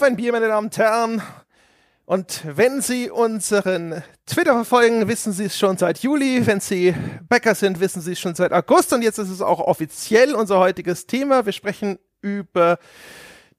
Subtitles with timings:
[0.00, 1.22] auf ein Bier, meine Damen und Herren.
[2.06, 6.46] Und wenn Sie unseren Twitter verfolgen, wissen Sie es schon seit Juli.
[6.46, 6.94] Wenn Sie
[7.28, 8.94] Bäcker sind, wissen Sie es schon seit August.
[8.94, 11.44] Und jetzt ist es auch offiziell unser heutiges Thema.
[11.44, 12.78] Wir sprechen über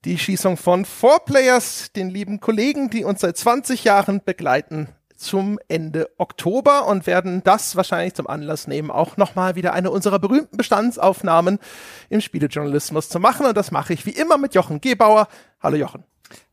[0.04, 5.60] die Schießung von Four Players, den lieben Kollegen, die uns seit 20 Jahren begleiten zum
[5.68, 10.56] Ende Oktober und werden das wahrscheinlich zum Anlass nehmen, auch nochmal wieder eine unserer berühmten
[10.56, 11.60] Bestandsaufnahmen
[12.08, 13.46] im Spielejournalismus zu machen.
[13.46, 15.28] Und das mache ich wie immer mit Jochen Gebauer.
[15.60, 16.02] Hallo Jochen.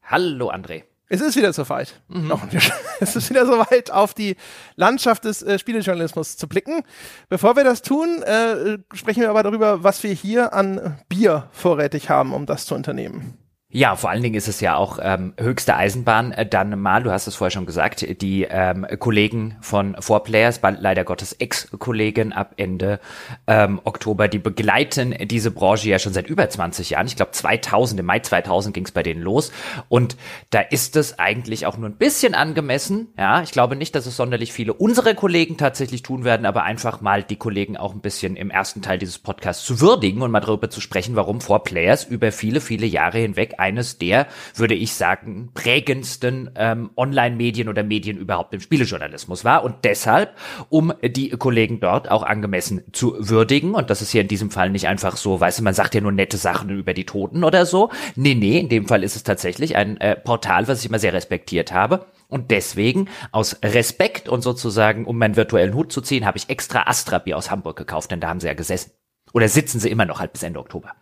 [0.10, 0.86] Hallo André.
[1.08, 2.02] Es ist wieder soweit.
[2.08, 2.34] Mhm.
[3.00, 4.36] Es ist wieder soweit, auf die
[4.76, 6.82] Landschaft des äh, Spielejournalismus zu blicken.
[7.30, 12.10] Bevor wir das tun, äh, sprechen wir aber darüber, was wir hier an Bier vorrätig
[12.10, 13.38] haben, um das zu unternehmen.
[13.72, 16.32] Ja, vor allen Dingen ist es ja auch ähm, höchste Eisenbahn.
[16.32, 20.60] Äh, dann mal, du hast es vorher schon gesagt, die ähm, Kollegen von Four Players,
[20.64, 23.00] leider Gottes Ex-Kollegen ab Ende
[23.46, 27.06] ähm, Oktober, die begleiten diese Branche ja schon seit über 20 Jahren.
[27.06, 29.52] Ich glaube 2000, im Mai 2000 ging es bei denen los.
[29.88, 30.18] Und
[30.50, 33.10] da ist es eigentlich auch nur ein bisschen angemessen.
[33.20, 37.02] Ja, ich glaube nicht, dass es sonderlich viele unserer Kollegen tatsächlich tun werden, aber einfach
[37.02, 40.40] mal die Kollegen auch ein bisschen im ersten Teil dieses Podcasts zu würdigen und mal
[40.40, 44.94] darüber zu sprechen, warum Four Players über viele, viele Jahre hinweg eines der, würde ich
[44.94, 49.64] sagen, prägendsten ähm, Online-Medien oder Medien überhaupt im Spielejournalismus war.
[49.64, 50.36] Und deshalb,
[50.70, 54.70] um die Kollegen dort auch angemessen zu würdigen, und das ist hier in diesem Fall
[54.70, 57.66] nicht einfach so, weißt du, man sagt ja nur nette Sachen über die Toten oder
[57.66, 57.90] so.
[58.16, 61.14] Nee, nee, in dem Fall ist es tatsächlich ein äh, Portal, was ich immer sehr
[61.14, 62.06] respektiert habe.
[62.28, 66.84] Und deswegen, aus Respekt und sozusagen, um meinen virtuellen Hut zu ziehen, habe ich extra
[66.84, 68.92] Astra-Bier aus Hamburg gekauft, denn da haben sie ja gesessen.
[69.34, 70.94] Oder sitzen sie immer noch halt bis Ende Oktober.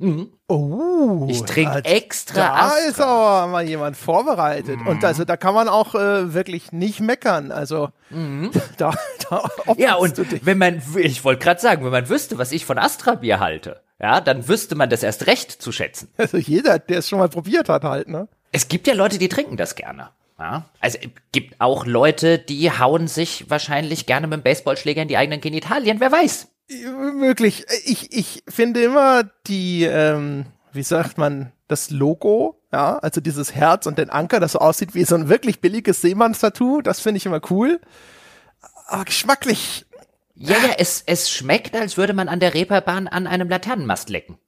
[0.00, 0.30] Mhm.
[0.48, 2.34] Oh, ich trinke extra.
[2.34, 2.78] Da Astra.
[2.88, 4.80] ist aber mal jemand vorbereitet.
[4.80, 4.86] Mhm.
[4.86, 7.52] Und also da kann man auch äh, wirklich nicht meckern.
[7.52, 8.50] Also mhm.
[8.78, 8.94] da,
[9.28, 12.78] da Ja, und wenn man, ich wollte gerade sagen, wenn man wüsste, was ich von
[12.78, 16.08] Astra Bier halte, ja, dann wüsste man das erst recht zu schätzen.
[16.16, 18.26] Also jeder, der es schon mal probiert hat, halt, ne?
[18.52, 20.10] Es gibt ja Leute, die trinken das gerne.
[20.38, 20.98] Ja, also
[21.32, 26.00] gibt auch Leute, die hauen sich wahrscheinlich gerne mit dem Baseballschläger in die eigenen Genitalien,
[26.00, 26.48] wer weiß.
[26.70, 27.66] Möglich.
[27.84, 33.86] Ich, ich finde immer die, ähm, wie sagt man, das Logo, ja, also dieses Herz
[33.86, 37.26] und den Anker, das so aussieht wie so ein wirklich billiges Seemannstattoo, das finde ich
[37.26, 37.80] immer cool.
[38.86, 39.86] Aber geschmacklich.
[40.34, 44.38] Ja, ja, es, es schmeckt, als würde man an der Reeperbahn an einem Laternenmast lecken.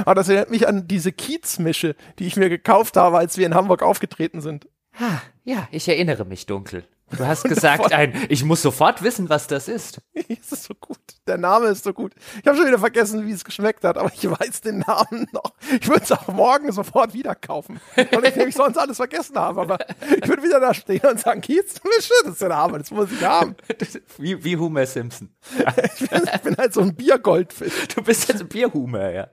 [0.00, 3.54] Aber das erinnert mich an diese Kiezmische, die ich mir gekauft habe, als wir in
[3.54, 4.66] Hamburg aufgetreten sind.
[4.98, 6.84] Ha, ja, ich erinnere mich dunkel.
[7.16, 10.00] Du hast gesagt, ein, ich muss sofort wissen, was das ist.
[10.14, 10.98] es ist so gut.
[11.26, 12.12] Der Name ist so gut.
[12.40, 15.54] Ich habe schon wieder vergessen, wie es geschmeckt hat, aber ich weiß den Namen noch.
[15.80, 19.60] Ich würde es auch morgen sofort wieder kaufen, weil ich nämlich sonst alles vergessen habe.
[19.60, 23.10] Aber ich würde wieder da stehen und sagen, Kiezmische, das ist der Name, das muss
[23.10, 23.56] ich haben.
[24.18, 25.30] Wie, wie Homer Simpson.
[25.98, 27.88] Ich, bin, ich, bin, halt so ein Biergoldfisch.
[27.94, 29.28] Du bist jetzt ein Bierhumer, ja.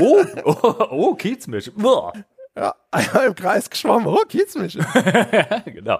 [0.00, 1.72] Oh, oh, oh Kiezmische.
[2.56, 4.06] Ja, einmal im Kreis geschwommen.
[4.06, 4.80] Oh, Kiezmische.
[5.64, 5.98] genau.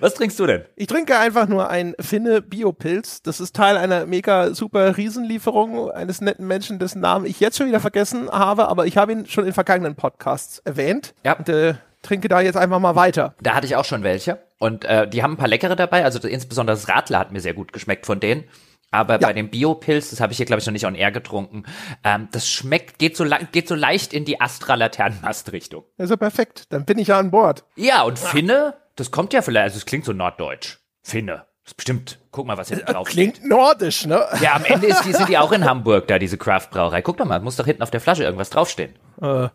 [0.00, 0.64] Was trinkst du denn?
[0.76, 3.22] Ich trinke einfach nur ein Finne Biopilz.
[3.22, 7.66] Das ist Teil einer mega super Riesenlieferung eines netten Menschen, dessen Namen ich jetzt schon
[7.66, 11.14] wieder vergessen habe, aber ich habe ihn schon in vergangenen Podcasts erwähnt.
[11.24, 11.34] Ja.
[11.34, 13.34] Und äh, trinke da jetzt einfach mal weiter.
[13.42, 14.38] Da hatte ich auch schon welche.
[14.58, 16.04] Und äh, die haben ein paar leckere dabei.
[16.04, 18.44] Also insbesondere das Radler hat mir sehr gut geschmeckt von denen.
[18.90, 19.18] Aber ja.
[19.18, 21.64] bei dem Biopilz, das habe ich hier, glaube ich, noch nicht on air getrunken,
[22.02, 25.84] ähm, das schmeckt, geht so, geht so leicht in die Astra-Laternenmast-Richtung.
[25.96, 27.64] Also perfekt, dann bin ich ja an Bord.
[27.76, 30.78] Ja, und Finne, das kommt ja vielleicht, also es klingt so norddeutsch.
[31.02, 31.46] Finne.
[31.62, 33.48] Das ist bestimmt, guck mal, was hier drauf Klingt steht.
[33.48, 34.24] nordisch, ne?
[34.40, 37.02] Ja, am Ende ist die, sind die auch in Hamburg, da, diese Craft-Brauerei.
[37.02, 38.94] Guck doch mal, muss doch hinten auf der Flasche irgendwas draufstehen.
[39.20, 39.48] Äh,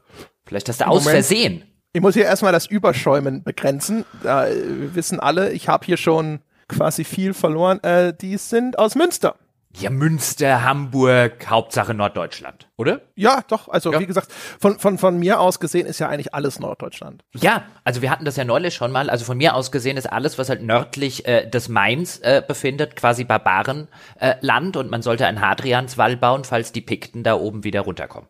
[0.46, 1.26] vielleicht hast du aus Moment.
[1.26, 1.64] Versehen.
[1.94, 4.06] Ich muss hier erstmal das Überschäumen begrenzen.
[4.22, 7.82] Da äh, wissen alle, ich habe hier schon quasi viel verloren.
[7.84, 9.36] Äh, die sind aus Münster.
[9.78, 13.02] Ja, Münster, Hamburg, Hauptsache Norddeutschland, oder?
[13.16, 13.68] Ja, doch.
[13.68, 14.00] Also ja.
[14.00, 17.26] wie gesagt, von, von, von mir aus gesehen ist ja eigentlich alles Norddeutschland.
[17.34, 19.10] Ja, also wir hatten das ja neulich schon mal.
[19.10, 22.96] Also von mir aus gesehen ist alles, was halt nördlich äh, des Mains äh, befindet,
[22.96, 27.82] quasi Barbarenland äh, und man sollte einen Hadrianswall bauen, falls die Pikten da oben wieder
[27.82, 28.30] runterkommen.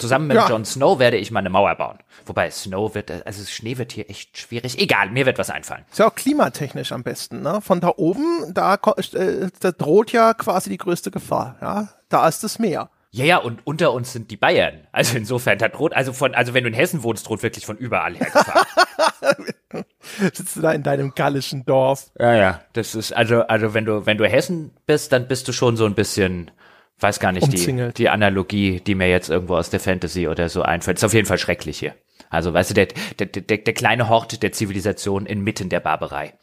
[0.00, 0.48] Zusammen mit ja.
[0.48, 1.98] Jon Snow werde ich mal eine Mauer bauen.
[2.26, 4.78] Wobei Snow wird, also Schnee wird hier echt schwierig.
[4.78, 5.84] Egal, mir wird was einfallen.
[5.90, 7.60] Ist ja auch klimatechnisch am besten, ne?
[7.60, 11.88] Von da oben, da, äh, da droht ja quasi die größte Gefahr, ja?
[12.08, 12.90] Da ist das Meer.
[13.12, 14.86] Ja, ja, und unter uns sind die Bayern.
[14.92, 17.76] Also insofern, da droht, also von, also wenn du in Hessen wohnst, droht wirklich von
[17.76, 18.66] überall her Gefahr.
[20.32, 22.12] Sitzt du da in deinem gallischen Dorf?
[22.18, 25.52] Ja, ja, das ist, also, also wenn du, wenn du Hessen bist, dann bist du
[25.52, 26.52] schon so ein bisschen,
[27.02, 30.62] weiß gar nicht die, die Analogie, die mir jetzt irgendwo aus der Fantasy oder so
[30.62, 30.98] einfällt.
[30.98, 31.94] Ist auf jeden Fall schrecklich hier.
[32.28, 32.88] Also, weißt du, der,
[33.18, 36.34] der, der, der kleine Hort der Zivilisation inmitten der Barbarei.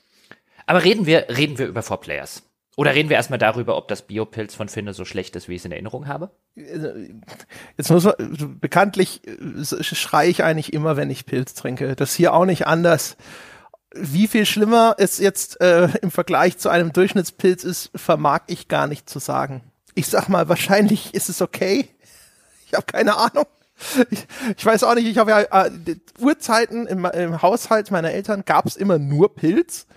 [0.66, 2.44] Aber reden wir, reden wir über Four Players.
[2.76, 5.62] Oder reden wir erstmal darüber, ob das Biopilz von Finne so schlecht ist, wie ich
[5.62, 6.30] es in Erinnerung habe?
[6.56, 8.14] Jetzt muss man,
[8.62, 11.96] bekanntlich äh, schreie ich eigentlich immer, wenn ich Pilz trinke.
[11.96, 13.18] Das hier auch nicht anders.
[13.96, 18.86] Wie viel schlimmer es jetzt äh, im Vergleich zu einem Durchschnittspilz ist, vermag ich gar
[18.86, 19.64] nicht zu sagen.
[19.98, 21.90] Ich sag mal, wahrscheinlich ist es okay.
[22.68, 23.46] Ich habe keine Ahnung.
[24.12, 24.28] Ich,
[24.58, 25.72] ich, weiß auch nicht, ich habe ja äh,
[26.20, 29.88] Urzeiten im, im Haushalt meiner Eltern gab es immer nur Pilz.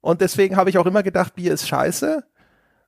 [0.00, 2.24] Und deswegen habe ich auch immer gedacht, Bier ist scheiße.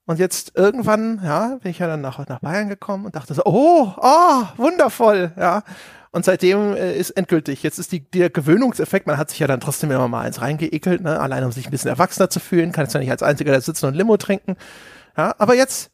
[0.04, 3.42] Und jetzt irgendwann, ja, bin ich ja dann nach, nach Bayern gekommen und dachte so,
[3.44, 5.64] oh, oh, wundervoll, ja.
[6.12, 7.64] Und seitdem äh, ist endgültig.
[7.64, 11.02] Jetzt ist die, der Gewöhnungseffekt, man hat sich ja dann trotzdem immer mal eins reingeekelt,
[11.02, 11.18] ne?
[11.18, 13.60] allein um sich ein bisschen erwachsener zu fühlen, kann jetzt ja nicht als einziger da
[13.60, 14.56] sitzen und Limo trinken.
[15.16, 15.90] Ja, aber jetzt,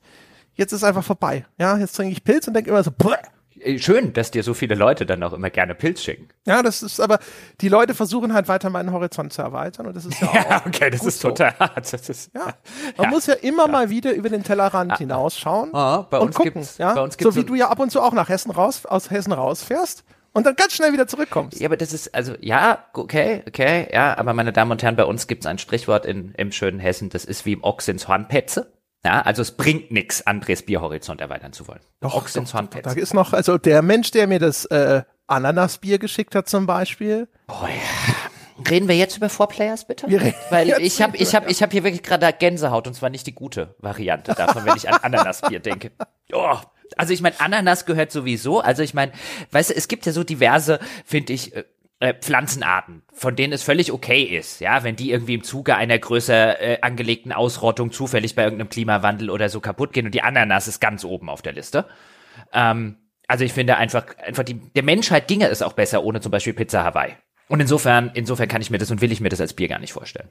[0.55, 1.47] jetzt ist einfach vorbei.
[1.59, 3.17] Ja, jetzt trinke ich Pilz und denke immer so, Bleh,
[3.63, 6.29] äh, schön, dass dir so viele Leute dann auch immer gerne Pilz schicken.
[6.47, 7.19] Ja, das ist aber,
[7.61, 10.63] die Leute versuchen halt weiter meinen Horizont zu erweitern und das ist ja, auch ja
[10.67, 11.93] okay, das ist total hart.
[11.93, 12.55] Das ist, ja,
[12.97, 13.11] man ja.
[13.11, 13.73] muss ja immer ja.
[13.73, 16.67] mal wieder über den Tellerrand ah, hinausschauen ah, bei und gucken.
[16.79, 16.95] Ja?
[16.95, 19.33] Bei uns so wie du ja ab und zu auch nach Hessen raus, aus Hessen
[19.33, 21.61] rausfährst und dann ganz schnell wieder zurückkommst.
[21.61, 25.05] Ja, aber das ist, also, ja, okay, okay, ja, aber meine Damen und Herren, bei
[25.05, 28.09] uns gibt es ein Sprichwort in, im schönen Hessen, das ist wie im Ochs ins
[28.09, 28.73] Hornpetze.
[29.05, 31.81] Ja, also es bringt nichts, Andres Bierhorizont erweitern zu wollen.
[32.01, 32.95] Doch, Ochs ins Hornpetze.
[32.95, 37.29] Da ist noch, also der Mensch, der mir das äh, Ananasbier geschickt hat zum Beispiel.
[37.49, 38.15] Oh ja.
[38.71, 40.07] Reden wir jetzt über Four Players bitte?
[40.51, 43.35] Weil ich habe ich hab, ich hab hier wirklich gerade Gänsehaut und zwar nicht die
[43.35, 45.91] gute Variante davon, wenn ich an Ananasbier denke.
[46.33, 46.57] Oh,
[46.97, 48.61] also ich meine, Ananas gehört sowieso.
[48.61, 49.13] Also ich meine,
[49.51, 51.53] weißt du, es gibt ja so diverse, finde ich,
[52.03, 55.97] äh, Pflanzenarten, von denen es völlig okay ist, ja, wenn die irgendwie im Zuge einer
[55.97, 60.67] größer äh, angelegten Ausrottung zufällig bei irgendeinem Klimawandel oder so kaputt gehen und die Ananas
[60.67, 61.87] ist ganz oben auf der Liste.
[62.53, 62.97] Ähm,
[63.29, 66.55] also ich finde einfach, einfach die, der Menschheit ginge es auch besser ohne zum Beispiel
[66.55, 67.15] Pizza Hawaii.
[67.49, 69.79] Und insofern, insofern kann ich mir das und will ich mir das als Bier gar
[69.79, 70.31] nicht vorstellen.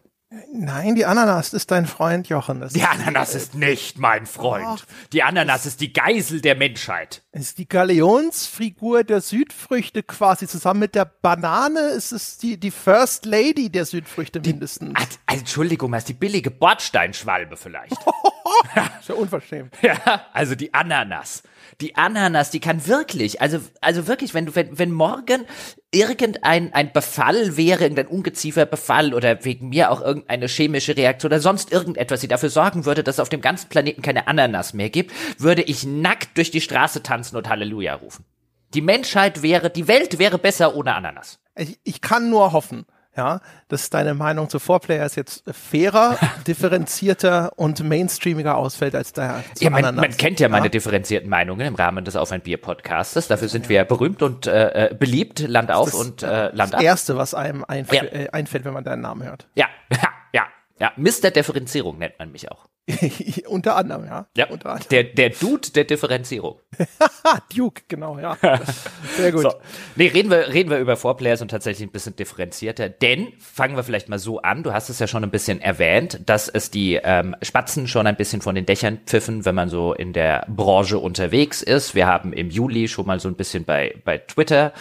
[0.53, 2.61] Nein, die Ananas ist dein Freund, Jochen.
[2.61, 4.65] Das die Ananas ist nicht mein Freund.
[4.67, 7.23] Ach, die Ananas ist die Geisel der Menschheit.
[7.31, 11.79] Ist die Galeonsfigur der Südfrüchte quasi zusammen mit der Banane.
[11.79, 14.93] Ist es die, die First Lady der Südfrüchte die, mindestens.
[14.95, 17.93] Also, Entschuldigung, ist die billige Bordsteinschwalbe vielleicht.
[18.99, 19.75] ist ja unverschämt.
[19.81, 21.43] Ja, also die Ananas
[21.81, 25.45] die Ananas, die kann wirklich, also, also wirklich, wenn du, wenn, wenn morgen
[25.91, 31.71] irgendein ein Befall wäre, irgendein Ungezieferbefall oder wegen mir auch irgendeine chemische Reaktion oder sonst
[31.71, 35.11] irgendetwas, die dafür sorgen würde, dass es auf dem ganzen Planeten keine Ananas mehr gibt,
[35.39, 38.25] würde ich nackt durch die Straße tanzen und Halleluja rufen.
[38.73, 41.39] Die Menschheit wäre, die Welt wäre besser ohne Ananas.
[41.57, 42.85] Ich, ich kann nur hoffen,
[43.15, 46.17] ja, dass deine Meinung zu Vorplayers jetzt fairer,
[46.47, 51.67] differenzierter und mainstreamiger ausfällt als der ja, man, man kennt ja, ja, meine differenzierten Meinungen
[51.67, 53.27] im Rahmen des Auf ein Bier Podcastes.
[53.27, 53.69] Dafür sind ja.
[53.69, 56.79] wir berühmt und äh, äh beliebt, Land auf und äh, Land ab.
[56.79, 58.03] Das erste, was einem einf ja.
[58.03, 59.47] äh, einfällt, wenn man deinen Namen hört.
[59.55, 60.47] Ja, ja, ja,
[60.79, 60.91] ja.
[60.95, 61.31] Mr.
[61.31, 62.65] Differenzierung nennt man mich auch.
[63.47, 64.27] Unter anderem, ja.
[64.35, 64.89] Ja, Unter anderem.
[64.89, 66.59] Der, der Dude der Differenzierung.
[67.55, 68.37] Duke, genau, ja.
[69.17, 69.43] Sehr gut.
[69.43, 69.53] So.
[69.95, 73.83] Nee, reden wir, reden wir über Vorplayers und tatsächlich ein bisschen differenzierter, denn fangen wir
[73.83, 76.95] vielleicht mal so an, du hast es ja schon ein bisschen erwähnt, dass es die
[76.95, 80.97] ähm, Spatzen schon ein bisschen von den Dächern pfiffen, wenn man so in der Branche
[80.97, 81.93] unterwegs ist.
[81.93, 84.73] Wir haben im Juli schon mal so ein bisschen bei, bei Twitter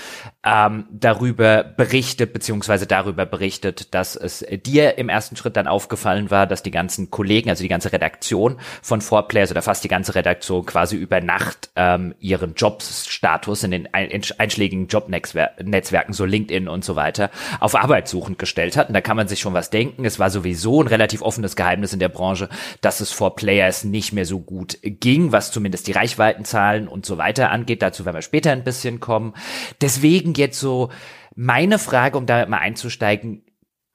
[0.44, 6.46] ähm, darüber berichtet, beziehungsweise darüber berichtet, dass es dir im ersten Schritt dann aufgefallen war,
[6.46, 10.67] dass die ganzen Kollegen, also die ganze Redaktion von 4Players oder fast die ganze Redaktion
[10.67, 17.31] quasi über Nacht ähm, ihren Jobstatus in den einschlägigen Jobnetzwerken, so LinkedIn und so weiter,
[17.60, 18.88] auf arbeitssuchend gestellt hat.
[18.88, 20.05] Und da kann man sich schon was denken.
[20.05, 22.48] Es war sowieso ein relativ offenes Geheimnis in der Branche,
[22.81, 27.50] dass es 4Players nicht mehr so gut ging, was zumindest die Reichweitenzahlen und so weiter
[27.50, 27.82] angeht.
[27.82, 29.34] Dazu werden wir später ein bisschen kommen.
[29.81, 30.91] Deswegen jetzt so
[31.34, 33.43] meine Frage, um damit mal einzusteigen,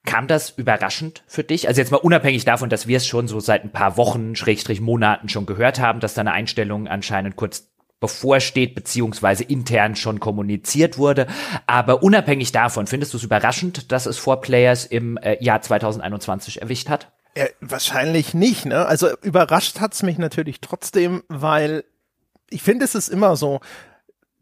[0.06, 1.68] Kam das überraschend für dich?
[1.68, 4.82] Also jetzt mal unabhängig davon, dass wir es schon so seit ein paar Wochen, Schrägstrich
[4.82, 7.68] Monaten schon gehört haben, dass da eine Einstellung anscheinend kurz
[8.00, 11.28] bevorsteht, beziehungsweise intern schon kommuniziert wurde.
[11.66, 16.62] Aber unabhängig davon, findest du es überraschend, dass es Four Players im äh, Jahr 2021
[16.62, 17.12] erwischt hat?
[17.38, 18.86] Ja, wahrscheinlich nicht, ne?
[18.86, 21.84] Also überrascht hat's mich natürlich trotzdem, weil
[22.50, 23.60] ich finde, es ist immer so,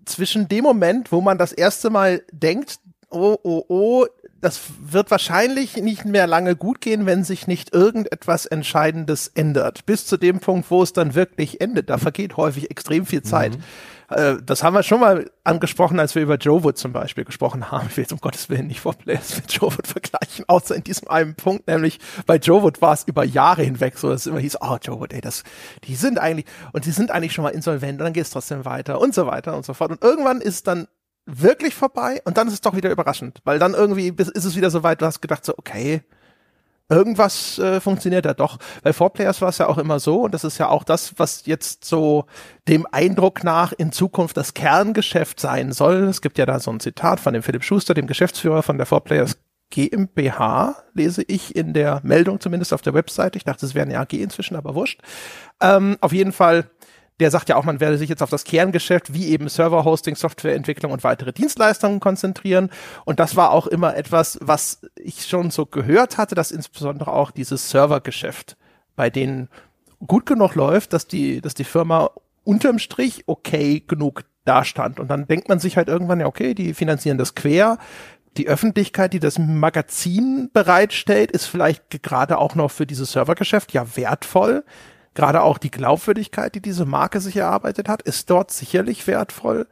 [0.05, 2.79] zwischen dem Moment, wo man das erste Mal denkt,
[3.09, 4.05] oh, oh, oh,
[4.43, 9.85] das wird wahrscheinlich nicht mehr lange gut gehen, wenn sich nicht irgendetwas Entscheidendes ändert.
[9.85, 11.89] Bis zu dem Punkt, wo es dann wirklich endet.
[11.89, 13.57] Da vergeht häufig extrem viel Zeit.
[13.57, 13.63] Mhm.
[14.09, 17.71] Äh, das haben wir schon mal angesprochen, als wir über Joe Wood zum Beispiel gesprochen
[17.71, 17.87] haben.
[17.89, 20.83] Ich will jetzt um Gottes Willen nicht vor Players mit Joe Wood vergleichen, außer in
[20.83, 24.27] diesem einen Punkt, nämlich bei Joe Wood war es über Jahre hinweg so, dass es
[24.27, 25.43] immer hieß, oh, Joe Wood, ey, das,
[25.85, 28.65] die sind eigentlich, und die sind eigentlich schon mal insolvent, und dann geht es trotzdem
[28.65, 29.91] weiter und so weiter und so fort.
[29.91, 30.87] Und irgendwann ist dann
[31.25, 34.69] wirklich vorbei und dann ist es doch wieder überraschend, weil dann irgendwie ist es wieder
[34.69, 36.01] so weit, du hast gedacht so, okay,
[36.89, 38.57] irgendwas äh, funktioniert da doch.
[38.83, 41.45] Bei 4Players war es ja auch immer so, und das ist ja auch das, was
[41.45, 42.25] jetzt so
[42.67, 46.03] dem Eindruck nach in Zukunft das Kerngeschäft sein soll.
[46.03, 48.87] Es gibt ja da so ein Zitat von dem Philipp Schuster, dem Geschäftsführer von der
[48.87, 49.37] 4Players
[49.69, 53.37] GmbH, lese ich in der Meldung zumindest auf der Webseite.
[53.37, 55.01] Ich dachte, es wäre eine AG inzwischen, aber wurscht.
[55.61, 56.69] Ähm, auf jeden Fall
[57.19, 60.91] der sagt ja auch, man werde sich jetzt auf das Kerngeschäft wie eben Server-Hosting, Softwareentwicklung
[60.91, 62.69] und weitere Dienstleistungen konzentrieren.
[63.05, 67.31] Und das war auch immer etwas, was ich schon so gehört hatte, dass insbesondere auch
[67.31, 68.57] dieses Servergeschäft
[68.95, 69.49] bei denen
[70.05, 72.09] gut genug läuft, dass die, dass die Firma
[72.43, 74.99] unterm Strich okay genug dastand.
[74.99, 77.77] Und dann denkt man sich halt irgendwann, ja, okay, die finanzieren das quer.
[78.37, 83.95] Die Öffentlichkeit, die das Magazin bereitstellt, ist vielleicht gerade auch noch für dieses Servergeschäft ja
[83.95, 84.63] wertvoll
[85.13, 89.67] gerade auch die Glaubwürdigkeit, die diese Marke sich erarbeitet hat, ist dort sicherlich wertvoll.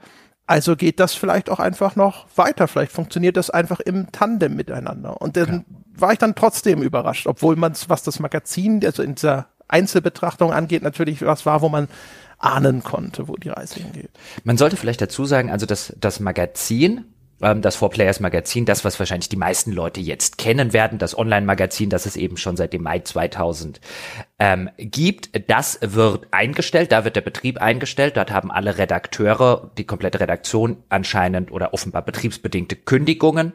[0.48, 2.68] Also geht das vielleicht auch einfach noch weiter.
[2.68, 5.22] Vielleicht funktioniert das einfach im Tandem miteinander.
[5.22, 6.02] Und dann ja.
[6.02, 10.84] war ich dann trotzdem überrascht, obwohl man was das Magazin, also in dieser Einzelbetrachtung angeht,
[10.84, 11.88] natürlich was war, wo man
[12.38, 14.10] ahnen konnte, wo die Reise hingeht.
[14.44, 17.06] Man sollte vielleicht dazu sagen, also das, das Magazin
[17.42, 21.18] ähm, das Four Players Magazin, das, was wahrscheinlich die meisten Leute jetzt kennen werden, das
[21.18, 23.82] Online-Magazin, das es eben schon seit dem Mai 2000
[24.42, 25.30] ähm, gibt.
[25.52, 30.78] Das wird eingestellt, da wird der Betrieb eingestellt, dort haben alle Redakteure, die komplette Redaktion
[30.90, 33.54] anscheinend oder offenbar betriebsbedingte Kündigungen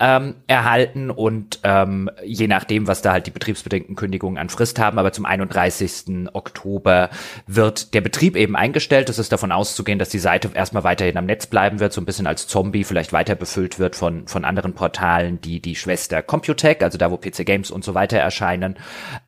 [0.00, 4.98] ähm, erhalten und ähm, je nachdem, was da halt die betriebsbedingten Kündigungen an Frist haben,
[4.98, 6.30] aber zum 31.
[6.32, 7.10] Oktober
[7.46, 9.10] wird der Betrieb eben eingestellt.
[9.10, 12.06] Es ist davon auszugehen, dass die Seite erstmal weiterhin am Netz bleiben wird, so ein
[12.06, 16.80] bisschen als Zombie, vielleicht weiter befüllt wird von, von anderen Portalen, die die Schwester Computech,
[16.80, 18.78] also da, wo PC Games und so weiter erscheinen.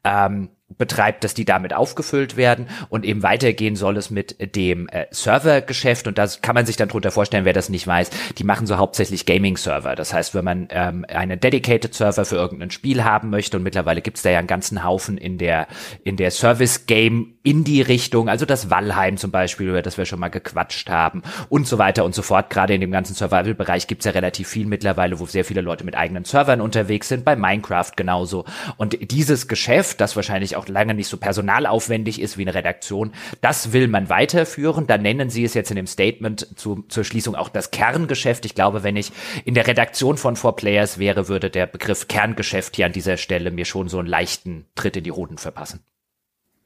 [0.05, 5.07] Ähm, betreibt, dass die damit aufgefüllt werden und eben weitergehen soll es mit dem äh,
[5.11, 8.67] Servergeschäft und das kann man sich dann drunter vorstellen, wer das nicht weiß, die machen
[8.67, 9.95] so hauptsächlich Gaming-Server.
[9.95, 14.01] Das heißt, wenn man ähm, einen Dedicated Server für irgendein Spiel haben möchte und mittlerweile
[14.01, 15.69] gibt's da ja einen ganzen Haufen in der
[16.03, 20.19] in der Service-Game in die Richtung, also das Valheim zum Beispiel, über das wir schon
[20.19, 22.49] mal gequatscht haben und so weiter und so fort.
[22.49, 25.95] Gerade in dem ganzen Survival-Bereich gibt's ja relativ viel mittlerweile, wo sehr viele Leute mit
[25.95, 28.47] eigenen Servern unterwegs sind, bei Minecraft genauso.
[28.79, 33.13] Und dieses Geschäft, das wahrscheinlich auch lange nicht so personalaufwendig ist wie eine Redaktion.
[33.41, 34.87] Das will man weiterführen.
[34.87, 38.45] Da nennen Sie es jetzt in dem Statement zu, zur Schließung auch das Kerngeschäft.
[38.45, 39.13] Ich glaube, wenn ich
[39.45, 43.51] in der Redaktion von Four Players wäre, würde der Begriff Kerngeschäft hier an dieser Stelle
[43.51, 45.81] mir schon so einen leichten Tritt in die Hoden verpassen.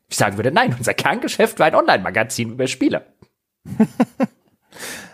[0.08, 3.06] Ich sagen würde, nein, unser Kerngeschäft war ein Online-Magazin über Spiele.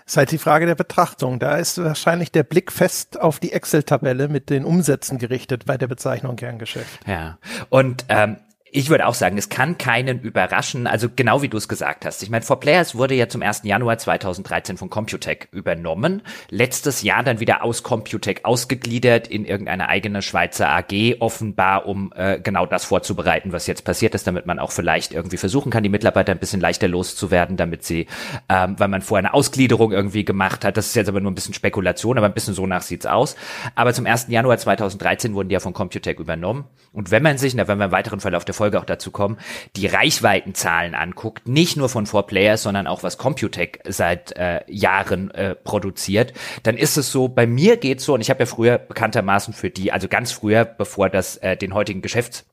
[0.06, 1.38] ist halt die Frage der Betrachtung.
[1.38, 5.86] Da ist wahrscheinlich der Blick fest auf die Excel-Tabelle mit den Umsätzen gerichtet bei der
[5.86, 7.00] Bezeichnung Kerngeschäft.
[7.06, 7.38] Ja,
[7.70, 8.36] und ähm,
[8.76, 12.24] ich würde auch sagen, es kann keinen überraschen, also genau wie du es gesagt hast.
[12.24, 13.60] Ich meine, For Players wurde ja zum 1.
[13.62, 20.22] Januar 2013 von Computec übernommen, letztes Jahr dann wieder aus Computec ausgegliedert in irgendeine eigene
[20.22, 24.72] Schweizer AG, offenbar um äh, genau das vorzubereiten, was jetzt passiert ist, damit man auch
[24.72, 28.08] vielleicht irgendwie versuchen kann, die Mitarbeiter ein bisschen leichter loszuwerden, damit sie,
[28.48, 31.36] ähm, weil man vorher eine Ausgliederung irgendwie gemacht hat, das ist jetzt aber nur ein
[31.36, 33.36] bisschen Spekulation, aber ein bisschen so nach sieht's aus.
[33.76, 34.26] Aber zum 1.
[34.30, 36.64] Januar 2013 wurden die ja von Computec übernommen.
[36.90, 39.36] Und wenn man sich, da wenn wir im weiteren Verlauf der Folge auch dazu kommen,
[39.76, 45.54] die Reichweitenzahlen anguckt, nicht nur von 4Players, sondern auch was Computec seit äh, Jahren äh,
[45.54, 49.52] produziert, dann ist es so, bei mir geht's so, und ich habe ja früher bekanntermaßen
[49.52, 52.46] für die, also ganz früher, bevor das äh, den heutigen Geschäfts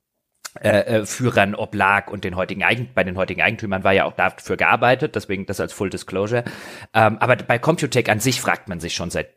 [0.59, 4.13] äh, äh Führern oblag und den heutigen Eigen bei den heutigen Eigentümern war ja auch
[4.13, 6.43] dafür gearbeitet, deswegen das als Full Disclosure.
[6.93, 9.29] Ähm, aber bei Computec an sich fragt man sich schon seit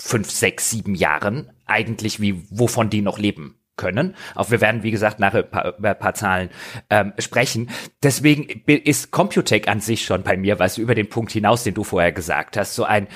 [0.00, 4.14] fünf, sechs, sieben Jahren eigentlich, wie wovon die noch leben können.
[4.34, 5.44] Auch wir werden, wie gesagt, nachher
[5.78, 6.50] über ein paar Zahlen
[6.90, 7.70] ähm, sprechen.
[8.02, 11.84] Deswegen ist Computec an sich schon bei mir, du, über den Punkt hinaus, den du
[11.84, 13.08] vorher gesagt hast, so ein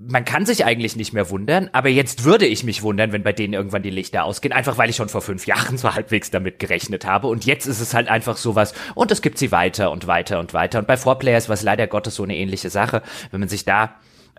[0.00, 3.32] man kann sich eigentlich nicht mehr wundern, aber jetzt würde ich mich wundern, wenn bei
[3.32, 6.60] denen irgendwann die Lichter ausgehen, einfach weil ich schon vor fünf Jahren so halbwegs damit
[6.60, 7.26] gerechnet habe.
[7.26, 10.54] Und jetzt ist es halt einfach sowas, und es gibt sie weiter und weiter und
[10.54, 10.78] weiter.
[10.78, 13.02] Und bei Four Players war es leider Gottes so eine ähnliche Sache.
[13.32, 13.96] Wenn man sich da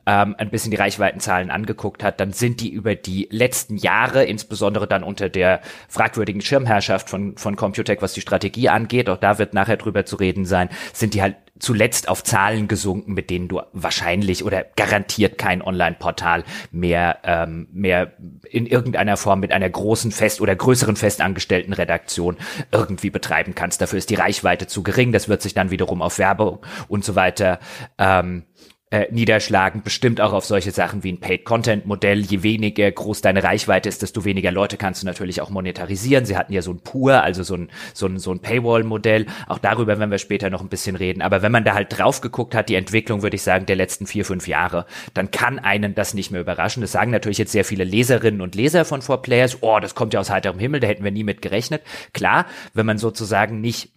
[0.09, 4.87] ähm, ein bisschen die Reichweitenzahlen angeguckt hat, dann sind die über die letzten Jahre, insbesondere
[4.87, 9.53] dann unter der fragwürdigen Schirmherrschaft von, von Computec, was die Strategie angeht, auch da wird
[9.53, 13.61] nachher drüber zu reden sein, sind die halt zuletzt auf Zahlen gesunken, mit denen du
[13.73, 18.13] wahrscheinlich oder garantiert kein Online-Portal mehr, ähm, mehr
[18.49, 22.37] in irgendeiner Form mit einer großen Fest- oder größeren festangestellten Redaktion
[22.71, 23.81] irgendwie betreiben kannst.
[23.81, 25.11] Dafür ist die Reichweite zu gering.
[25.11, 27.59] Das wird sich dann wiederum auf Werbung und so weiter
[27.97, 28.45] ähm,
[28.91, 32.21] äh, niederschlagen, bestimmt auch auf solche Sachen wie ein Paid-Content-Modell.
[32.21, 36.25] Je weniger groß deine Reichweite ist, desto weniger Leute kannst du natürlich auch monetarisieren.
[36.25, 39.27] Sie hatten ja so ein Pur, also so ein, so ein, so ein Paywall-Modell.
[39.47, 41.21] Auch darüber werden wir später noch ein bisschen reden.
[41.21, 44.07] Aber wenn man da halt drauf geguckt hat, die Entwicklung, würde ich sagen, der letzten
[44.07, 46.81] vier, fünf Jahre, dann kann einen das nicht mehr überraschen.
[46.81, 49.57] Das sagen natürlich jetzt sehr viele Leserinnen und Leser von 4Players.
[49.61, 51.83] Oh, das kommt ja aus heiterem Himmel, da hätten wir nie mit gerechnet.
[52.13, 53.91] Klar, wenn man sozusagen nicht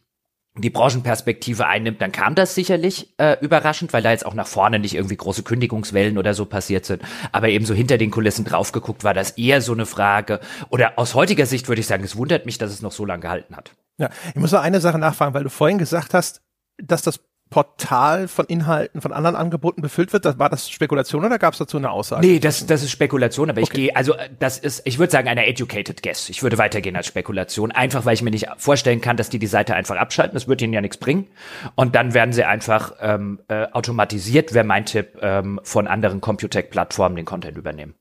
[0.54, 4.78] die Branchenperspektive einnimmt, dann kam das sicherlich äh, überraschend, weil da jetzt auch nach vorne
[4.78, 7.02] nicht irgendwie große Kündigungswellen oder so passiert sind.
[7.32, 10.40] Aber eben so hinter den Kulissen drauf geguckt, war das eher so eine Frage.
[10.68, 13.22] Oder aus heutiger Sicht würde ich sagen, es wundert mich, dass es noch so lange
[13.22, 13.72] gehalten hat.
[13.96, 16.42] Ja, ich muss noch eine Sache nachfragen, weil du vorhin gesagt hast,
[16.76, 17.20] dass das
[17.52, 20.24] Portal von Inhalten von anderen Angeboten befüllt wird?
[20.24, 22.26] Das, war das Spekulation oder gab es dazu eine Aussage?
[22.26, 23.68] Nee, das, das ist Spekulation, aber okay.
[23.70, 26.30] ich gehe, also das ist, ich würde sagen, eine educated guess.
[26.30, 29.46] Ich würde weitergehen als Spekulation, einfach weil ich mir nicht vorstellen kann, dass die die
[29.46, 30.34] Seite einfach abschalten.
[30.34, 31.28] Das wird ihnen ja nichts bringen.
[31.74, 37.16] Und dann werden sie einfach ähm, äh, automatisiert, wäre mein Tipp, ähm, von anderen Computec-Plattformen
[37.16, 37.94] den Content übernehmen.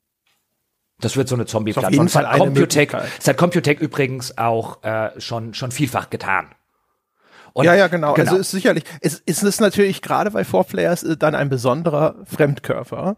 [1.02, 2.06] Das wird so eine Zombie-Plattform.
[2.06, 6.48] Das, das hat Computec übrigens auch äh, schon, schon vielfach getan.
[7.54, 8.14] Und ja, ja, genau.
[8.14, 8.32] genau.
[8.32, 12.16] Also ist sicherlich, es, es ist natürlich gerade bei Four Players äh, dann ein besonderer
[12.26, 13.18] Fremdkörper.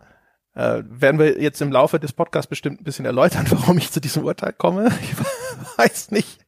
[0.56, 4.00] Äh, werden wir jetzt im Laufe des Podcasts bestimmt ein bisschen erläutern, warum ich zu
[4.00, 4.92] diesem Urteil komme.
[5.02, 6.40] Ich weiß nicht.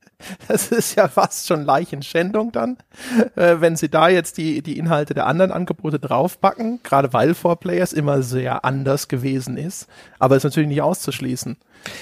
[0.48, 2.78] Das ist ja fast schon Leichenschändung dann,
[3.36, 7.60] äh, wenn sie da jetzt die, die Inhalte der anderen Angebote draufpacken, gerade weil Four
[7.60, 9.88] Players immer sehr anders gewesen ist.
[10.20, 11.58] Aber ist natürlich nicht auszuschließen.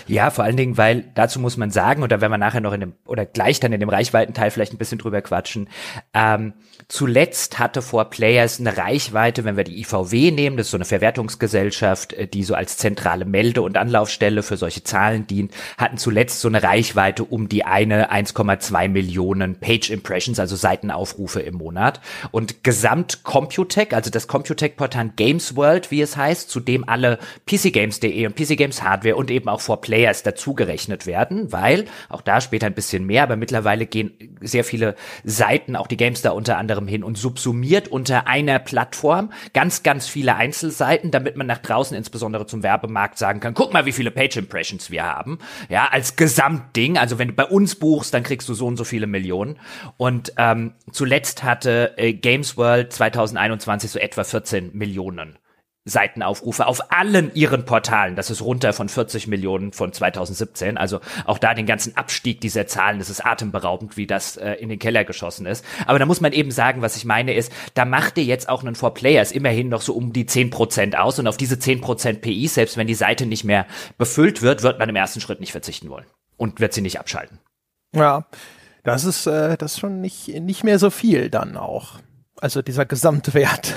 [0.08, 2.74] Ja, vor allen Dingen, weil dazu muss man sagen, und da werden wir nachher noch
[2.74, 5.70] in dem, oder gleich dann in dem Reichweitenteil vielleicht ein bisschen drüber quatschen,
[6.14, 6.54] ähm,
[6.88, 10.86] zuletzt hatte vor Players eine Reichweite, wenn wir die IVW nehmen, das ist so eine
[10.86, 16.42] Verwertungsgesellschaft, äh, die so als zentrale Melde- und Anlaufstelle für solche Zahlen dient, hatten zuletzt
[16.42, 22.02] so eine Reichweite um die eine 1,2 Millionen Page Impressions, also Seitenaufrufe im Monat.
[22.32, 28.26] Und gesamt Computec, also das Computec-Portal Games World, wie es heißt, zu dem alle PCGames.de
[28.26, 32.68] und PC Games Hardware und eben auch for Players dazugerechnet werden, weil auch da später
[32.68, 37.04] ein bisschen mehr, aber mittlerweile gehen sehr viele Seiten, auch die Gamestar unter anderem hin
[37.04, 42.62] und subsumiert unter einer Plattform ganz, ganz viele Einzelseiten, damit man nach draußen insbesondere zum
[42.62, 45.40] Werbemarkt sagen kann, guck mal, wie viele Page Impressions wir haben.
[45.70, 47.00] Ja, als Gesamtding.
[47.00, 49.60] Also wenn du bei uns buchst, dann kriegst du so und so viele Millionen.
[49.98, 55.40] Und ähm, zuletzt hatte äh, Games World 2021 so etwa 14 Millionen
[55.86, 58.16] Seitenaufrufe auf allen ihren Portalen.
[58.16, 60.78] Das ist runter von 40 Millionen von 2017.
[60.78, 64.70] Also auch da den ganzen Abstieg dieser Zahlen, das ist atemberaubend, wie das äh, in
[64.70, 65.66] den Keller geschossen ist.
[65.86, 68.62] Aber da muss man eben sagen, was ich meine ist, da macht ihr jetzt auch
[68.64, 71.82] einen Four Players immerhin noch so um die 10 Prozent aus und auf diese 10
[71.82, 73.66] Prozent PI, selbst wenn die Seite nicht mehr
[73.98, 76.06] befüllt wird, wird man im ersten Schritt nicht verzichten wollen
[76.38, 77.40] und wird sie nicht abschalten.
[77.94, 78.26] Ja,
[78.84, 82.00] das ist, äh, das ist schon nicht, nicht mehr so viel dann auch.
[82.40, 83.74] Also dieser Gesamtwert.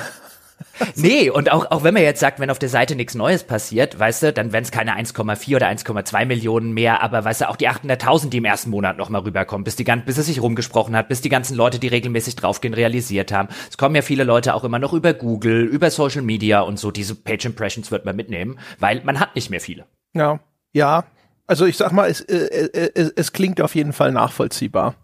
[0.96, 3.98] nee, und auch, auch wenn man jetzt sagt, wenn auf der Seite nichts Neues passiert,
[3.98, 7.56] weißt du, dann wären es keine 1,4 oder 1,2 Millionen mehr, aber weißt du, auch
[7.56, 11.08] die 800.000, die im ersten Monat nochmal rüberkommen, bis, die, bis es sich rumgesprochen hat,
[11.08, 13.48] bis die ganzen Leute, die regelmäßig draufgehen, realisiert haben.
[13.68, 16.90] Es kommen ja viele Leute auch immer noch über Google, über Social Media und so,
[16.90, 19.86] diese Page Impressions wird man mitnehmen, weil man hat nicht mehr viele.
[20.14, 20.40] Ja,
[20.72, 21.04] ja.
[21.46, 24.94] Also ich sag mal, es, äh, äh, es, es klingt auf jeden Fall nachvollziehbar,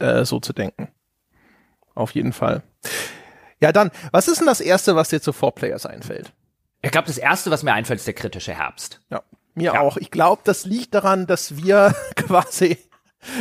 [0.00, 0.88] äh, so zu denken.
[1.94, 2.62] Auf jeden Fall.
[3.62, 6.32] Ja, dann, was ist denn das Erste, was dir zu Four Players einfällt?
[6.82, 9.00] Ich glaube, das Erste, was mir einfällt, ist der kritische Herbst.
[9.08, 9.22] Ja,
[9.54, 9.80] mir ja.
[9.80, 9.96] auch.
[9.96, 12.76] Ich glaube, das liegt daran, dass wir quasi,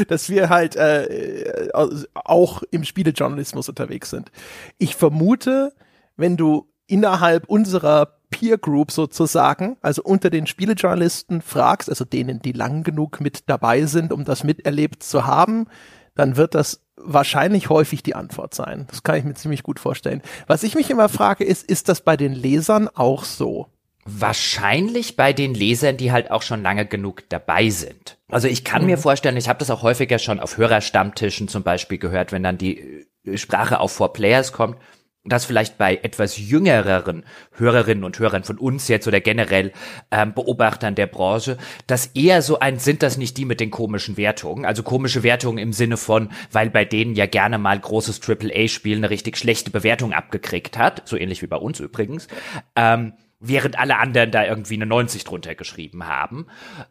[0.08, 1.70] dass wir halt äh,
[2.14, 4.32] auch im Spielejournalismus unterwegs sind.
[4.78, 5.74] Ich vermute,
[6.18, 12.52] wenn du innerhalb unserer Peer Group sozusagen, also unter den Spielejournalisten fragst, also denen, die
[12.52, 15.68] lang genug mit dabei sind, um das miterlebt zu haben,
[16.16, 18.86] dann wird das wahrscheinlich häufig die Antwort sein.
[18.90, 20.22] Das kann ich mir ziemlich gut vorstellen.
[20.48, 23.68] Was ich mich immer frage, ist, ist das bei den Lesern auch so?
[24.06, 28.18] Wahrscheinlich bei den Lesern, die halt auch schon lange genug dabei sind.
[28.30, 28.88] Also ich kann mhm.
[28.88, 32.58] mir vorstellen, ich habe das auch häufiger schon auf Hörerstammtischen zum Beispiel gehört, wenn dann
[32.58, 34.78] die Sprache auf Four Players kommt
[35.24, 39.72] dass vielleicht bei etwas jüngereren Hörerinnen und Hörern von uns jetzt oder generell
[40.10, 44.18] ähm, Beobachtern der Branche, dass eher so ein, sind das nicht die mit den komischen
[44.18, 44.66] Wertungen?
[44.66, 49.12] Also komische Wertungen im Sinne von, weil bei denen ja gerne mal großes AAA-Spiel eine
[49.12, 52.28] richtig schlechte Bewertung abgekriegt hat, so ähnlich wie bei uns übrigens.
[52.76, 56.46] Ähm, während alle anderen da irgendwie eine 90 drunter geschrieben haben.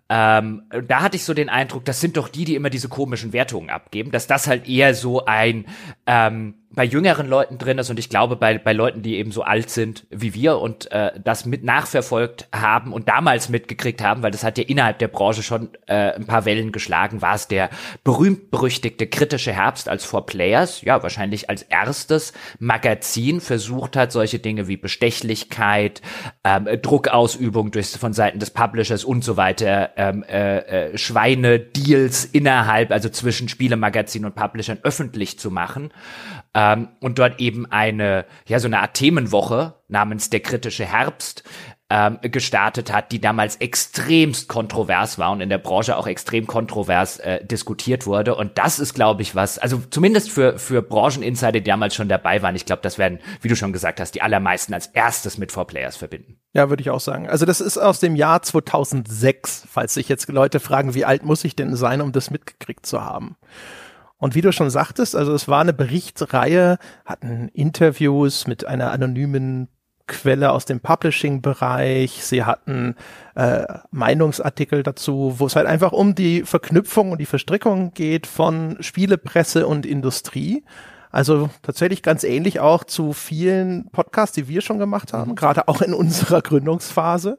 [0.09, 3.33] Ähm, da hatte ich so den Eindruck, das sind doch die, die immer diese komischen
[3.33, 5.67] Wertungen abgeben, dass das halt eher so ein
[6.07, 9.43] ähm, bei jüngeren Leuten drin ist und ich glaube bei, bei Leuten, die eben so
[9.43, 14.31] alt sind wie wir und äh, das mit nachverfolgt haben und damals mitgekriegt haben, weil
[14.31, 17.71] das hat ja innerhalb der Branche schon äh, ein paar Wellen geschlagen, war es der
[18.05, 24.69] berühmt-berüchtigte kritische Herbst als For Players, ja wahrscheinlich als erstes Magazin versucht hat, solche Dinge
[24.69, 26.03] wie Bestechlichkeit,
[26.45, 30.59] ähm, Druckausübung durch, von Seiten des Publishers und so weiter, ähm, äh,
[30.91, 35.91] äh, Schweine-Deals innerhalb, also zwischen Spielemagazin und Publishern öffentlich zu machen
[36.55, 41.45] ähm, und dort eben eine, ja, so eine Art Themenwoche namens Der kritische Herbst
[41.91, 47.19] ähm, gestartet hat, die damals extremst kontrovers war und in der Branche auch extrem kontrovers
[47.19, 48.37] äh, diskutiert wurde.
[48.37, 52.43] Und das ist, glaube ich, was, also zumindest für, für Brancheninsider, die damals schon dabei
[52.43, 55.51] waren, ich glaube, das werden, wie du schon gesagt hast, die allermeisten als erstes mit
[55.51, 56.39] Four Players verbinden.
[56.53, 57.29] Ja, würde ich auch sagen.
[57.29, 61.45] Also das ist aus dem Jahr 2006, falls sich jetzt Leute fragen, wie alt muss
[61.45, 63.37] ich denn sein, um das mitgekriegt zu haben.
[64.21, 69.69] Und wie du schon sagtest, also es war eine Berichtsreihe, hatten Interviews mit einer anonymen
[70.07, 72.25] Quelle aus dem Publishing-Bereich.
[72.25, 72.97] Sie hatten
[73.35, 78.77] äh, Meinungsartikel dazu, wo es halt einfach um die Verknüpfung und die Verstrickung geht von
[78.81, 80.65] Spielepresse und Industrie.
[81.11, 85.37] Also tatsächlich ganz ähnlich auch zu vielen Podcasts, die wir schon gemacht haben, mhm.
[85.37, 87.39] gerade auch in unserer Gründungsphase.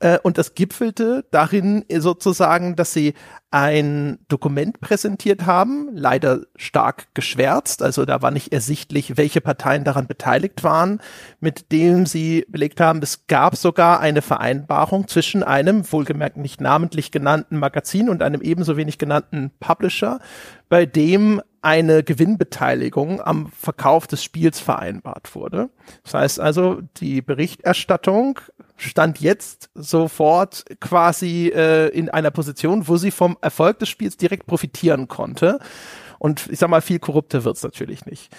[0.00, 3.14] Äh, und das gipfelte darin sozusagen, dass sie
[3.50, 10.06] ein Dokument präsentiert haben, leider stark geschwärzt, also da war nicht ersichtlich, welche Parteien daran
[10.06, 11.00] beteiligt waren,
[11.40, 17.10] mit dem sie belegt haben, es gab sogar eine Vereinbarung zwischen einem, wohlgemerkt nicht namentlich
[17.10, 20.20] genannten Magazin und einem ebenso wenig genannten Publisher,
[20.68, 25.70] bei dem eine Gewinnbeteiligung am Verkauf des Spiels vereinbart wurde.
[26.04, 28.38] Das heißt also, die Berichterstattung
[28.78, 34.46] stand jetzt sofort quasi äh, in einer Position, wo sie vom Erfolg des Spiels direkt
[34.46, 35.58] profitieren konnte.
[36.18, 38.34] Und ich sag mal, viel korrupter wird's natürlich nicht.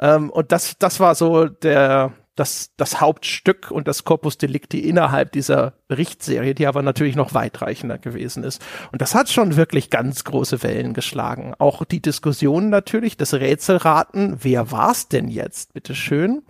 [0.00, 5.32] Ähm, und das, das war so der, das, das Hauptstück und das Corpus Delicti innerhalb
[5.32, 8.62] dieser Berichtsserie, die aber natürlich noch weitreichender gewesen ist.
[8.90, 11.54] Und das hat schon wirklich ganz große Wellen geschlagen.
[11.58, 16.42] Auch die Diskussion natürlich, das Rätselraten, wer war's denn jetzt, bitteschön?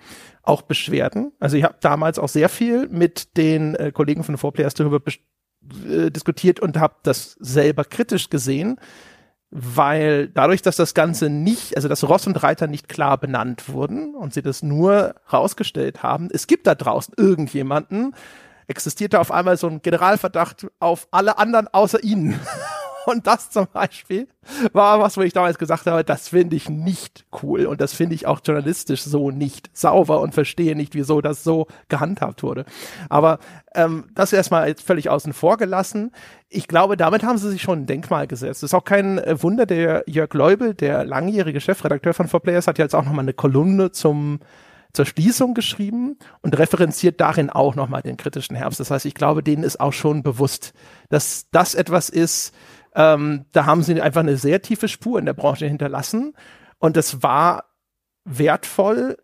[0.42, 1.33] Auch Beschwerden.
[1.38, 5.00] Also ich habe damals auch sehr viel mit den äh, Kollegen von 4Players darüber
[5.88, 8.78] äh, diskutiert und habe das selber kritisch gesehen
[9.55, 14.14] weil dadurch, dass das Ganze nicht, also dass Ross und Reiter nicht klar benannt wurden
[14.14, 18.14] und sie das nur rausgestellt haben, es gibt da draußen irgendjemanden,
[18.66, 22.40] existierte auf einmal so ein Generalverdacht auf alle anderen außer ihnen.
[23.06, 24.28] Und das zum Beispiel
[24.72, 28.14] war was, wo ich damals gesagt habe, das finde ich nicht cool und das finde
[28.14, 32.64] ich auch journalistisch so nicht sauber und verstehe nicht, wieso das so gehandhabt wurde.
[33.08, 33.38] Aber
[33.74, 36.12] ähm, das erstmal jetzt völlig außen vor gelassen.
[36.48, 38.62] Ich glaube, damit haben sie sich schon ein Denkmal gesetzt.
[38.62, 42.94] Ist auch kein äh, Wunder, der Jörg Leubel, der langjährige Chefredakteur von 4Players, hat jetzt
[42.94, 44.40] auch nochmal eine Kolumne zum
[44.92, 48.78] zur Schließung geschrieben und referenziert darin auch nochmal den kritischen Herbst.
[48.78, 50.74] Das heißt, ich glaube, denen ist auch schon bewusst,
[51.08, 52.54] dass das etwas ist,
[52.94, 56.35] ähm, da haben sie einfach eine sehr tiefe Spur in der Branche hinterlassen.
[56.78, 57.64] Und es war
[58.24, 59.16] wertvoll,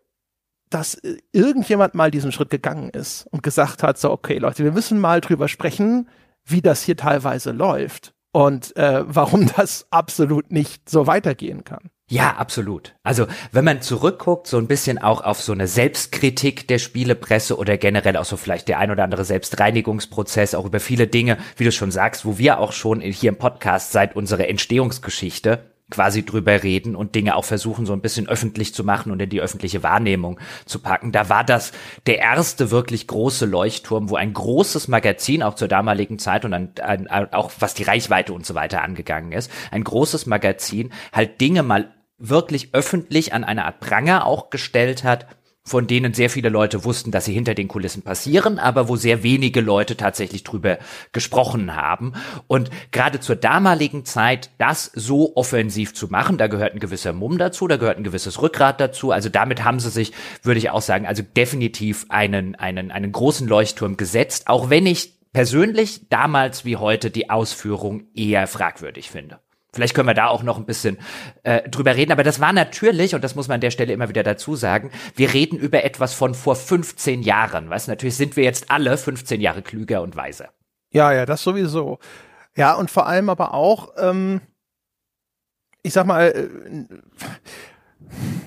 [0.69, 4.71] dass äh, irgendjemand mal diesen Schritt gegangen ist und gesagt hat, so, okay, Leute, wir
[4.71, 6.09] müssen mal drüber sprechen,
[6.45, 11.89] wie das hier teilweise läuft und äh, warum das absolut nicht so weitergehen kann.
[12.11, 12.95] Ja, absolut.
[13.03, 17.77] Also wenn man zurückguckt, so ein bisschen auch auf so eine Selbstkritik der Spielepresse oder
[17.77, 21.71] generell auch so vielleicht der ein oder andere Selbstreinigungsprozess, auch über viele Dinge, wie du
[21.71, 26.95] schon sagst, wo wir auch schon hier im Podcast seit unserer Entstehungsgeschichte quasi drüber reden
[26.95, 30.39] und Dinge auch versuchen, so ein bisschen öffentlich zu machen und in die öffentliche Wahrnehmung
[30.65, 31.11] zu packen.
[31.11, 31.71] Da war das
[32.05, 36.71] der erste wirklich große Leuchtturm, wo ein großes Magazin auch zur damaligen Zeit und ein,
[36.81, 41.63] ein, auch was die Reichweite und so weiter angegangen ist, ein großes Magazin halt Dinge
[41.63, 45.25] mal wirklich öffentlich an eine Art Pranger auch gestellt hat,
[45.69, 49.23] von denen sehr viele Leute wussten, dass sie hinter den Kulissen passieren, aber wo sehr
[49.23, 50.79] wenige Leute tatsächlich drüber
[51.11, 52.13] gesprochen haben.
[52.47, 57.37] Und gerade zur damaligen Zeit, das so offensiv zu machen, da gehört ein gewisser Mumm
[57.37, 59.11] dazu, da gehört ein gewisses Rückgrat dazu.
[59.11, 63.47] Also damit haben sie sich, würde ich auch sagen, also definitiv einen, einen, einen großen
[63.47, 69.39] Leuchtturm gesetzt, auch wenn ich persönlich damals wie heute die Ausführung eher fragwürdig finde.
[69.71, 70.97] Vielleicht können wir da auch noch ein bisschen
[71.43, 72.11] äh, drüber reden.
[72.11, 74.89] Aber das war natürlich, und das muss man an der Stelle immer wieder dazu sagen,
[75.15, 77.69] wir reden über etwas von vor 15 Jahren.
[77.69, 80.49] Weißt natürlich sind wir jetzt alle 15 Jahre klüger und weiser.
[80.91, 81.99] Ja, ja, das sowieso.
[82.55, 84.41] Ja, und vor allem aber auch, ähm,
[85.83, 86.49] ich sag mal, äh,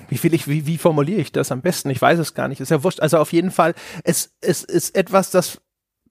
[0.09, 1.89] wie will ich, wie, wie formuliere ich das am besten?
[1.89, 2.59] Ich weiß es gar nicht.
[2.59, 2.99] Ist ja wurscht.
[2.99, 5.61] Also auf jeden Fall, es, es ist etwas, das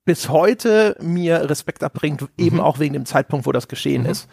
[0.05, 2.63] bis heute mir Respekt abbringt, eben mhm.
[2.63, 4.09] auch wegen dem Zeitpunkt, wo das geschehen mhm.
[4.09, 4.27] ist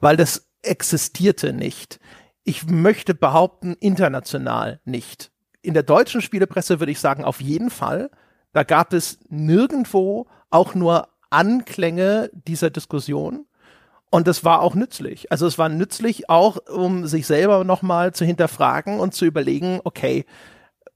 [0.00, 2.00] weil das existierte nicht.
[2.44, 5.30] ich möchte behaupten, international nicht.
[5.62, 8.10] In der deutschen Spielepresse würde ich sagen, auf jeden Fall.
[8.52, 13.46] Da gab es nirgendwo auch nur Anklänge dieser Diskussion.
[14.10, 15.30] Und das war auch nützlich.
[15.30, 20.24] Also es war nützlich auch, um sich selber nochmal zu hinterfragen und zu überlegen, okay,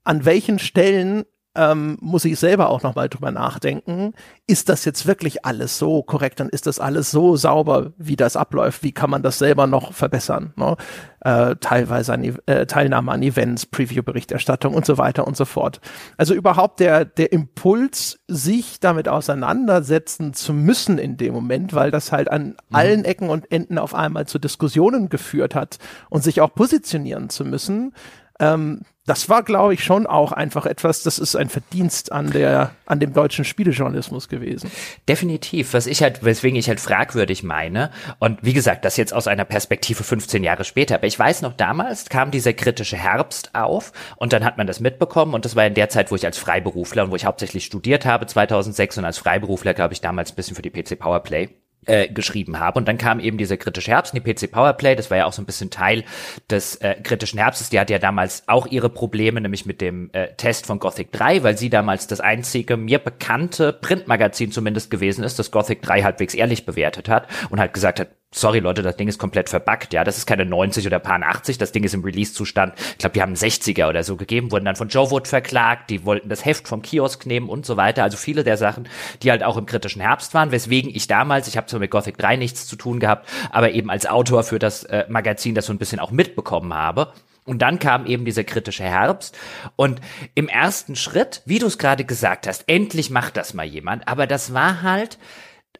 [0.03, 4.12] an welchen Stellen ähm, muss ich selber auch nochmal drüber nachdenken,
[4.47, 8.37] ist das jetzt wirklich alles so korrekt und ist das alles so sauber, wie das
[8.37, 8.83] abläuft?
[8.83, 10.53] Wie kann man das selber noch verbessern?
[10.57, 10.77] Ne?
[11.21, 15.81] Äh, teilweise an, äh, Teilnahme an Events, Preview-Berichterstattung und so weiter und so fort.
[16.17, 22.12] Also überhaupt der, der Impuls, sich damit auseinandersetzen zu müssen in dem Moment, weil das
[22.12, 22.55] halt an mhm.
[22.73, 25.79] allen Ecken und Enden auf einmal zu Diskussionen geführt hat
[26.11, 27.93] und sich auch positionieren zu müssen,
[28.40, 32.70] ähm, das war, glaube ich, schon auch einfach etwas, das ist ein Verdienst an der,
[32.87, 34.70] an dem deutschen Spielejournalismus gewesen.
[35.07, 37.90] Definitiv, was ich halt, weswegen ich halt fragwürdig meine.
[38.18, 40.94] Und wie gesagt, das jetzt aus einer Perspektive 15 Jahre später.
[40.94, 44.81] Aber ich weiß noch, damals kam dieser kritische Herbst auf und dann hat man das
[44.81, 47.66] mitbekommen und das war in der Zeit, wo ich als Freiberufler und wo ich hauptsächlich
[47.66, 51.51] studiert habe, 2006 und als Freiberufler, glaube ich, damals ein bisschen für die PC Powerplay
[51.87, 52.79] äh, geschrieben habe.
[52.79, 55.42] Und dann kam eben dieser kritische Herbst, die PC Powerplay, das war ja auch so
[55.42, 56.05] ein bisschen Teil
[56.51, 57.70] des äh, kritischen Herbstes.
[57.70, 61.42] Die hatte ja damals auch ihre Probleme, nämlich mit dem äh, Test von Gothic 3,
[61.42, 66.35] weil sie damals das einzige mir bekannte Printmagazin zumindest gewesen ist, das Gothic 3 halbwegs
[66.35, 70.05] ehrlich bewertet hat und halt gesagt hat, sorry Leute, das Ding ist komplett verbuggt, ja,
[70.05, 73.23] das ist keine 90 oder paar 80, das Ding ist im Release-Zustand, ich glaube, die
[73.23, 76.44] haben einen 60er oder so gegeben, wurden dann von Joe Wood verklagt, die wollten das
[76.44, 78.88] Heft vom Kiosk nehmen und so weiter, also viele der Sachen,
[79.23, 82.18] die halt auch im kritischen Herbst waren, weswegen ich damals, ich habe zwar mit Gothic
[82.18, 85.73] 3 nichts zu tun gehabt, aber eben als Autor für das äh, Magazin das so
[85.73, 87.12] ein bisschen auch mitbekommen habe.
[87.47, 89.37] Und dann kam eben dieser kritische Herbst.
[89.77, 90.01] Und
[90.35, 94.09] im ersten Schritt, wie du es gerade gesagt hast, endlich macht das mal jemand.
[94.09, 95.18] Aber das war halt,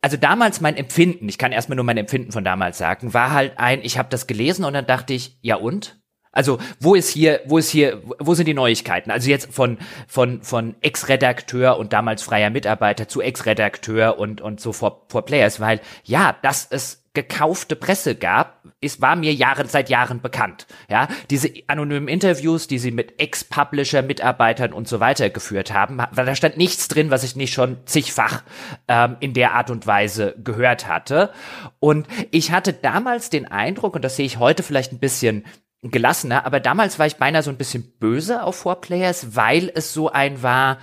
[0.05, 3.55] also damals mein Empfinden, ich kann erstmal nur mein Empfinden von damals sagen, war halt
[3.57, 5.99] ein, ich habe das gelesen und dann dachte ich, ja und?
[6.31, 9.11] Also wo ist hier, wo ist hier, wo sind die Neuigkeiten?
[9.11, 14.75] Also jetzt von von von Ex-Redakteur und damals freier Mitarbeiter zu Ex-Redakteur und und so
[14.75, 19.89] vor, vor Players, weil ja, dass es gekaufte Presse gab, ist war mir Jahre seit
[19.89, 20.67] Jahren bekannt.
[20.91, 26.35] Ja, diese anonymen Interviews, die sie mit Ex-Publisher, Mitarbeitern und so weiter geführt haben, da
[26.35, 28.43] stand nichts drin, was ich nicht schon zigfach
[28.89, 31.31] ähm, in der Art und Weise gehört hatte.
[31.79, 35.45] Und ich hatte damals den Eindruck, und das sehe ich heute vielleicht ein bisschen
[35.83, 40.11] gelassener, aber damals war ich beinahe so ein bisschen böse auf Vorplayers, weil es so
[40.11, 40.79] ein war,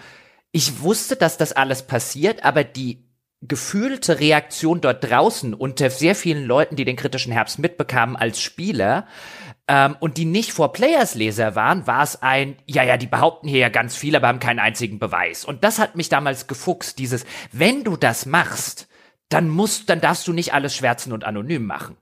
[0.52, 3.11] ich wusste, dass das alles passiert, aber die
[3.42, 9.08] gefühlte Reaktion dort draußen unter sehr vielen Leuten, die den kritischen Herbst mitbekamen als Spieler,
[9.68, 13.48] ähm, und die nicht vor Players Leser waren, war es ein, ja, ja, die behaupten
[13.48, 15.46] hier ja ganz viel, aber haben keinen einzigen Beweis.
[15.46, 18.88] Und das hat mich damals gefuchst, dieses, wenn du das machst,
[19.30, 21.96] dann musst, dann darfst du nicht alles schwärzen und anonym machen.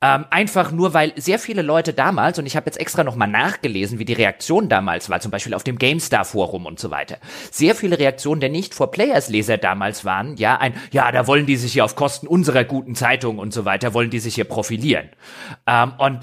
[0.00, 3.98] Ähm, einfach nur, weil sehr viele Leute damals, und ich habe jetzt extra nochmal nachgelesen,
[3.98, 7.18] wie die Reaktion damals war, zum Beispiel auf dem GameStar-Forum und so weiter.
[7.50, 11.84] Sehr viele Reaktionen der Nicht-For-Players-Leser damals waren, ja, ein, ja, da wollen die sich hier
[11.84, 15.08] auf Kosten unserer guten Zeitung und so weiter, wollen die sich hier profilieren.
[15.66, 16.20] Ähm, und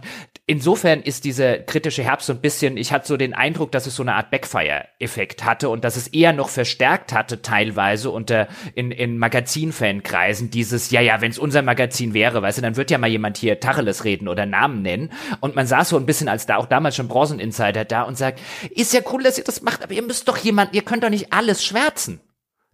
[0.50, 3.96] insofern ist dieser kritische Herbst so ein bisschen, ich hatte so den Eindruck, dass es
[3.96, 8.90] so eine Art Backfire-Effekt hatte und dass es eher noch verstärkt hatte, teilweise unter in,
[8.90, 12.98] in Magazin-Fankreisen, dieses, ja, ja, wenn es unser Magazin wäre, weißt du, dann wird ja
[12.98, 15.12] mal jemand hier Tacheles reden oder Namen nennen.
[15.40, 18.40] Und man saß so ein bisschen als da auch damals schon Bronzen-Insider da und sagt,
[18.72, 21.12] ist ja cool, dass ihr das macht, aber ihr müsst doch jemand, ihr könnt doch
[21.12, 22.22] nicht alles schwärzen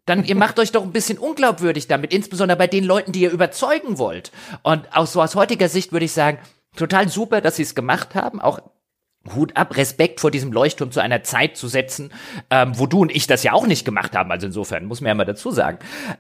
[0.05, 3.31] dann ihr macht euch doch ein bisschen unglaubwürdig damit, insbesondere bei den Leuten, die ihr
[3.31, 4.31] überzeugen wollt.
[4.61, 6.37] Und auch so aus heutiger Sicht würde ich sagen,
[6.75, 8.41] total super, dass sie es gemacht haben.
[8.41, 8.59] Auch
[9.33, 12.11] Hut ab, Respekt vor diesem Leuchtturm zu einer Zeit zu setzen,
[12.51, 14.31] ähm, wo du und ich das ja auch nicht gemacht haben.
[14.31, 15.79] Also insofern muss man ja mal dazu sagen.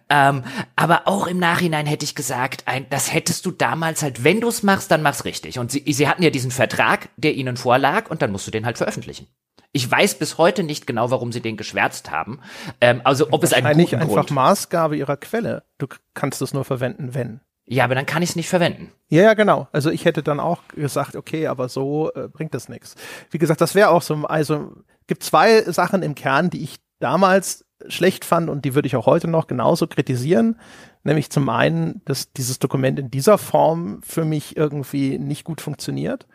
[0.09, 0.43] Ähm,
[0.75, 4.47] aber auch im Nachhinein hätte ich gesagt, ein, das hättest du damals halt, wenn du
[4.47, 5.59] es machst, dann mach's richtig.
[5.59, 8.65] Und sie, sie hatten ja diesen Vertrag, der ihnen vorlag, und dann musst du den
[8.65, 9.27] halt veröffentlichen.
[9.71, 12.39] Ich weiß bis heute nicht genau, warum sie den geschwärzt haben.
[12.81, 14.31] Ähm, also ob es einen guten einfach Grund.
[14.31, 15.63] Maßgabe ihrer Quelle.
[15.77, 17.41] Du kannst es nur verwenden, wenn.
[17.67, 18.91] Ja, aber dann kann ich es nicht verwenden.
[19.09, 19.67] Ja, ja, genau.
[19.71, 22.95] Also ich hätte dann auch gesagt, okay, aber so äh, bringt das nichts.
[23.31, 24.73] Wie gesagt, das wäre auch so, also
[25.07, 29.05] gibt zwei Sachen im Kern, die ich damals schlecht fand und die würde ich auch
[29.05, 30.59] heute noch genauso kritisieren.
[31.03, 36.27] Nämlich zum einen, dass dieses Dokument in dieser Form für mich irgendwie nicht gut funktioniert.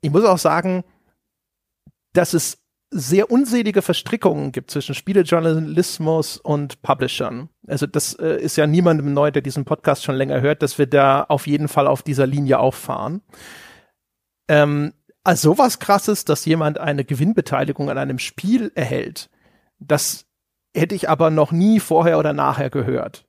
[0.00, 0.84] Ich muss auch sagen,
[2.12, 2.58] dass es
[2.90, 7.48] sehr unselige Verstrickungen gibt zwischen Spielejournalismus und Publishern.
[7.66, 10.86] Also das äh, ist ja niemandem neu, der diesen Podcast schon länger hört, dass wir
[10.86, 13.22] da auf jeden Fall auf dieser Linie auffahren.
[14.48, 14.92] Ähm,
[15.24, 19.28] also sowas krasses, dass jemand eine Gewinnbeteiligung an einem Spiel erhält,
[19.80, 20.26] das
[20.74, 23.26] hätte ich aber noch nie vorher oder nachher gehört.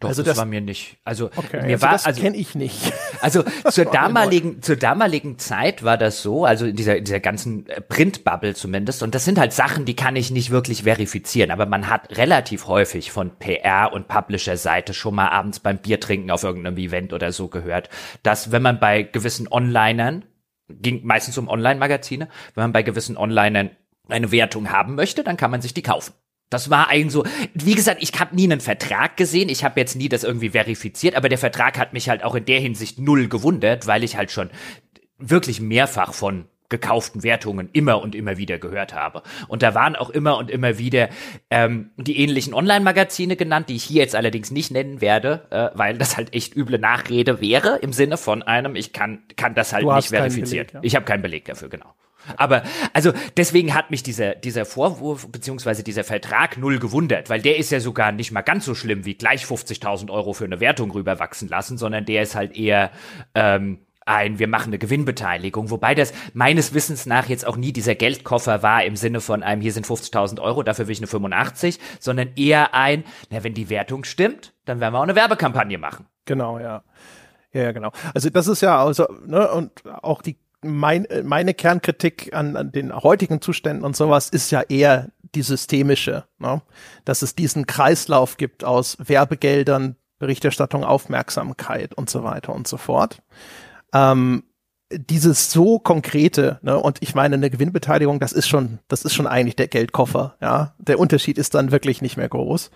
[0.00, 0.96] Doch, Also das, das- war mir nicht.
[1.04, 2.92] Also Okay, mir also war das also kenne ich nicht.
[3.20, 7.66] Also zur damaligen, zur damaligen Zeit war das so, also in dieser, in dieser ganzen
[7.68, 11.64] äh, Printbubble zumindest, und das sind halt Sachen, die kann ich nicht wirklich verifizieren, aber
[11.64, 16.42] man hat relativ häufig von PR und Publisher-Seite schon mal abends beim Bier trinken auf
[16.42, 17.88] irgendeinem Event oder so gehört,
[18.22, 20.26] dass wenn man bei gewissen Onlinern,
[20.68, 23.70] ging meistens um Online-Magazine, wenn man bei gewissen Onlinern
[24.08, 26.12] eine Wertung haben möchte, dann kann man sich die kaufen.
[26.54, 29.96] Das war ein so, wie gesagt, ich habe nie einen Vertrag gesehen, ich habe jetzt
[29.96, 33.28] nie das irgendwie verifiziert, aber der Vertrag hat mich halt auch in der Hinsicht null
[33.28, 34.50] gewundert, weil ich halt schon
[35.18, 39.22] wirklich mehrfach von gekauften Wertungen immer und immer wieder gehört habe.
[39.48, 41.08] Und da waren auch immer und immer wieder
[41.50, 45.98] ähm, die ähnlichen Online-Magazine genannt, die ich hier jetzt allerdings nicht nennen werde, äh, weil
[45.98, 49.84] das halt echt üble Nachrede wäre im Sinne von einem, ich kann, kann das halt
[49.84, 50.68] nicht keinen verifiziert.
[50.68, 50.80] Beleg, ja.
[50.82, 51.94] Ich habe keinen Beleg dafür, genau.
[52.36, 57.56] Aber also deswegen hat mich dieser dieser Vorwurf beziehungsweise dieser Vertrag null gewundert, weil der
[57.58, 60.90] ist ja sogar nicht mal ganz so schlimm wie gleich 50.000 Euro für eine Wertung
[60.90, 62.90] rüberwachsen lassen, sondern der ist halt eher
[63.34, 67.94] ähm, ein, wir machen eine Gewinnbeteiligung, wobei das meines Wissens nach jetzt auch nie dieser
[67.94, 71.78] Geldkoffer war im Sinne von einem, hier sind 50.000 Euro, dafür will ich eine 85,
[72.00, 76.06] sondern eher ein, na, wenn die Wertung stimmt, dann werden wir auch eine Werbekampagne machen.
[76.26, 76.82] Genau, ja.
[77.52, 77.92] Ja, ja, genau.
[78.12, 82.72] Also das ist ja also, ne, und auch die mein, äh, meine Kernkritik an, an
[82.72, 86.62] den heutigen Zuständen und sowas ist ja eher die systemische, ne?
[87.04, 93.22] dass es diesen Kreislauf gibt aus Werbegeldern, Berichterstattung, Aufmerksamkeit und so weiter und so fort.
[93.92, 94.44] Ähm,
[94.90, 99.26] dieses so konkrete, ne, und ich meine, eine Gewinnbeteiligung, das ist schon, das ist schon
[99.26, 100.74] eigentlich der Geldkoffer, ja.
[100.78, 102.70] Der Unterschied ist dann wirklich nicht mehr groß.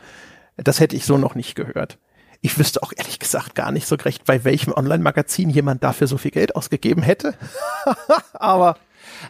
[0.57, 1.99] Das hätte ich so noch nicht gehört.
[2.41, 6.19] Ich wüsste auch ehrlich gesagt gar nicht so recht, bei welchem Online-Magazin jemand dafür so
[6.19, 7.35] viel Geld ausgegeben hätte.
[8.35, 8.77] Aber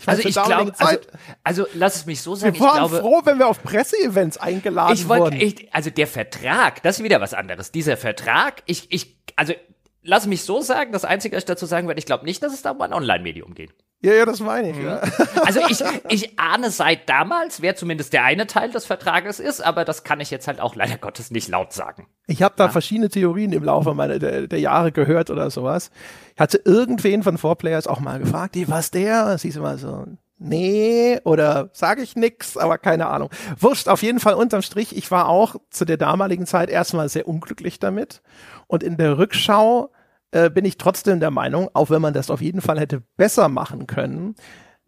[0.07, 0.99] meine, Also ich glaube, also,
[1.45, 4.37] also lass es mich so sagen, wir ich waren glaube, froh, wenn wir auf Presseevents
[4.37, 5.41] eingeladen Ich wollte wurden.
[5.41, 7.73] echt, also der Vertrag, das ist wieder was anderes.
[7.73, 9.55] Dieser Vertrag, ich, ich, also
[10.03, 12.53] lass mich so sagen, das Einzige, was ich dazu sagen werde, ich glaube nicht, dass
[12.53, 13.75] es da um ein Online-Medium geht.
[14.01, 14.79] Ja, ja, das meine ich.
[14.79, 15.01] Ja.
[15.45, 19.85] Also ich, ich ahne seit damals, wer zumindest der eine Teil des Vertrages ist, aber
[19.85, 22.07] das kann ich jetzt halt auch leider Gottes nicht laut sagen.
[22.27, 25.91] Ich habe da verschiedene Theorien im Laufe meiner der, der Jahre gehört oder sowas.
[26.35, 29.37] Ich hatte irgendwen von Four-Players auch mal gefragt, die, was der?
[29.39, 30.07] Sie ist immer so,
[30.39, 33.31] nee, oder sage ich nix, aber keine Ahnung.
[33.59, 37.27] Wurscht, auf jeden Fall unterm Strich, ich war auch zu der damaligen Zeit erstmal sehr
[37.27, 38.23] unglücklich damit.
[38.69, 39.91] Und in der Rückschau
[40.31, 43.49] äh, bin ich trotzdem der Meinung, auch wenn man das auf jeden Fall hätte besser
[43.49, 44.35] machen können,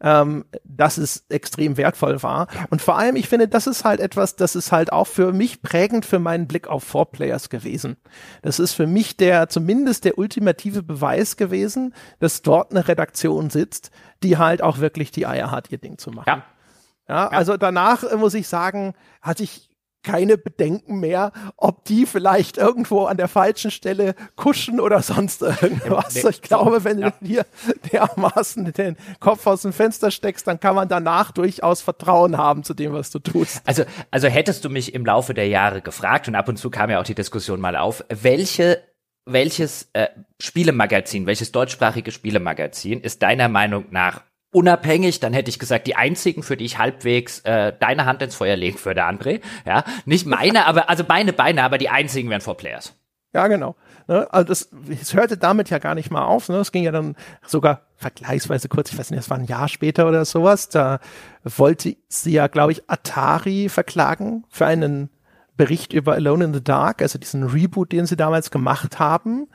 [0.03, 2.47] ähm, dass es extrem wertvoll war.
[2.71, 5.63] Und vor allem, ich finde, das ist halt etwas, das ist halt auch für mich
[5.63, 7.97] prägend für meinen Blick auf Four Players gewesen.
[8.43, 13.91] Das ist für mich der, zumindest der ultimative Beweis gewesen, dass dort eine Redaktion sitzt,
[14.23, 16.29] die halt auch wirklich die Eier hat, ihr Ding zu machen.
[16.29, 16.45] Ja.
[17.09, 19.70] Ja, also danach äh, muss ich sagen, hatte ich
[20.03, 26.15] keine Bedenken mehr, ob die vielleicht irgendwo an der falschen Stelle kuschen oder sonst irgendwas.
[26.15, 27.11] Ja, nee, ich glaube, wenn ja.
[27.11, 27.47] du dir
[27.93, 32.75] dermaßen den Kopf aus dem Fenster steckst, dann kann man danach durchaus Vertrauen haben zu
[32.75, 33.63] dem, was du tust.
[33.67, 36.91] Also, also hättest du mich im Laufe der Jahre gefragt, und ab und zu kam
[36.91, 38.83] ja auch die Diskussion mal auf, welche,
[39.27, 40.09] welches äh,
[40.41, 46.43] Spielemagazin, welches deutschsprachige Spielemagazin ist deiner Meinung nach unabhängig, dann hätte ich gesagt, die einzigen,
[46.43, 49.41] für die ich halbwegs äh, deine Hand ins Feuer legen würde, André.
[49.67, 52.95] Ja, nicht meine, aber also meine Beine, aber die einzigen wären Four Players.
[53.33, 53.77] Ja, genau.
[54.09, 56.49] Ne, also das, es hörte damit ja gar nicht mal auf.
[56.49, 56.57] Ne?
[56.57, 57.15] Es ging ja dann
[57.47, 60.69] sogar vergleichsweise kurz, ich weiß nicht, das war ein Jahr später oder sowas.
[60.69, 60.99] Da
[61.45, 65.11] wollte sie ja, glaube ich, Atari verklagen für einen
[65.57, 69.47] Bericht über Alone in the Dark, also diesen Reboot, den sie damals gemacht haben.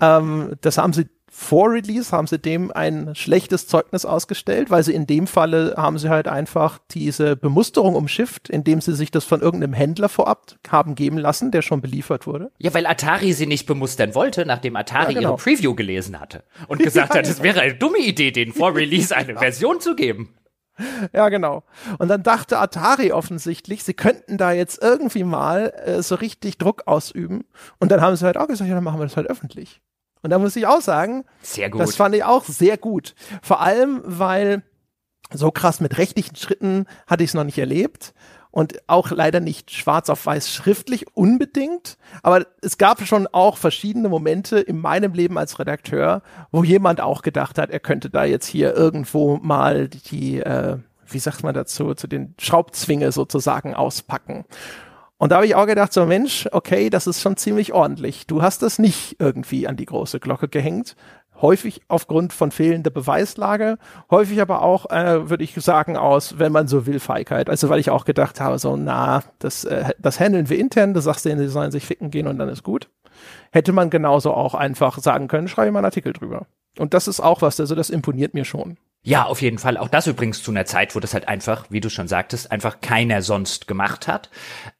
[0.00, 4.92] Ähm, das haben sie vor Release, haben sie dem ein schlechtes Zeugnis ausgestellt, weil sie
[4.92, 9.40] in dem Falle haben sie halt einfach diese Bemusterung umschifft, indem sie sich das von
[9.40, 12.52] irgendeinem Händler vorab haben geben lassen, der schon beliefert wurde.
[12.58, 15.30] Ja, weil Atari sie nicht bemustern wollte, nachdem Atari Ja, genau.
[15.30, 19.16] ihre Preview gelesen hatte und gesagt hat, es wäre eine dumme Idee, denen vor Release
[19.16, 20.34] eine Version zu geben.
[21.14, 21.64] Ja, genau.
[21.98, 26.82] Und dann dachte Atari offensichtlich, sie könnten da jetzt irgendwie mal äh, so richtig Druck
[26.86, 27.44] ausüben.
[27.78, 29.80] Und dann haben sie halt auch gesagt, ja, dann machen wir das halt öffentlich.
[30.22, 31.80] Und da muss ich auch sagen, Sehr gut.
[31.80, 33.14] das fand ich auch sehr gut.
[33.42, 34.62] Vor allem, weil
[35.32, 38.14] so krass mit rechtlichen Schritten hatte ich es noch nicht erlebt.
[38.50, 41.96] Und auch leider nicht schwarz auf weiß schriftlich unbedingt.
[42.22, 47.22] Aber es gab schon auch verschiedene Momente in meinem Leben als Redakteur, wo jemand auch
[47.22, 51.94] gedacht hat, er könnte da jetzt hier irgendwo mal die, äh, wie sagt man dazu,
[51.94, 54.44] zu den Schraubzwinge sozusagen auspacken.
[55.22, 58.26] Und da habe ich auch gedacht, so Mensch, okay, das ist schon ziemlich ordentlich.
[58.26, 60.96] Du hast das nicht irgendwie an die große Glocke gehängt.
[61.40, 63.78] häufig aufgrund von fehlender Beweislage,
[64.10, 67.48] häufig aber auch, äh, würde ich sagen, aus, wenn man so will, Feigheit.
[67.48, 71.00] Also weil ich auch gedacht habe, so, na, das, äh, das handeln wir intern, du
[71.00, 72.90] sagst denen, die sollen sich ficken gehen und dann ist gut.
[73.52, 76.46] Hätte man genauso auch einfach sagen können, schreibe mal einen Artikel drüber.
[76.78, 78.76] Und das ist auch was, also das imponiert mir schon.
[79.04, 79.78] Ja, auf jeden Fall.
[79.78, 82.80] Auch das übrigens zu einer Zeit, wo das halt einfach, wie du schon sagtest, einfach
[82.80, 84.30] keiner sonst gemacht hat.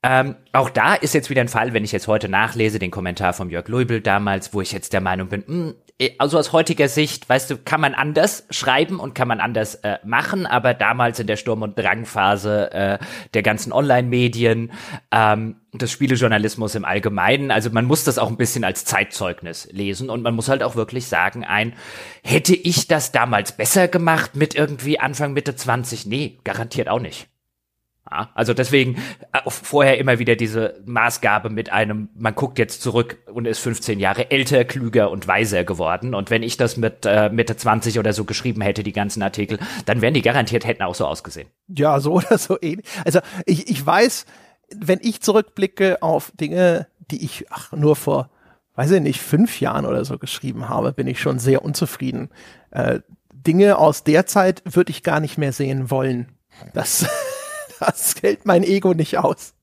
[0.05, 3.33] Ähm, auch da ist jetzt wieder ein Fall, wenn ich jetzt heute nachlese, den Kommentar
[3.33, 6.53] vom Jörg Leubel damals, wo ich jetzt der Meinung bin, mh, hm, äh, also aus
[6.53, 10.75] heutiger Sicht, weißt du, kann man anders schreiben und kann man anders äh, machen, aber
[10.75, 12.99] damals in der Sturm- und Drangphase äh,
[13.35, 14.73] der ganzen Online-Medien,
[15.11, 17.51] ähm, des Spielejournalismus im Allgemeinen.
[17.51, 20.77] Also man muss das auch ein bisschen als Zeitzeugnis lesen und man muss halt auch
[20.77, 21.73] wirklich sagen, ein,
[22.23, 26.07] hätte ich das damals besser gemacht mit irgendwie Anfang, Mitte 20?
[26.07, 27.29] Nee, garantiert auch nicht.
[28.11, 28.97] Ja, also deswegen
[29.33, 34.01] äh, vorher immer wieder diese Maßgabe mit einem, man guckt jetzt zurück und ist 15
[34.01, 36.15] Jahre älter, klüger und weiser geworden.
[36.15, 39.61] Und wenn ich das mit äh, Mitte 20 oder so geschrieben hätte, die ganzen Artikel,
[39.87, 41.49] dann wären die garantiert hätten auch so ausgesehen.
[41.69, 42.87] Ja, so oder so ähnlich.
[43.05, 44.27] Also ich, ich weiß,
[44.75, 48.31] wenn ich zurückblicke auf Dinge, die ich ach, nur vor,
[48.75, 52.31] weiß ich nicht, fünf Jahren oder so geschrieben habe, bin ich schon sehr unzufrieden.
[52.73, 53.01] Äh,
[53.47, 56.33] Dinge aus der Zeit würde ich gar nicht mehr sehen wollen.
[56.75, 57.07] Das,
[57.81, 59.55] das hält mein Ego nicht aus.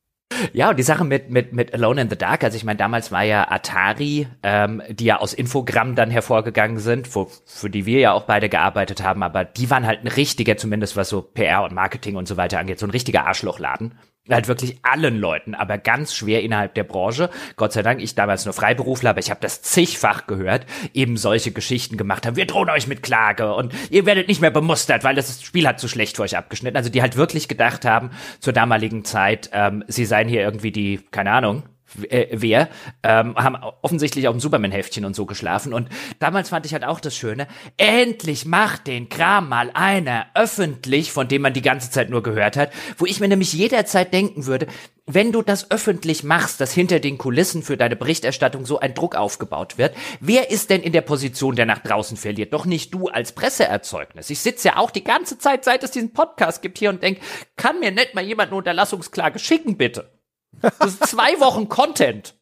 [0.54, 3.12] Ja, und die Sache mit, mit, mit Alone in the Dark, also ich meine, damals
[3.12, 8.00] war ja Atari, ähm, die ja aus Infogramm dann hervorgegangen sind, wo, für die wir
[8.00, 11.64] ja auch beide gearbeitet haben, aber die waren halt ein richtiger, zumindest was so PR
[11.64, 13.96] und Marketing und so weiter angeht, so ein richtiger Arschlochladen
[14.36, 17.30] halt wirklich allen Leuten, aber ganz schwer innerhalb der Branche.
[17.56, 21.52] Gott sei Dank, ich damals nur Freiberufler, aber ich habe das zigfach gehört, eben solche
[21.52, 22.36] Geschichten gemacht haben.
[22.36, 25.80] Wir drohen euch mit Klage und ihr werdet nicht mehr bemustert, weil das Spiel hat
[25.80, 26.78] zu schlecht für euch abgeschnitten.
[26.78, 31.02] Also die halt wirklich gedacht haben zur damaligen Zeit, ähm, sie seien hier irgendwie die,
[31.12, 31.64] keine Ahnung,
[31.96, 32.70] wer,
[33.04, 35.74] ähm, haben offensichtlich auf dem Superman-Heftchen und so geschlafen.
[35.74, 41.12] Und damals fand ich halt auch das Schöne, endlich macht den Kram mal einer öffentlich,
[41.12, 44.46] von dem man die ganze Zeit nur gehört hat, wo ich mir nämlich jederzeit denken
[44.46, 44.68] würde,
[45.12, 49.16] wenn du das öffentlich machst, dass hinter den Kulissen für deine Berichterstattung so ein Druck
[49.16, 52.54] aufgebaut wird, wer ist denn in der Position, der nach draußen verliert?
[52.54, 54.30] Doch nicht du als Presseerzeugnis.
[54.30, 57.22] Ich sitze ja auch die ganze Zeit, seit es diesen Podcast gibt, hier und denke,
[57.56, 60.19] kann mir nicht mal jemand eine Unterlassungsklage schicken, bitte?
[60.62, 62.36] Das ist zwei Wochen Content.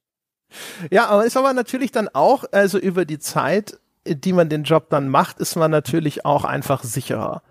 [0.89, 4.89] Ja, aber ist aber natürlich dann auch, also über die Zeit, die man den Job
[4.89, 7.41] dann macht, ist man natürlich auch einfach sicherer.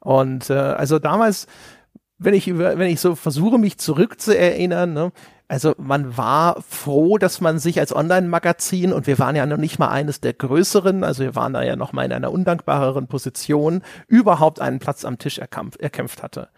[0.00, 1.46] Und äh, also damals,
[2.18, 5.12] wenn ich über, wenn ich so versuche, mich zurückzuerinnern, ne,
[5.52, 9.78] also man war froh, dass man sich als Online-Magazin und wir waren ja noch nicht
[9.78, 13.82] mal eines der größeren, also wir waren da ja noch mal in einer undankbareren Position,
[14.06, 16.48] überhaupt einen Platz am Tisch erkämpft, erkämpft hatte.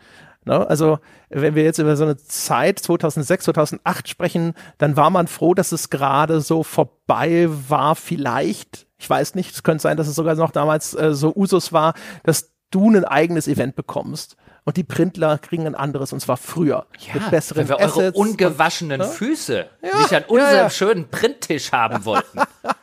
[0.44, 0.68] Ne?
[0.68, 0.98] Also
[1.30, 5.72] wenn wir jetzt über so eine Zeit 2006, 2008 sprechen, dann war man froh, dass
[5.72, 7.96] es gerade so vorbei war.
[7.96, 11.72] Vielleicht, ich weiß nicht, es könnte sein, dass es sogar noch damals äh, so Usus
[11.72, 16.36] war, dass du ein eigenes Event bekommst und die Printler kriegen ein anderes und zwar
[16.36, 19.12] früher ja, mit besseren weil wir Assets eure ungewaschenen und, ne?
[19.12, 22.40] Füße ja, nicht an unserem ja, schönen Printtisch haben wollten.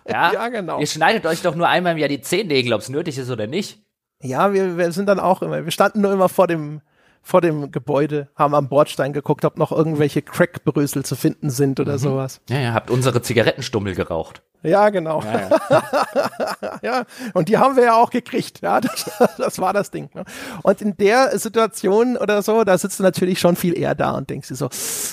[0.07, 0.31] ja?
[0.31, 0.79] ja, genau.
[0.79, 3.47] Ihr schneidet euch doch nur einmal im Jahr die Zehennägel, ob es nötig ist oder
[3.47, 3.81] nicht.
[4.21, 6.81] Ja, wir, wir sind dann auch immer, wir standen nur immer vor dem
[7.21, 11.93] vor dem Gebäude, haben am Bordstein geguckt, ob noch irgendwelche Crackbrösel zu finden sind oder
[11.93, 11.99] mhm.
[11.99, 12.41] sowas.
[12.49, 14.41] Ja, ihr habt unsere Zigarettenstummel geraucht.
[14.63, 15.23] Ja, genau.
[15.23, 16.79] Ja, ja.
[16.83, 17.03] ja,
[17.33, 18.61] und die haben wir ja auch gekriegt.
[18.61, 20.09] Ja, das, das war das Ding.
[20.13, 20.23] Ne?
[20.61, 24.29] Und in der Situation oder so, da sitzt du natürlich schon viel eher da und
[24.29, 24.69] denkst dir so,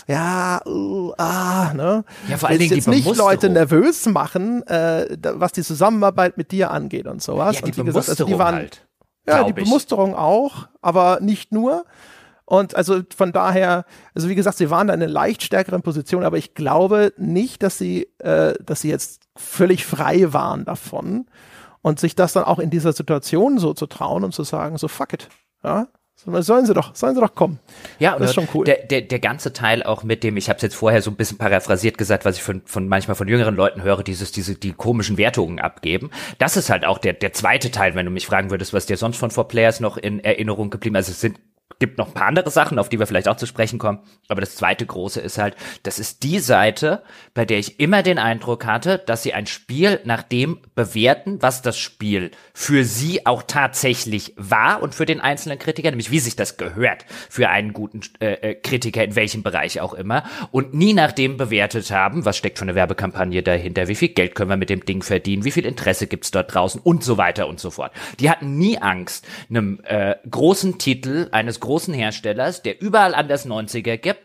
[0.07, 2.05] ja, uh, ah, ne?
[2.29, 6.71] Ja, vor allen Dingen jetzt nicht Leute nervös machen, äh, was die Zusammenarbeit mit dir
[6.71, 7.57] angeht und sowas.
[7.57, 8.88] Ja, die und wie gesagt, also die waren halt.
[9.29, 11.85] Ja, die Bemusterung auch, aber nicht nur.
[12.45, 16.25] Und also von daher, also wie gesagt, sie waren da in einer leicht stärkeren Position,
[16.25, 21.27] aber ich glaube nicht, dass sie, äh, dass sie jetzt völlig frei waren davon
[21.83, 24.89] und sich das dann auch in dieser Situation so zu trauen und zu sagen, so
[24.89, 25.29] fuck it.
[25.63, 25.89] Ja,
[26.25, 27.61] Sollen sie doch, sollen sie doch kommen.
[28.01, 28.65] Ja, das ist schon cool.
[28.65, 31.17] Der, der, der ganze Teil auch mit dem, ich habe es jetzt vorher so ein
[31.17, 34.73] bisschen paraphrasiert gesagt, was ich von, von manchmal von jüngeren Leuten höre, dieses, diese, die
[34.73, 36.11] komischen Wertungen abgeben.
[36.39, 38.97] Das ist halt auch der, der zweite Teil, wenn du mich fragen würdest, was dir
[38.97, 40.97] sonst von Four Players noch in Erinnerung geblieben.
[40.97, 41.39] Also es sind
[41.79, 44.01] gibt noch ein paar andere Sachen, auf die wir vielleicht auch zu sprechen kommen.
[44.29, 47.03] Aber das zweite große ist halt, das ist die Seite,
[47.35, 51.63] bei der ich immer den Eindruck hatte, dass sie ein Spiel nach dem bewerten, was
[51.63, 56.37] das Spiel für sie auch tatsächlich war und für den einzelnen Kritiker, nämlich wie sich
[56.37, 60.95] das gehört für einen guten äh, äh, Kritiker in welchem Bereich auch immer und nie
[60.95, 64.57] nach dem bewertet haben, was steckt für eine Werbekampagne dahinter, wie viel Geld können wir
[64.57, 67.71] mit dem Ding verdienen, wie viel Interesse gibt's dort draußen und so weiter und so
[67.71, 67.93] fort.
[68.19, 73.99] Die hatten nie Angst, einem äh, großen Titel eines großen Herstellers, der überall anders 90er
[73.99, 74.23] gibt,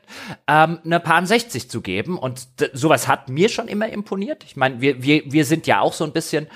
[0.48, 2.18] ähm, eine Pan 60 zu geben.
[2.18, 4.46] Und sowas hat mir schon immer imponiert.
[4.46, 6.48] Ich meine, wir, wir, wir sind ja auch so ein bisschen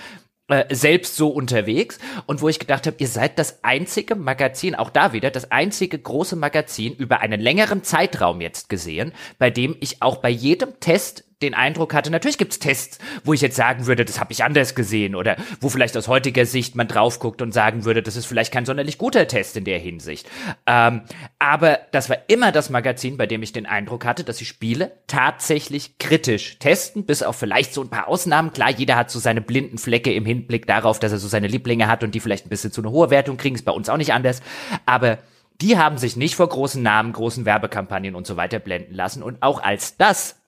[0.48, 4.90] äh, selbst so unterwegs und wo ich gedacht habe, ihr seid das einzige Magazin, auch
[4.90, 10.02] da wieder, das einzige große Magazin über einen längeren Zeitraum jetzt gesehen, bei dem ich
[10.02, 14.06] auch bei jedem Test den Eindruck hatte, natürlich gibt's Tests, wo ich jetzt sagen würde,
[14.06, 17.54] das habe ich anders gesehen oder wo vielleicht aus heutiger Sicht man drauf guckt und
[17.54, 20.28] sagen würde, das ist vielleicht kein sonderlich guter Test in der Hinsicht.
[20.66, 21.02] Ähm,
[21.38, 24.94] aber das war immer das Magazin, bei dem ich den Eindruck hatte, dass die Spiele
[25.06, 28.52] tatsächlich kritisch testen, bis auf vielleicht so ein paar Ausnahmen.
[28.52, 31.88] Klar, jeder hat so seine blinden Flecke im Hinblick darauf, dass er so seine Lieblinge
[31.88, 33.98] hat und die vielleicht ein bisschen zu einer hohe Wertung kriegen, ist bei uns auch
[33.98, 34.42] nicht anders.
[34.88, 35.20] Aber
[35.62, 39.22] die haben sich nicht vor großen Namen, großen Werbekampagnen und so weiter blenden lassen.
[39.22, 40.40] Und auch als das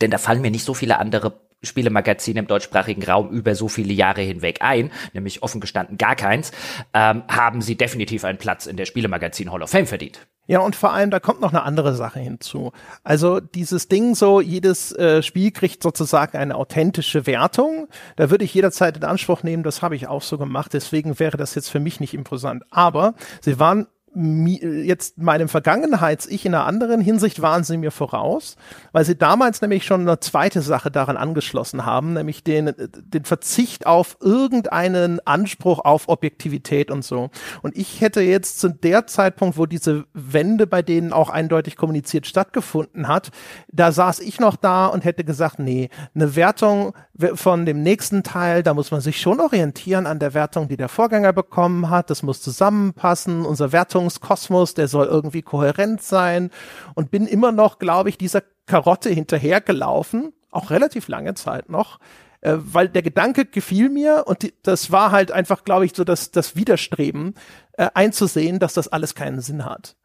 [0.00, 3.92] denn da fallen mir nicht so viele andere Spielemagazine im deutschsprachigen Raum über so viele
[3.92, 6.52] Jahre hinweg ein, nämlich offen gestanden gar keins,
[6.94, 10.26] ähm, haben sie definitiv einen Platz in der Spielemagazin Hall of Fame verdient.
[10.46, 12.72] Ja, und vor allem, da kommt noch eine andere Sache hinzu.
[13.04, 17.88] Also dieses Ding so, jedes äh, Spiel kriegt sozusagen eine authentische Wertung.
[18.16, 21.36] Da würde ich jederzeit in Anspruch nehmen, das habe ich auch so gemacht, deswegen wäre
[21.36, 22.64] das jetzt für mich nicht imposant.
[22.70, 28.56] Aber sie waren jetzt meinem Vergangenheits-Ich in einer anderen Hinsicht waren sie mir voraus,
[28.92, 33.86] weil sie damals nämlich schon eine zweite Sache daran angeschlossen haben, nämlich den, den Verzicht
[33.86, 37.30] auf irgendeinen Anspruch auf Objektivität und so.
[37.62, 42.26] Und ich hätte jetzt zu der Zeitpunkt, wo diese Wende bei denen auch eindeutig kommuniziert
[42.26, 43.30] stattgefunden hat,
[43.70, 46.94] da saß ich noch da und hätte gesagt, nee, eine Wertung
[47.34, 50.88] von dem nächsten Teil, da muss man sich schon orientieren an der Wertung, die der
[50.88, 52.10] Vorgänger bekommen hat.
[52.10, 53.44] Das muss zusammenpassen.
[53.44, 56.50] Unser Wertungskosmos, der soll irgendwie kohärent sein.
[56.94, 61.98] Und bin immer noch, glaube ich, dieser Karotte hinterhergelaufen, auch relativ lange Zeit noch,
[62.40, 66.04] äh, weil der Gedanke gefiel mir und die, das war halt einfach, glaube ich, so
[66.04, 67.34] das, das Widerstreben,
[67.72, 69.96] äh, einzusehen, dass das alles keinen Sinn hat.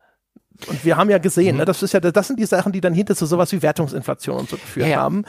[0.68, 1.60] Und wir haben ja gesehen, mhm.
[1.60, 4.38] ne, das ist ja, das sind die Sachen, die dann hinter so sowas wie Wertungsinflation
[4.38, 5.02] und so geführt ja, ja.
[5.02, 5.26] haben.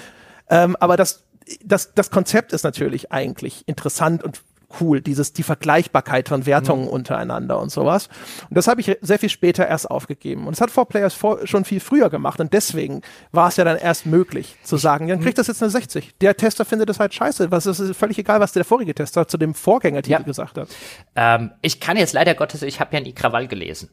[0.49, 1.25] Ähm, aber das
[1.62, 4.43] das, das Konzept ist natürlich eigentlich interessant und
[4.81, 6.91] cool, dieses, die Vergleichbarkeit von Wertungen mhm.
[6.91, 8.09] untereinander und sowas.
[8.49, 10.47] Und das habe ich sehr viel später erst aufgegeben.
[10.47, 13.03] Und es hat 4Players vor, schon viel früher gemacht und deswegen
[13.33, 16.14] war es ja dann erst möglich zu sagen, dann kriegt das jetzt eine 60.
[16.20, 17.51] Der Tester findet das halt scheiße.
[17.51, 20.18] Was ist völlig egal, was der vorige Tester zu dem Vorgängertitel ja.
[20.20, 20.68] gesagt hat.
[21.16, 23.91] Ähm, ich kann jetzt leider Gottes, ich habe ja nie Krawall gelesen.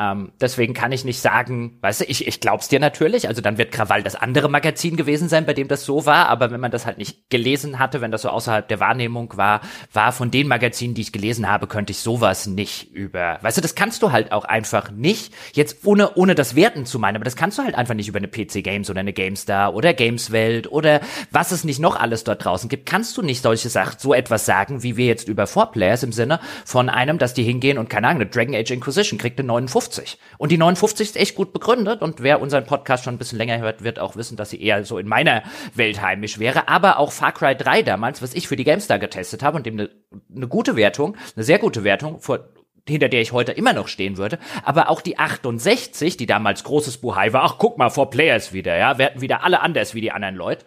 [0.00, 3.58] Ähm, deswegen kann ich nicht sagen, weißt du, ich, ich glaub's dir natürlich, also dann
[3.58, 6.70] wird Krawall das andere Magazin gewesen sein, bei dem das so war, aber wenn man
[6.70, 9.60] das halt nicht gelesen hatte, wenn das so außerhalb der Wahrnehmung war,
[9.92, 13.60] war von den Magazinen, die ich gelesen habe, könnte ich sowas nicht über, weißt du,
[13.60, 17.26] das kannst du halt auch einfach nicht, jetzt ohne, ohne das Werten zu meinen, aber
[17.26, 20.72] das kannst du halt einfach nicht über eine PC Games oder eine GameStar oder Gameswelt
[20.72, 24.14] oder was es nicht noch alles dort draußen gibt, kannst du nicht solche Sachen, so
[24.14, 27.76] etwas sagen, wie wir jetzt über Four Players im Sinne von einem, dass die hingehen
[27.76, 30.18] und keine Ahnung, eine Dragon Age Inquisition kriegt eine 59 59.
[30.38, 33.58] Und die 59 ist echt gut begründet und wer unseren Podcast schon ein bisschen länger
[33.58, 35.42] hört, wird auch wissen, dass sie eher so in meiner
[35.74, 36.68] Welt heimisch wäre.
[36.68, 39.74] Aber auch Far Cry 3 damals, was ich für die GameStar getestet habe und dem
[39.74, 39.90] eine
[40.28, 42.48] ne gute Wertung, eine sehr gute Wertung vor
[42.90, 46.98] hinter der ich heute immer noch stehen würde, aber auch die 68, die damals großes
[46.98, 50.12] Buhai war, ach guck mal, vor Players wieder, ja, werden wieder alle anders wie die
[50.12, 50.64] anderen Leute,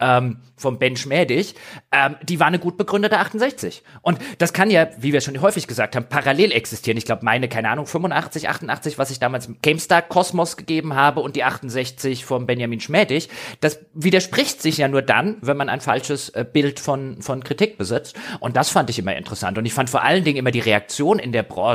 [0.00, 1.54] ähm, vom Ben Schmädig,
[1.92, 3.82] ähm, die war eine gut begründete 68.
[4.02, 6.96] Und das kann ja, wie wir schon häufig gesagt haben, parallel existieren.
[6.96, 11.36] Ich glaube, meine, keine Ahnung, 85, 88, was ich damals GameStar Cosmos gegeben habe und
[11.36, 13.28] die 68 vom Benjamin Schmädig,
[13.60, 17.76] das widerspricht sich ja nur dann, wenn man ein falsches äh, Bild von, von Kritik
[17.76, 18.16] besitzt.
[18.40, 19.58] Und das fand ich immer interessant.
[19.58, 21.65] Und ich fand vor allen Dingen immer die Reaktion in der Branche.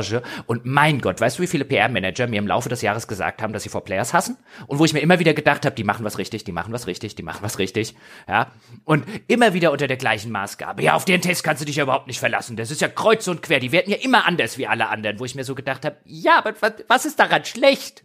[0.46, 3.52] Und mein Gott, weißt du, wie viele PR-Manager mir im Laufe des Jahres gesagt haben,
[3.52, 4.36] dass sie vor Players hassen?
[4.66, 6.86] Und wo ich mir immer wieder gedacht habe, die machen was richtig, die machen was
[6.86, 7.94] richtig, die machen was richtig.
[8.28, 8.52] Ja.
[8.84, 10.82] Und immer wieder unter der gleichen Maßgabe.
[10.82, 12.56] Ja, auf den Test kannst du dich ja überhaupt nicht verlassen.
[12.56, 13.60] Das ist ja kreuz und quer.
[13.60, 15.18] Die werden ja immer anders wie alle anderen.
[15.20, 16.54] Wo ich mir so gedacht habe, ja, aber
[16.88, 18.04] was ist daran schlecht?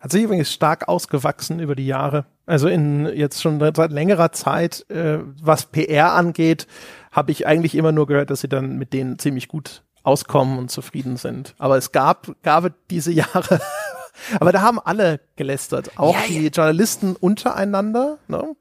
[0.00, 2.26] Hat sich übrigens stark ausgewachsen über die Jahre.
[2.46, 6.66] Also in jetzt schon seit längerer Zeit, äh, was PR angeht,
[7.12, 10.70] habe ich eigentlich immer nur gehört, dass sie dann mit denen ziemlich gut auskommen und
[10.70, 11.54] zufrieden sind.
[11.58, 13.60] Aber es gab, gab diese Jahre,
[14.38, 18.56] aber da haben alle gelästert, auch ja, die Journalisten untereinander, ne?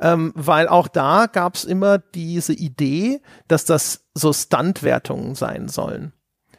[0.00, 6.12] ähm, weil auch da gab es immer diese Idee, dass das so Standwertungen sein sollen.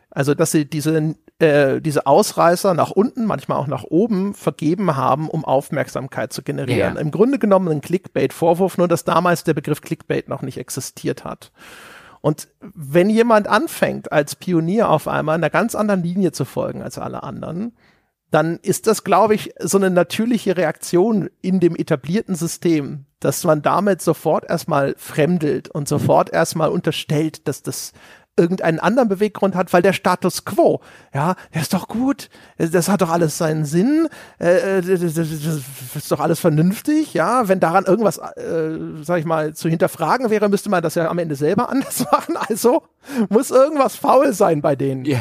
[0.10, 5.28] Also dass sie diese äh, diese Ausreißer nach unten, manchmal auch nach oben vergeben haben,
[5.28, 6.96] um Aufmerksamkeit zu generieren.
[6.96, 7.02] Ja.
[7.02, 11.52] Im Grunde genommen ein Clickbait-Vorwurf, nur dass damals der Begriff Clickbait noch nicht existiert hat.
[12.22, 16.98] Und wenn jemand anfängt, als Pionier auf einmal einer ganz anderen Linie zu folgen als
[16.98, 17.74] alle anderen,
[18.30, 23.62] dann ist das, glaube ich, so eine natürliche Reaktion in dem etablierten System, dass man
[23.62, 27.92] damit sofort erstmal fremdelt und sofort erstmal unterstellt, dass das
[28.38, 30.82] irgendeinen anderen Beweggrund hat, weil der Status quo,
[31.14, 34.08] ja, der ist doch gut, das hat doch alles seinen Sinn,
[34.40, 39.54] äh, äh das, ist doch alles vernünftig, ja, wenn daran irgendwas, äh, sag ich mal,
[39.54, 42.84] zu hinterfragen wäre, müsste man das ja am Ende selber anders machen, also
[43.30, 45.06] muss irgendwas faul sein bei denen.
[45.06, 45.20] Ja,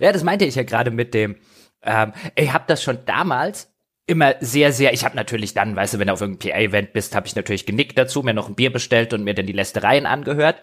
[0.00, 1.36] ja das meinte ich ja gerade mit dem,
[1.82, 3.70] ähm, ich habe das schon damals
[4.06, 7.14] immer sehr, sehr, ich habe natürlich dann, weißt du, wenn du auf irgendeinem PA-Event bist,
[7.14, 10.06] habe ich natürlich genickt dazu, mir noch ein Bier bestellt und mir dann die Lästereien
[10.06, 10.60] angehört.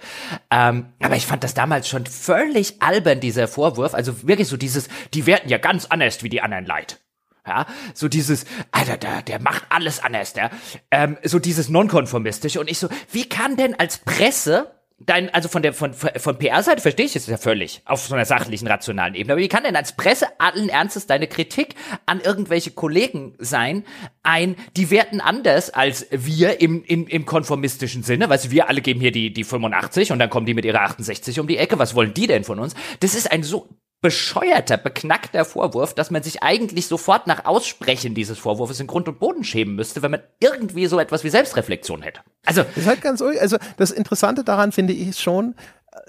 [0.52, 3.94] Ähm, aber ich fand das damals schon völlig albern, dieser Vorwurf.
[3.94, 7.00] Also wirklich so dieses, die werden ja ganz anders wie die anderen Leid.
[7.48, 10.52] Ja, so dieses, Alter, der, der macht alles anders, der,
[10.92, 12.60] ähm, so dieses nonkonformistische.
[12.60, 16.82] Und ich so, wie kann denn als Presse dein, also von der von, von PR-Seite
[16.82, 19.34] verstehe ich es ja völlig auf so einer sachlichen, rationalen Ebene.
[19.34, 21.76] Aber wie kann denn als Presse allen Ernstes deine Kritik
[22.06, 23.84] an irgendwelche Kollegen sein,
[24.24, 28.82] ein, die werten anders als wir im, im, im konformistischen Sinne, weißt du, wir alle
[28.82, 31.78] geben hier die, die 85 und dann kommen die mit ihrer 68 um die Ecke,
[31.78, 32.76] was wollen die denn von uns?
[33.00, 33.70] Das ist ein so
[34.02, 39.20] bescheuerter, beknackter Vorwurf, dass man sich eigentlich sofort nach Aussprechen dieses Vorwurfs in Grund und
[39.20, 42.22] Boden schämen müsste, wenn man irgendwie so etwas wie Selbstreflexion hätte.
[42.46, 45.56] Also, das ist halt ganz, also das Interessante daran finde ich schon,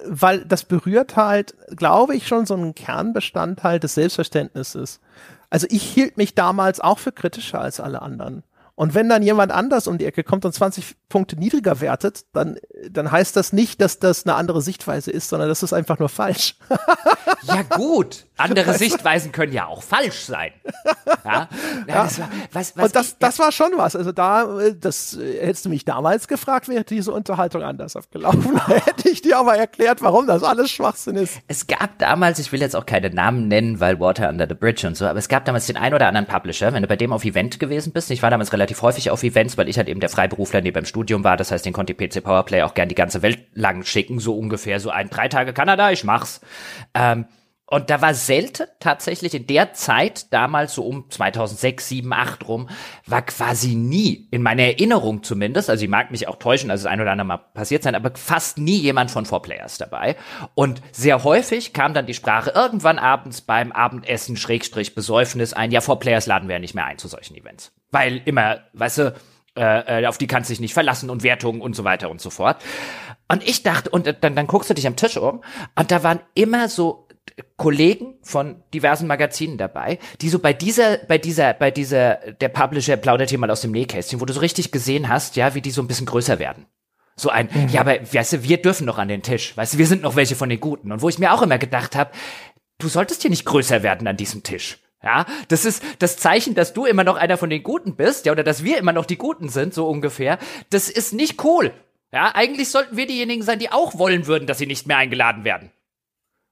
[0.05, 5.01] weil das berührt halt, glaube ich, schon so einen Kernbestandteil des Selbstverständnisses.
[5.51, 8.43] Also ich hielt mich damals auch für kritischer als alle anderen.
[8.79, 12.59] Und wenn dann jemand anders um die Ecke kommt und 20 Punkte niedriger wertet, dann,
[12.89, 16.09] dann heißt das nicht, dass das eine andere Sichtweise ist, sondern das ist einfach nur
[16.09, 16.55] falsch.
[17.43, 20.53] ja gut, andere Sichtweisen können ja auch falsch sein.
[21.25, 21.49] Ja,
[21.87, 22.05] ja.
[22.05, 23.97] Das war, was, was und das, ich, das war schon was.
[23.97, 28.59] Also da, das hättest du mich damals gefragt, wäre diese Unterhaltung anders abgelaufen.
[28.69, 31.41] Da hätte ich dir aber erklärt, warum das alles Schwachsinn ist.
[31.47, 34.87] Es gab damals, ich will jetzt auch keine Namen nennen, weil Water Under the Bridge
[34.87, 37.13] und so, aber es gab damals den ein oder anderen Publisher, wenn du bei dem
[37.13, 40.01] auf Event gewesen bist, ich war damals relativ häufig auf Events, weil ich halt eben
[40.01, 42.89] der Freiberufler neben dem Studium war, das heißt, den konnte die PC Powerplay auch gern
[42.89, 46.41] die ganze Welt lang schicken, so ungefähr, so ein drei Tage Kanada, ich mach's.
[46.95, 47.27] Ähm,
[47.71, 52.71] und da war selten tatsächlich in der Zeit, damals so um 2006, 7, 8 rum,
[53.05, 56.93] war quasi nie, in meiner Erinnerung zumindest, also ich mag mich auch täuschen, also das
[56.93, 60.17] ein oder andere Mal passiert sein, aber fast nie jemand von 4Players dabei.
[60.55, 65.81] Und sehr häufig kam dann die Sprache irgendwann abends beim Abendessen, Schrägstrich, Besäufnis ein, ja,
[65.81, 67.71] 4Players laden wir ja nicht mehr ein zu solchen Events.
[67.91, 69.15] Weil immer, weißt du,
[69.57, 72.21] äh, äh, auf die kannst du dich nicht verlassen und Wertungen und so weiter und
[72.21, 72.63] so fort.
[73.29, 75.43] Und ich dachte, und dann, dann guckst du dich am Tisch um
[75.75, 77.09] und da waren immer so
[77.57, 82.97] Kollegen von diversen Magazinen dabei, die so bei dieser, bei dieser, bei dieser, der Publisher
[82.97, 85.71] plaudert hier mal aus dem Nähkästchen, wo du so richtig gesehen hast, ja, wie die
[85.71, 86.67] so ein bisschen größer werden.
[87.17, 87.69] So ein, mhm.
[87.69, 90.15] ja, aber weißt du, wir dürfen noch an den Tisch, weißt du, wir sind noch
[90.15, 90.93] welche von den Guten.
[90.93, 92.13] Und wo ich mir auch immer gedacht habe,
[92.79, 94.79] du solltest hier nicht größer werden an diesem Tisch.
[95.03, 98.33] Ja, das ist das Zeichen, dass du immer noch einer von den Guten bist, ja,
[98.33, 100.39] oder dass wir immer noch die Guten sind, so ungefähr.
[100.71, 101.73] Das ist nicht cool.
[102.13, 105.45] Ja, eigentlich sollten wir diejenigen sein, die auch wollen würden, dass sie nicht mehr eingeladen
[105.45, 105.71] werden.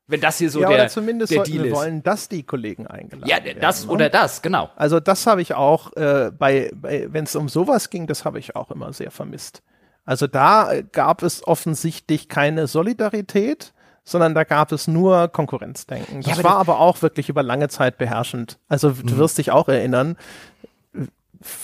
[0.09, 2.87] Wenn das hier so ja, der, oder zumindest der Deal wir wollen, dass die Kollegen
[2.87, 3.57] eingeladen ja, werden.
[3.57, 3.93] Ja, das ne?
[3.93, 4.71] oder das, genau.
[4.77, 8.39] Also das habe ich auch äh, bei, bei wenn es um sowas ging, das habe
[8.39, 9.63] ich auch immer sehr vermisst.
[10.05, 13.75] Also da äh, gab es offensichtlich keine Solidarität,
[14.07, 16.23] sondern da gab es nur Konkurrenzdenken.
[16.23, 18.59] Das ja, aber war aber auch wirklich über lange Zeit beherrschend.
[18.69, 19.19] Also du mhm.
[19.19, 20.17] wirst dich auch erinnern,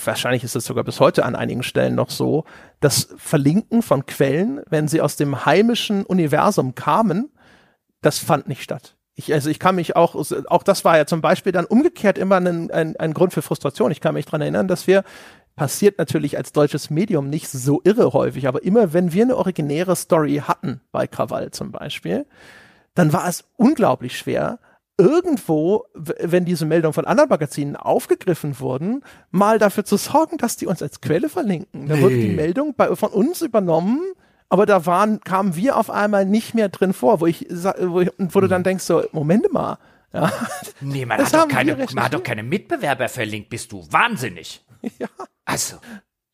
[0.05, 2.43] wahrscheinlich ist es sogar bis heute an einigen Stellen noch so,
[2.81, 7.31] das Verlinken von Quellen, wenn sie aus dem heimischen Universum kamen,
[8.01, 8.97] das fand nicht statt.
[9.15, 10.15] Ich, also ich kann mich auch,
[10.47, 13.91] auch das war ja zum Beispiel dann umgekehrt immer ein, ein, ein Grund für Frustration.
[13.91, 15.03] Ich kann mich dran erinnern, dass wir
[15.55, 19.95] passiert natürlich als deutsches Medium nicht so irre häufig, aber immer wenn wir eine originäre
[19.95, 22.25] Story hatten, bei Krawall zum Beispiel,
[22.95, 24.59] dann war es unglaublich schwer,
[24.97, 30.67] irgendwo, wenn diese Meldungen von anderen Magazinen aufgegriffen wurden, mal dafür zu sorgen, dass die
[30.67, 31.87] uns als Quelle verlinken.
[31.87, 32.01] Da nee.
[32.01, 34.01] wurde die Meldung bei, von uns übernommen
[34.53, 38.11] aber da waren, kamen wir auf einmal nicht mehr drin vor, wo ich, wo, ich,
[38.19, 38.65] wo du dann mhm.
[38.65, 39.79] denkst so, Moment mal.
[40.13, 40.31] Ja.
[40.79, 44.62] Nee, man, hat doch, keine, man hat doch keine Mitbewerber verlinkt, bist du wahnsinnig.
[44.99, 45.07] Ja.
[45.45, 45.77] Also,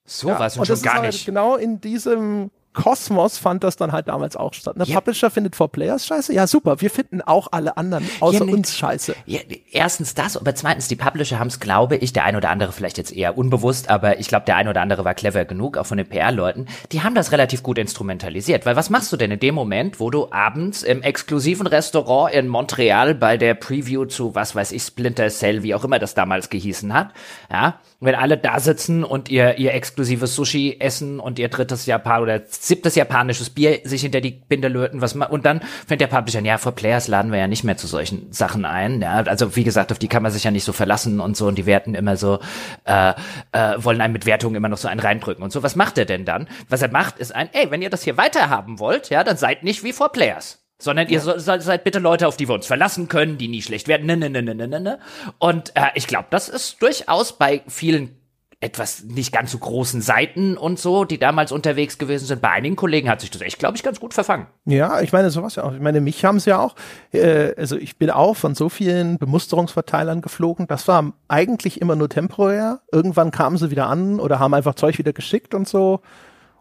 [0.06, 1.26] sowas ja, und, und schon gar halt nicht.
[1.26, 4.76] Genau in diesem Kosmos fand das dann halt damals auch statt.
[4.78, 4.96] Der ja.
[4.96, 6.34] Publisher findet For Players scheiße?
[6.34, 6.80] Ja, super.
[6.82, 9.16] Wir finden auch alle anderen außer ja, ne, uns scheiße.
[9.26, 9.40] Ja,
[9.72, 13.00] erstens das, aber zweitens, die Publisher haben es, glaube ich, der ein oder andere vielleicht
[13.00, 15.98] jetzt eher unbewusst, aber ich glaube, der ein oder andere war clever genug, auch von
[15.98, 16.68] den PR-Leuten.
[16.92, 18.66] Die haben das relativ gut instrumentalisiert.
[18.66, 22.48] Weil was machst du denn in dem Moment, wo du abends im exklusiven Restaurant in
[22.48, 26.50] Montreal bei der Preview zu, was weiß ich, Splinter Cell, wie auch immer das damals
[26.50, 27.14] gehießen hat,
[27.52, 32.22] ja, wenn alle da sitzen und ihr, ihr exklusives Sushi essen und ihr drittes Japan
[32.22, 36.08] oder siebtes japanisches Bier sich hinter die Binde löten, was man, und dann fängt der
[36.08, 39.02] Publisher ja, vor Players laden wir ja nicht mehr zu solchen Sachen ein.
[39.02, 41.48] Ja, also wie gesagt, auf die kann man sich ja nicht so verlassen und so
[41.48, 42.40] und die werten immer so,
[42.86, 43.14] äh,
[43.52, 45.64] äh, wollen einen mit Wertungen immer noch so einen reindrücken und so.
[45.64, 46.48] Was macht er denn dann?
[46.70, 49.38] Was er macht, ist ein, ey, wenn ihr das hier weiter haben wollt, ja, dann
[49.38, 50.59] seid nicht wie vor Players.
[50.80, 53.88] Sondern ihr so, seid bitte Leute, auf die wir uns verlassen können, die nie schlecht
[53.88, 54.08] werden.
[54.08, 54.80] Ne, ne, ne, ne, ne, ne.
[54.80, 55.00] ne.
[55.38, 58.16] Und äh, ich glaube, das ist durchaus bei vielen
[58.62, 62.42] etwas nicht ganz so großen Seiten und so, die damals unterwegs gewesen sind.
[62.42, 64.48] Bei einigen Kollegen hat sich das echt, glaube ich, ganz gut verfangen.
[64.66, 65.74] Ja, ich meine, sowas ja auch.
[65.74, 66.76] Ich meine, mich haben sie ja auch,
[67.14, 70.68] äh, also ich bin auch von so vielen Bemusterungsverteilern geflogen.
[70.68, 72.82] Das war eigentlich immer nur temporär.
[72.92, 76.02] Irgendwann kamen sie wieder an oder haben einfach Zeug wieder geschickt und so.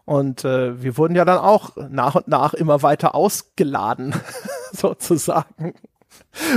[0.09, 4.15] Und äh, wir wurden ja dann auch nach und nach immer weiter ausgeladen,
[4.71, 5.75] sozusagen.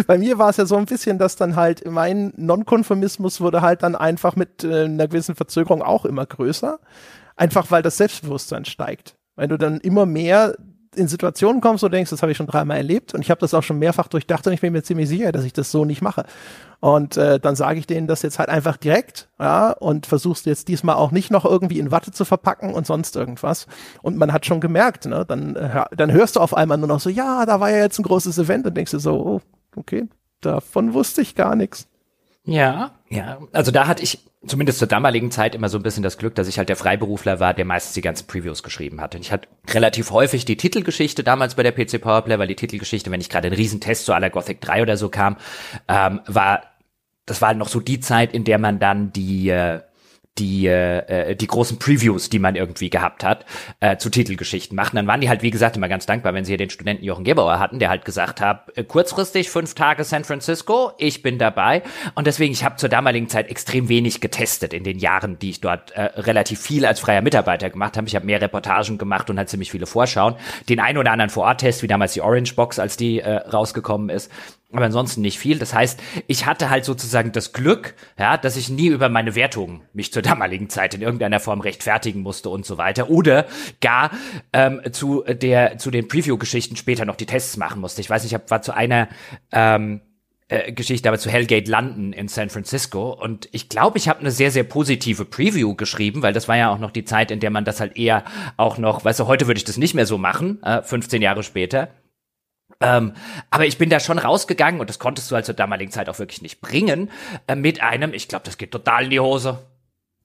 [0.07, 3.82] Bei mir war es ja so ein bisschen, dass dann halt mein Nonkonformismus wurde halt
[3.82, 6.78] dann einfach mit äh, einer gewissen Verzögerung auch immer größer.
[7.36, 9.16] Einfach weil das Selbstbewusstsein steigt.
[9.36, 10.57] Wenn du dann immer mehr
[10.96, 13.53] in Situationen kommst, du denkst, das habe ich schon dreimal erlebt und ich habe das
[13.53, 16.00] auch schon mehrfach durchdacht und ich bin mir ziemlich sicher, dass ich das so nicht
[16.00, 16.24] mache.
[16.83, 20.66] Und äh, dann sage ich denen das jetzt halt einfach direkt, ja, und versuchst jetzt
[20.66, 23.68] diesmal auch nicht noch irgendwie in Watte zu verpacken und sonst irgendwas.
[24.03, 26.99] Und man hat schon gemerkt, ne, dann, äh, dann hörst du auf einmal nur noch
[26.99, 29.41] so, ja, da war ja jetzt ein großes Event und denkst du so, oh,
[29.76, 30.09] okay,
[30.41, 31.87] davon wusste ich gar nichts.
[32.45, 33.39] Ja, ja.
[33.53, 36.49] Also da hatte ich zumindest zur damaligen Zeit immer so ein bisschen das Glück, dass
[36.49, 39.18] ich halt der Freiberufler war, der meistens die ganzen Previews geschrieben hatte.
[39.18, 43.11] Und ich hatte relativ häufig die Titelgeschichte damals bei der PC Powerplay, weil die Titelgeschichte,
[43.11, 45.37] wenn ich gerade einen Riesentest zu aller Gothic 3 oder so kam,
[45.87, 46.62] ähm, war,
[47.27, 49.81] das war noch so die Zeit, in der man dann die äh,
[50.39, 53.45] die äh, die großen Previews, die man irgendwie gehabt hat,
[53.81, 54.97] äh, zu Titelgeschichten machen.
[54.97, 57.25] Dann waren die halt, wie gesagt, immer ganz dankbar, wenn sie hier den Studenten Jochen
[57.25, 61.83] Gebauer hatten, der halt gesagt hat, äh, kurzfristig fünf Tage San Francisco, ich bin dabei.
[62.14, 65.61] Und deswegen, ich habe zur damaligen Zeit extrem wenig getestet in den Jahren, die ich
[65.61, 68.07] dort äh, relativ viel als freier Mitarbeiter gemacht habe.
[68.07, 70.37] Ich habe mehr Reportagen gemacht und halt ziemlich viele Vorschauen.
[70.68, 74.31] Den einen oder anderen Vororttest, wie damals die Orange Box, als die äh, rausgekommen ist
[74.73, 75.59] aber ansonsten nicht viel.
[75.59, 79.83] Das heißt, ich hatte halt sozusagen das Glück, ja, dass ich nie über meine Wertungen
[79.93, 83.47] mich zur damaligen Zeit in irgendeiner Form rechtfertigen musste und so weiter oder
[83.81, 84.11] gar
[84.53, 88.01] ähm, zu der zu den Preview-Geschichten später noch die Tests machen musste.
[88.01, 89.09] Ich weiß nicht, ich war zu einer
[89.53, 90.01] ähm,
[90.53, 93.12] äh, Geschichte, aber zu Hellgate London in San Francisco.
[93.12, 96.70] Und ich glaube, ich habe eine sehr, sehr positive Preview geschrieben, weil das war ja
[96.70, 98.25] auch noch die Zeit, in der man das halt eher
[98.59, 101.43] auch noch, weißt du, heute würde ich das nicht mehr so machen, äh, 15 Jahre
[101.43, 101.89] später.
[102.83, 103.12] Ähm,
[103.51, 106.18] aber ich bin da schon rausgegangen und das konntest du halt zur damaligen Zeit auch
[106.18, 107.11] wirklich nicht bringen,
[107.47, 109.59] äh, mit einem, ich glaube, das geht total in die Hose.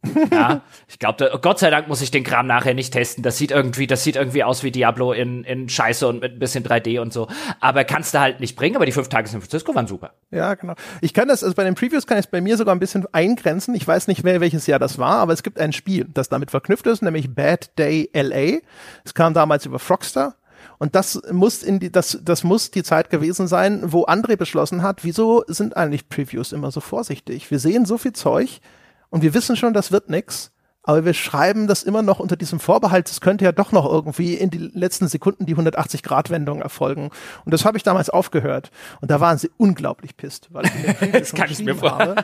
[0.32, 3.24] ja, ich glaube, Gott sei Dank muss ich den Kram nachher nicht testen.
[3.24, 6.40] Das sieht irgendwie, das sieht irgendwie aus wie Diablo in, in Scheiße und mit ein
[6.40, 7.28] bisschen 3D und so.
[7.60, 10.14] Aber kannst du halt nicht bringen, aber die fünf Tage in San Francisco waren super.
[10.32, 10.76] Ja, genau.
[11.02, 13.06] Ich kann das, also bei den Previews kann ich es bei mir sogar ein bisschen
[13.12, 13.76] eingrenzen.
[13.76, 16.52] Ich weiß nicht mehr, welches Jahr das war, aber es gibt ein Spiel, das damit
[16.52, 18.60] verknüpft ist, nämlich Bad Day LA.
[19.04, 20.36] Es kam damals über Frogstar
[20.80, 24.84] und das muss in die, das, das muss die Zeit gewesen sein, wo André beschlossen
[24.84, 27.50] hat, wieso sind eigentlich Previews immer so vorsichtig?
[27.50, 28.62] Wir sehen so viel Zeug
[29.10, 30.52] und wir wissen schon, das wird nix.
[30.84, 34.36] Aber wir schreiben das immer noch unter diesem Vorbehalt, es könnte ja doch noch irgendwie
[34.36, 37.10] in die letzten Sekunden die 180-Grad-Wendung erfolgen.
[37.44, 38.72] Und das habe ich damals aufgehört.
[39.02, 41.92] Und da waren sie unglaublich pisst, weil ich das kann ich mir vor.
[41.92, 42.16] habe,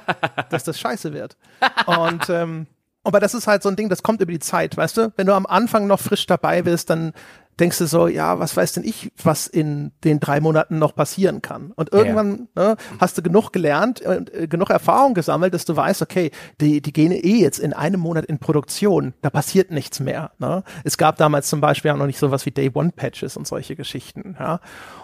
[0.50, 1.36] dass das scheiße wird.
[1.88, 2.68] Und ähm,
[3.04, 5.14] aber das ist halt so ein Ding, das kommt über die Zeit, weißt du?
[5.18, 7.12] Wenn du am Anfang noch frisch dabei bist, dann
[7.60, 11.42] denkst du so, ja, was weiß denn ich, was in den drei Monaten noch passieren
[11.42, 11.72] kann.
[11.76, 12.70] Und irgendwann ja.
[12.70, 16.32] ne, hast du genug gelernt und äh, genug Erfahrung gesammelt, dass du weißt, okay,
[16.62, 20.32] die, die gehen eh jetzt in einem Monat in Produktion, da passiert nichts mehr.
[20.40, 20.64] Ne?
[20.84, 23.76] Es gab damals zum Beispiel auch noch nicht sowas wie Day One Patches und solche
[23.76, 24.36] Geschichten.
[24.40, 24.60] Ja?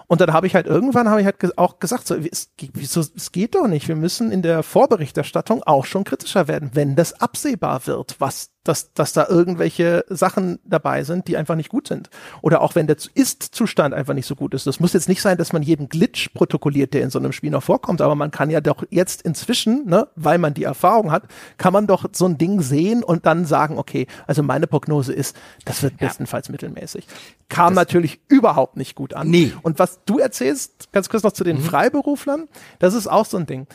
[0.07, 3.31] Und dann habe ich halt irgendwann habe ich halt auch gesagt, so, es, wieso, es
[3.31, 3.87] geht doch nicht.
[3.87, 8.93] Wir müssen in der Vorberichterstattung auch schon kritischer werden, wenn das absehbar wird, was dass,
[8.93, 12.11] dass da irgendwelche Sachen dabei sind, die einfach nicht gut sind.
[12.43, 14.67] Oder auch wenn der Ist-Zustand einfach nicht so gut ist.
[14.67, 17.49] Das muss jetzt nicht sein, dass man jeden Glitch protokolliert, der in so einem Spiel
[17.49, 21.23] noch vorkommt, aber man kann ja doch jetzt inzwischen, ne, weil man die Erfahrung hat,
[21.57, 25.35] kann man doch so ein Ding sehen und dann sagen, okay, also meine Prognose ist,
[25.65, 26.07] das wird ja.
[26.07, 27.07] bestenfalls mittelmäßig.
[27.49, 29.29] Kam das natürlich überhaupt nicht gut an.
[29.29, 29.51] Nee.
[29.63, 31.63] Und was du erzählst, ganz kurz noch zu den mhm.
[31.63, 32.47] Freiberuflern,
[32.77, 33.65] das ist auch so ein Ding.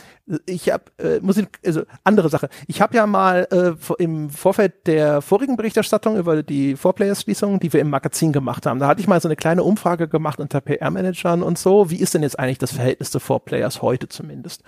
[0.47, 2.49] Ich habe, äh, muss ich, also andere Sache.
[2.69, 7.81] Ich habe ja mal äh, im Vorfeld der vorigen Berichterstattung über die Four-Player-Schließung, die wir
[7.81, 11.43] im Magazin gemacht haben, da hatte ich mal so eine kleine Umfrage gemacht unter PR-Managern
[11.43, 11.91] und so.
[11.91, 14.63] Wie ist denn jetzt eigentlich das Verhältnis zu Four-Players heute zumindest?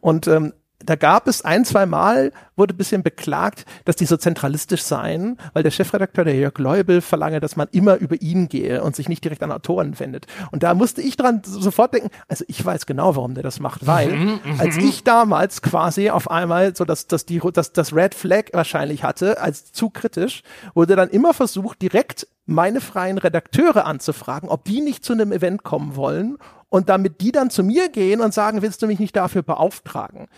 [0.00, 0.52] Und ähm,
[0.84, 5.38] da gab es ein, zwei Mal, wurde ein bisschen beklagt, dass die so zentralistisch seien,
[5.52, 9.08] weil der Chefredakteur, der Jörg Leubel, verlange, dass man immer über ihn gehe und sich
[9.08, 10.26] nicht direkt an Autoren wendet.
[10.50, 13.86] Und da musste ich dran sofort denken, also ich weiß genau, warum der das macht,
[13.86, 14.60] weil mhm, mhm.
[14.60, 19.02] als ich damals quasi auf einmal so dass, dass die, dass das Red Flag wahrscheinlich
[19.04, 20.42] hatte, als zu kritisch,
[20.74, 25.62] wurde dann immer versucht, direkt meine freien Redakteure anzufragen, ob die nicht zu einem Event
[25.62, 29.14] kommen wollen und damit die dann zu mir gehen und sagen, willst du mich nicht
[29.14, 30.28] dafür beauftragen?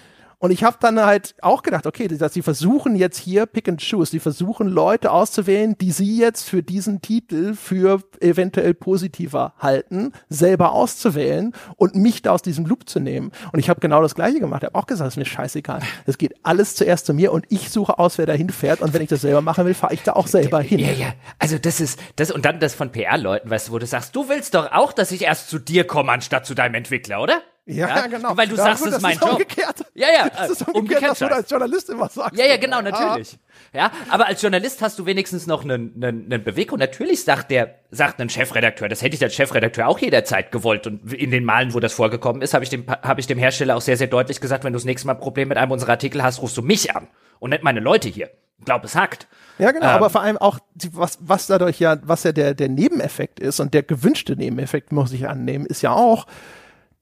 [0.45, 3.81] Und ich habe dann halt auch gedacht, okay, dass sie versuchen jetzt hier Pick and
[3.81, 10.13] Choose, die versuchen Leute auszuwählen, die sie jetzt für diesen Titel für eventuell positiver halten,
[10.29, 13.33] selber auszuwählen und mich da aus diesem Loop zu nehmen.
[13.55, 14.65] Und ich habe genau das gleiche gemacht.
[14.65, 15.81] Ich habe auch gesagt, es ist mir scheißegal.
[16.05, 18.83] Es geht alles zuerst zu mir und ich suche aus, wer da hinfährt.
[18.83, 20.79] Und wenn ich das selber machen will, fahre ich da auch selber hin.
[20.79, 21.15] Ja, ja.
[21.39, 24.29] Also das ist das und dann das von PR-Leuten, weißt du, wo du sagst, du
[24.29, 27.41] willst doch auch, dass ich erst zu dir komme anstatt zu deinem Entwickler, oder?
[27.67, 28.37] Ja, ja, genau.
[28.37, 29.33] Weil du ja, sagst, es ist mein Job.
[29.33, 29.87] Umgekehrt.
[29.95, 32.39] Ja, ja, das ist äh, umgekehrt, umgekehrt was du als Journalist immer sagst.
[32.39, 33.39] Ja, ja, genau, natürlich.
[33.73, 37.51] Ja, aber als Journalist hast du wenigstens noch einen, einen, einen Beweg und natürlich sagt
[37.51, 41.45] der, sagt ein Chefredakteur, das hätte ich als Chefredakteur auch jederzeit gewollt und in den
[41.45, 44.09] Malen, wo das vorgekommen ist, habe ich dem, habe ich dem Hersteller auch sehr, sehr
[44.09, 46.57] deutlich gesagt, wenn du das nächste Mal ein Problem mit einem unserer Artikel hast, rufst
[46.59, 47.09] du mich an
[47.39, 48.31] und nicht meine Leute hier.
[48.65, 49.27] Glaub, es hackt.
[49.59, 50.59] Ja, genau, ähm, aber vor allem auch,
[50.93, 55.13] was, was dadurch ja, was ja der, der Nebeneffekt ist und der gewünschte Nebeneffekt, muss
[55.13, 56.27] ich annehmen, ist ja auch,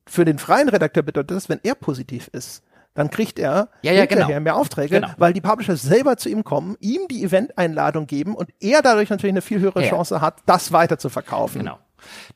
[0.06, 2.62] für den freien Redakteur bedeutet das, wenn er positiv ist,
[2.94, 4.40] dann kriegt er ja, ja, hinterher genau.
[4.40, 5.08] mehr Aufträge, genau.
[5.16, 9.32] weil die Publisher selber zu ihm kommen, ihm die Event-Einladung geben und er dadurch natürlich
[9.32, 9.88] eine viel höhere ja.
[9.88, 11.60] Chance hat, das weiter zu verkaufen.
[11.60, 11.78] Genau.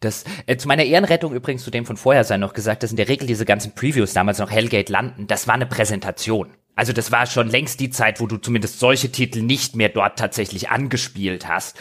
[0.01, 2.97] Das, äh, zu meiner Ehrenrettung übrigens zu dem von vorher sein noch gesagt, dass in
[2.97, 6.51] der Regel diese ganzen Previews damals noch Hellgate landen, das war eine Präsentation.
[6.77, 10.19] Also das war schon längst die Zeit, wo du zumindest solche Titel nicht mehr dort
[10.19, 11.77] tatsächlich angespielt hast.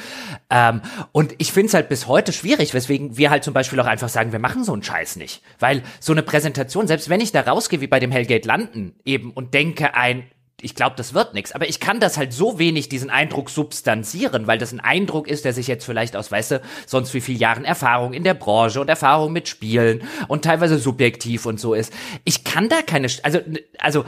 [0.50, 0.82] Ähm,
[1.12, 4.10] und ich finde es halt bis heute schwierig, weswegen wir halt zum Beispiel auch einfach
[4.10, 5.42] sagen, wir machen so einen Scheiß nicht.
[5.60, 9.32] Weil so eine Präsentation, selbst wenn ich da rausgehe wie bei dem Hellgate landen eben
[9.32, 10.24] und denke ein,
[10.62, 11.52] ich glaube, das wird nichts.
[11.52, 15.46] Aber ich kann das halt so wenig, diesen Eindruck substanzieren, weil das ein Eindruck ist,
[15.46, 18.80] der sich jetzt vielleicht aus, weißt du, sonst wie viel Jahren Erfahrung in der Branche
[18.80, 21.94] und Erfahrung mit Spielen und teilweise subjektiv und so ist.
[22.24, 23.40] Ich kann da keine, also,
[23.80, 24.06] also,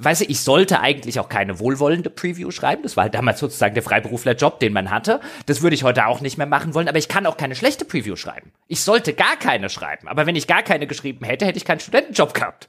[0.00, 2.82] weißt du, ich sollte eigentlich auch keine wohlwollende Preview schreiben.
[2.82, 5.20] Das war halt damals sozusagen der Freiberufler-Job, den man hatte.
[5.46, 7.84] Das würde ich heute auch nicht mehr machen wollen, aber ich kann auch keine schlechte
[7.84, 8.50] Preview schreiben.
[8.66, 10.08] Ich sollte gar keine schreiben.
[10.08, 12.68] Aber wenn ich gar keine geschrieben hätte, hätte ich keinen Studentenjob gehabt.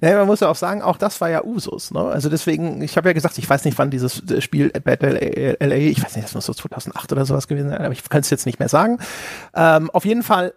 [0.00, 1.92] Naja, man muss ja auch sagen, auch das war ja Usus.
[1.92, 2.00] Ne?
[2.00, 6.02] Also deswegen, ich habe ja gesagt, ich weiß nicht, wann dieses Spiel Battle LA, ich
[6.02, 8.46] weiß nicht, das muss so 2008 oder sowas gewesen sein, aber ich kann es jetzt
[8.46, 8.98] nicht mehr sagen.
[9.54, 10.54] Ähm, auf jeden Fall,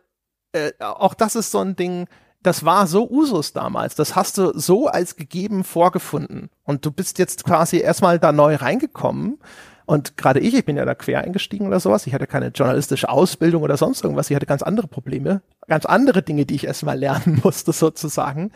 [0.53, 2.07] äh, auch das ist so ein Ding,
[2.43, 3.95] das war so Usus damals.
[3.95, 6.49] Das hast du so als gegeben vorgefunden.
[6.63, 9.39] Und du bist jetzt quasi erstmal da neu reingekommen.
[9.91, 12.07] Und gerade ich, ich bin ja da quer eingestiegen oder sowas.
[12.07, 14.29] Ich hatte keine journalistische Ausbildung oder sonst irgendwas.
[14.29, 18.53] Ich hatte ganz andere Probleme, ganz andere Dinge, die ich erstmal lernen musste sozusagen.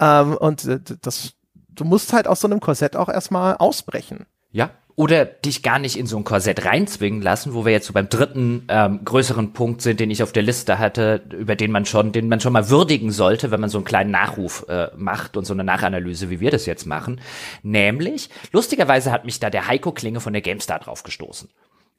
[0.00, 1.34] Ähm, und äh, das,
[1.68, 4.26] du musst halt aus so einem Korsett auch erstmal ausbrechen.
[4.50, 7.92] Ja, oder dich gar nicht in so ein Korsett reinzwingen lassen, wo wir jetzt so
[7.92, 11.86] beim dritten ähm, größeren Punkt sind, den ich auf der Liste hatte, über den man
[11.86, 15.36] schon, den man schon mal würdigen sollte, wenn man so einen kleinen Nachruf äh, macht
[15.36, 17.20] und so eine Nachanalyse, wie wir das jetzt machen.
[17.62, 21.48] Nämlich, lustigerweise hat mich da der Heiko Klinge von der GameStar drauf gestoßen.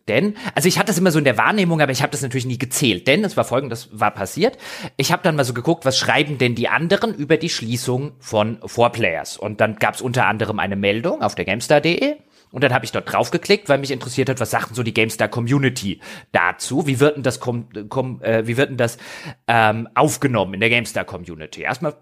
[0.09, 2.45] Denn, also ich hatte das immer so in der Wahrnehmung, aber ich habe das natürlich
[2.45, 3.07] nie gezählt.
[3.07, 4.57] Denn es war folgendes, war passiert.
[4.97, 8.59] Ich habe dann mal so geguckt, was schreiben denn die anderen über die Schließung von
[8.65, 9.37] Four-Players.
[9.37, 12.15] Und dann gab es unter anderem eine Meldung auf der GameStar.de
[12.53, 15.27] und dann habe ich dort draufgeklickt, weil mich interessiert hat, was sagt so die GameStar
[15.27, 15.99] Community
[16.31, 16.85] dazu?
[16.85, 18.99] Wie wird denn das, kom, kom, äh, wie wird denn das
[19.47, 21.63] ähm, aufgenommen in der GameStar Community?
[21.63, 21.95] Erstmal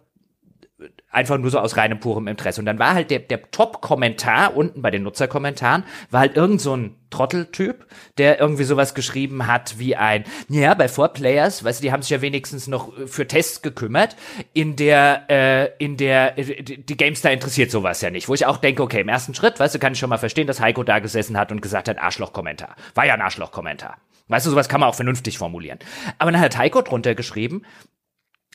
[1.09, 2.61] einfach nur so aus reinem purem Interesse.
[2.61, 6.75] Und dann war halt der, der Top-Kommentar unten bei den Nutzerkommentaren, war halt irgend so
[6.75, 7.85] ein Trotteltyp,
[8.17, 12.01] der irgendwie sowas geschrieben hat wie ein, ja, bei Four Players, weißt du, die haben
[12.01, 14.15] sich ja wenigstens noch für Tests gekümmert,
[14.53, 18.29] in der, äh, in der, äh, die GameStar interessiert sowas ja nicht.
[18.29, 20.47] Wo ich auch denke, okay, im ersten Schritt, weißt du, kann ich schon mal verstehen,
[20.47, 22.75] dass Heiko da gesessen hat und gesagt hat, Arschloch-Kommentar.
[22.95, 23.97] War ja ein Arschloch-Kommentar.
[24.31, 25.79] Weißt du, sowas kann man auch vernünftig formulieren.
[26.17, 27.63] Aber dann hat Heiko drunter geschrieben,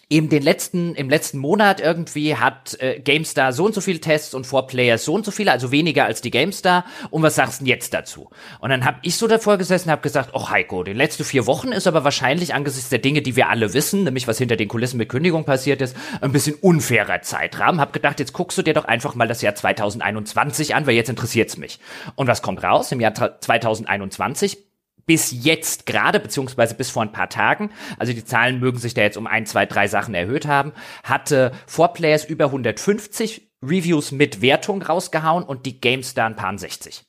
[0.09, 4.35] eben den letzten, im letzten Monat irgendwie hat äh, GameStar so und so viele Tests
[4.35, 6.85] und Four Players so und so viele, also weniger als die GameStar.
[7.11, 8.31] Und was sagst du denn jetzt dazu?
[8.61, 11.47] Und dann habe ich so davor gesessen und habe gesagt, oh Heiko, die letzten vier
[11.47, 14.69] Wochen ist aber wahrscheinlich angesichts der Dinge, die wir alle wissen, nämlich was hinter den
[14.69, 17.81] Kulissen mit Kündigung passiert ist, ein bisschen unfairer Zeitrahmen.
[17.81, 21.11] Hab gedacht, jetzt guckst du dir doch einfach mal das Jahr 2021 an, weil jetzt
[21.11, 21.81] interessiert's mich.
[22.15, 22.93] Und was kommt raus?
[22.93, 24.66] Im Jahr 2021
[25.07, 29.03] bis jetzt gerade, beziehungsweise bis vor ein paar Tagen, also die Zahlen mögen sich da
[29.03, 30.73] jetzt um ein, zwei, drei Sachen erhöht haben,
[31.05, 37.05] hatte Four Players über 150 Reviews mit Wertung rausgehauen und die GameStar ein paar 60.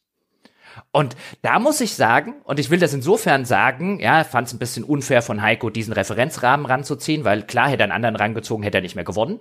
[0.92, 4.60] Und da muss ich sagen, und ich will das insofern sagen, ja, fand es ein
[4.60, 8.78] bisschen unfair von Heiko, diesen Referenzrahmen ranzuziehen, weil klar, hätte er einen anderen rangezogen, hätte
[8.78, 9.40] er nicht mehr gewonnen.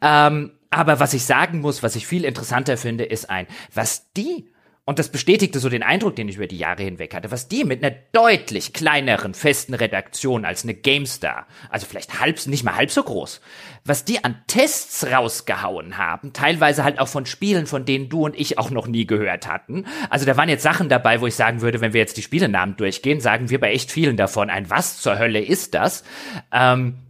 [0.00, 4.50] Ähm, aber was ich sagen muss, was ich viel interessanter finde, ist ein, was die
[4.86, 7.64] und das bestätigte so den Eindruck, den ich über die Jahre hinweg hatte, was die
[7.64, 12.92] mit einer deutlich kleineren festen Redaktion als eine GameStar, also vielleicht halb, nicht mal halb
[12.92, 13.40] so groß,
[13.84, 18.38] was die an Tests rausgehauen haben, teilweise halt auch von Spielen, von denen du und
[18.38, 19.86] ich auch noch nie gehört hatten.
[20.08, 22.76] Also da waren jetzt Sachen dabei, wo ich sagen würde, wenn wir jetzt die Spielenamen
[22.76, 26.04] durchgehen, sagen wir bei echt vielen davon ein, was zur Hölle ist das?
[26.52, 27.05] Ähm,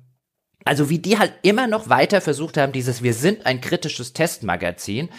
[0.67, 5.11] Also wie die halt immer noch weiter versucht haben, dieses Wir sind ein kritisches Testmagazin,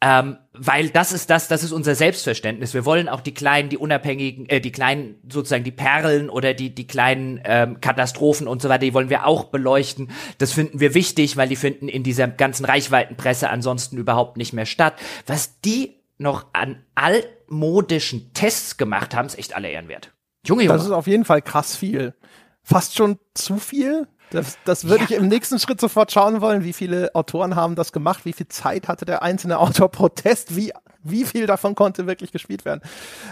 [0.00, 2.74] ähm, weil das ist das, das ist unser Selbstverständnis.
[2.74, 6.72] Wir wollen auch die kleinen, die unabhängigen, äh, die kleinen sozusagen die Perlen oder die
[6.72, 10.12] die kleinen ähm, Katastrophen und so weiter, die wollen wir auch beleuchten.
[10.38, 14.66] Das finden wir wichtig, weil die finden in dieser ganzen Reichweitenpresse ansonsten überhaupt nicht mehr
[14.66, 14.94] statt.
[15.26, 20.12] Was die noch an altmodischen Tests gemacht haben, ist echt alle Ehrenwert.
[20.46, 20.78] Junge, Junge.
[20.78, 22.14] Das ist auf jeden Fall krass viel.
[22.62, 24.06] Fast schon zu viel.
[24.30, 25.10] Das, das würde ja.
[25.10, 28.48] ich im nächsten Schritt sofort schauen wollen, wie viele Autoren haben das gemacht, wie viel
[28.48, 30.72] Zeit hatte der einzelne Autor pro Test, wie,
[31.02, 32.80] wie viel davon konnte wirklich gespielt werden.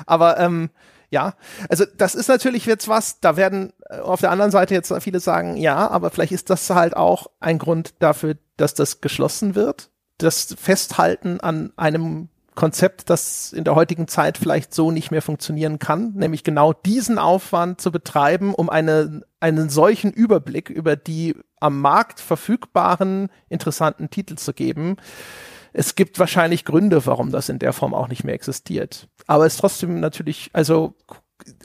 [0.07, 0.71] Aber ähm,
[1.11, 1.35] ja,
[1.69, 5.21] also das ist natürlich jetzt was, da werden äh, auf der anderen Seite jetzt viele
[5.21, 9.91] sagen, ja, aber vielleicht ist das halt auch ein Grund dafür, dass das geschlossen wird.
[10.17, 15.79] Das Festhalten an einem Konzept, das in der heutigen Zeit vielleicht so nicht mehr funktionieren
[15.79, 21.81] kann, nämlich genau diesen Aufwand zu betreiben, um eine, einen solchen Überblick über die am
[21.81, 24.97] Markt verfügbaren interessanten Titel zu geben.
[25.73, 29.09] Es gibt wahrscheinlich Gründe, warum das in der Form auch nicht mehr existiert.
[29.27, 30.95] Aber es ist trotzdem natürlich, also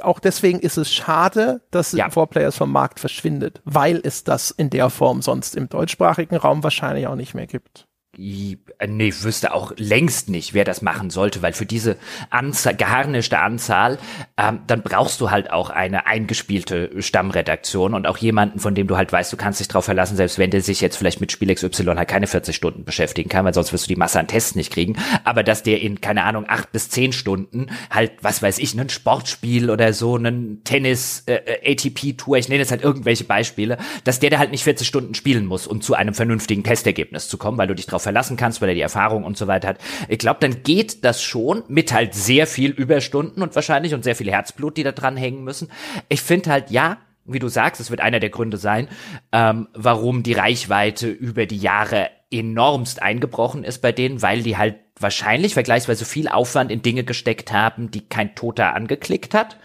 [0.02, 2.10] auch deswegen ist es schade, dass ja.
[2.10, 6.64] Four Players vom Markt verschwindet, weil es das in der Form sonst im deutschsprachigen Raum
[6.64, 7.87] wahrscheinlich auch nicht mehr gibt.
[8.18, 11.98] Äh, nee, wüsste auch längst nicht, wer das machen sollte, weil für diese
[12.32, 14.00] Anzahl, geharnischte Anzahl,
[14.38, 18.98] ähm, dann brauchst du halt auch eine eingespielte Stammredaktion und auch jemanden, von dem du
[18.98, 21.54] halt weißt, du kannst dich drauf verlassen, selbst wenn der sich jetzt vielleicht mit Spiel
[21.54, 24.56] XY halt keine 40 Stunden beschäftigen kann, weil sonst wirst du die Masse an Tests
[24.56, 28.58] nicht kriegen, aber dass der in, keine Ahnung, acht bis zehn Stunden halt, was weiß
[28.58, 33.78] ich, ein Sportspiel oder so, einen Tennis, äh, ATP-Tour, ich nenne jetzt halt irgendwelche Beispiele,
[34.06, 37.38] dass der da halt nicht 40 Stunden spielen muss, um zu einem vernünftigen Testergebnis zu
[37.38, 39.80] kommen, weil du dich drauf verlassen kannst, weil er die Erfahrung und so weiter hat.
[40.08, 44.16] Ich glaube, dann geht das schon mit halt sehr viel Überstunden und wahrscheinlich und sehr
[44.16, 45.70] viel Herzblut, die da dran hängen müssen.
[46.08, 48.88] Ich finde halt, ja, wie du sagst, es wird einer der Gründe sein,
[49.34, 54.76] ähm, warum die Reichweite über die Jahre enormst eingebrochen ist bei denen, weil die halt
[54.98, 59.58] wahrscheinlich vergleichsweise viel Aufwand in Dinge gesteckt haben, die kein Toter angeklickt hat.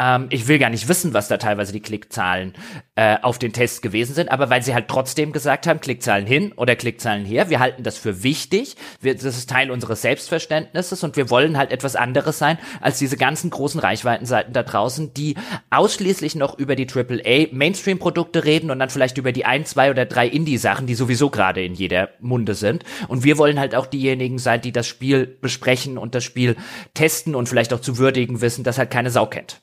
[0.00, 2.54] Ähm, ich will gar nicht wissen, was da teilweise die Klickzahlen
[2.94, 6.52] äh, auf den Tests gewesen sind, aber weil sie halt trotzdem gesagt haben, Klickzahlen hin
[6.56, 11.16] oder Klickzahlen her, wir halten das für wichtig, wir, das ist Teil unseres Selbstverständnisses und
[11.16, 15.34] wir wollen halt etwas anderes sein als diese ganzen großen Reichweitenseiten da draußen, die
[15.68, 20.06] ausschließlich noch über die AAA Mainstream-Produkte reden und dann vielleicht über die ein, zwei oder
[20.06, 22.84] drei Indie-Sachen, die sowieso gerade in jeder Munde sind.
[23.08, 26.56] Und wir wollen halt auch diejenigen sein, die das Spiel besprechen und das Spiel
[26.94, 29.60] testen und vielleicht auch zu würdigen wissen, dass halt keine Sau kennt.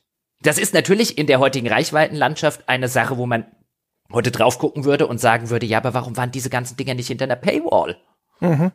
[0.47, 3.47] Das ist natürlich in der heutigen Reichweitenlandschaft eine Sache, wo man
[4.13, 7.09] heute drauf gucken würde und sagen würde, ja, aber warum waren diese ganzen Dinger nicht
[7.09, 7.97] hinter einer Paywall?
[8.39, 8.71] Mhm.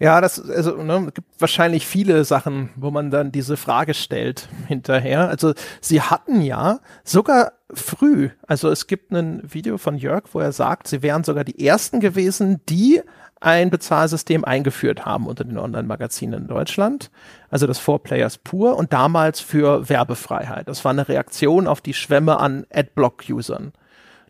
[0.00, 5.28] Ja, das also ne, gibt wahrscheinlich viele Sachen, wo man dann diese Frage stellt hinterher.
[5.28, 10.52] Also sie hatten ja sogar früh, also es gibt ein Video von Jörg, wo er
[10.52, 13.02] sagt, sie wären sogar die ersten gewesen, die
[13.40, 17.10] ein Bezahlsystem eingeführt haben unter den Online-Magazinen in Deutschland.
[17.50, 20.66] Also das Four Players pur und damals für Werbefreiheit.
[20.66, 23.72] Das war eine Reaktion auf die Schwämme an Adblock-Usern,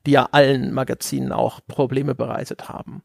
[0.04, 3.02] die ja allen Magazinen auch Probleme bereitet haben.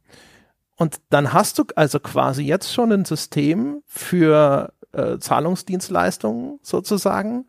[0.77, 7.45] Und dann hast du also quasi jetzt schon ein System für äh, Zahlungsdienstleistungen sozusagen.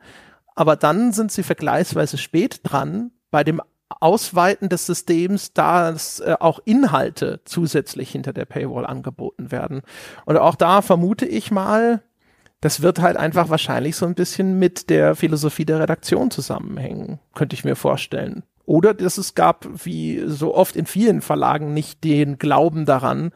[0.54, 6.60] Aber dann sind sie vergleichsweise spät dran bei dem Ausweiten des Systems, dass äh, auch
[6.64, 9.82] Inhalte zusätzlich hinter der Paywall angeboten werden.
[10.24, 12.02] Und auch da vermute ich mal,
[12.60, 17.54] das wird halt einfach wahrscheinlich so ein bisschen mit der Philosophie der Redaktion zusammenhängen, könnte
[17.54, 18.42] ich mir vorstellen.
[18.66, 23.30] Oder dass es gab, wie so oft in vielen Verlagen, nicht den Glauben daran,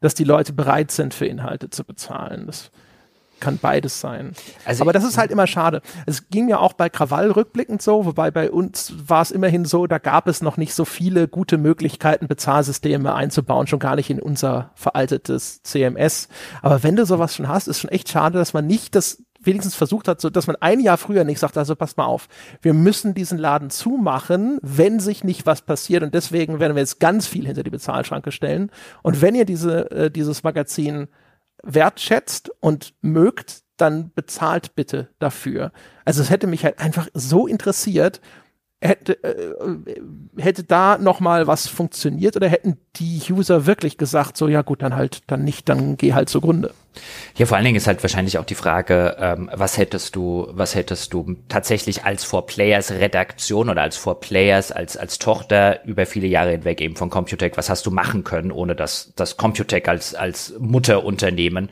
[0.00, 2.46] dass die Leute bereit sind, für Inhalte zu bezahlen.
[2.46, 2.70] Das
[3.42, 4.32] kann beides sein.
[4.64, 5.82] Also Aber das ist halt immer schade.
[6.06, 9.86] Es ging ja auch bei Krawall rückblickend so, wobei bei uns war es immerhin so,
[9.88, 14.20] da gab es noch nicht so viele gute Möglichkeiten, Bezahlsysteme einzubauen, schon gar nicht in
[14.20, 16.28] unser veraltetes CMS.
[16.62, 19.74] Aber wenn du sowas schon hast, ist schon echt schade, dass man nicht das wenigstens
[19.74, 22.28] versucht hat, so dass man ein Jahr früher nicht sagt, also passt mal auf,
[22.60, 27.00] wir müssen diesen Laden zumachen, wenn sich nicht was passiert und deswegen werden wir jetzt
[27.00, 28.70] ganz viel hinter die Bezahlschranke stellen.
[29.02, 31.08] Und wenn ihr diese, äh, dieses Magazin
[31.62, 35.72] wertschätzt und mögt, dann bezahlt bitte dafür.
[36.04, 38.20] Also es hätte mich halt einfach so interessiert,
[38.82, 39.54] hätte, äh,
[40.36, 44.82] hätte da noch mal was funktioniert oder hätten die User wirklich gesagt, so ja gut,
[44.82, 46.74] dann halt, dann nicht, dann geh halt zugrunde.
[47.36, 50.74] Ja, vor allen Dingen ist halt wahrscheinlich auch die Frage, ähm, was hättest du, was
[50.74, 56.04] hättest du tatsächlich als For Players Redaktion oder als For Players, als, als Tochter über
[56.04, 59.88] viele Jahre hinweg eben von Computec, was hast du machen können, ohne dass das Computec
[59.88, 61.70] als, als Mutterunternehmen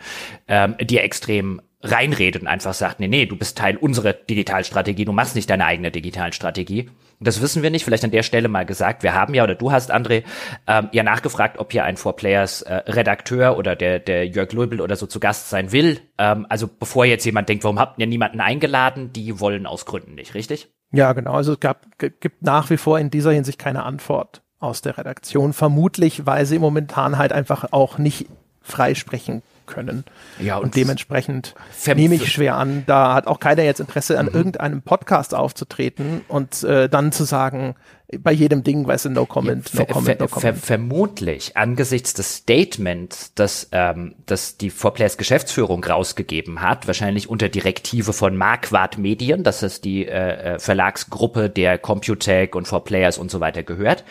[0.48, 5.12] ähm, dir extrem reinredet und einfach sagt, nee, nee, du bist Teil unserer Digitalstrategie, du
[5.12, 6.91] machst nicht deine eigene Digitalstrategie.
[7.20, 9.72] das wissen wir nicht, vielleicht an der Stelle mal gesagt, wir haben ja, oder du
[9.72, 10.24] hast, André,
[10.66, 14.81] ähm, ja nachgefragt, ob hier ein Four Players äh, Redakteur oder der, der Jörg Löbel
[14.81, 16.01] oder so zu Gast sein will.
[16.18, 20.14] Ähm, also bevor jetzt jemand denkt, warum habt ihr niemanden eingeladen, die wollen aus Gründen
[20.14, 20.68] nicht, richtig?
[20.93, 21.35] Ja, genau.
[21.35, 25.53] Also es gab, gibt nach wie vor in dieser Hinsicht keine Antwort aus der Redaktion.
[25.53, 28.26] Vermutlich, weil sie momentan halt einfach auch nicht
[28.61, 30.05] freisprechen können.
[30.39, 31.55] Ja, und, und dementsprechend
[31.95, 34.35] nehme ich schwer an, da hat auch keiner jetzt Interesse an mhm.
[34.35, 37.77] irgendeinem Podcast aufzutreten und äh, dann zu sagen,
[38.18, 40.43] bei jedem Ding, weißt du, no comment, no comment, no comment.
[40.43, 47.49] Ver vermutlich angesichts des Statements, das, ähm, das die 4Players Geschäftsführung rausgegeben hat, wahrscheinlich unter
[47.49, 53.31] Direktive von Marquardt Medien, das ist die äh, äh Verlagsgruppe der Computech und 4Players und
[53.31, 54.05] so weiter gehört,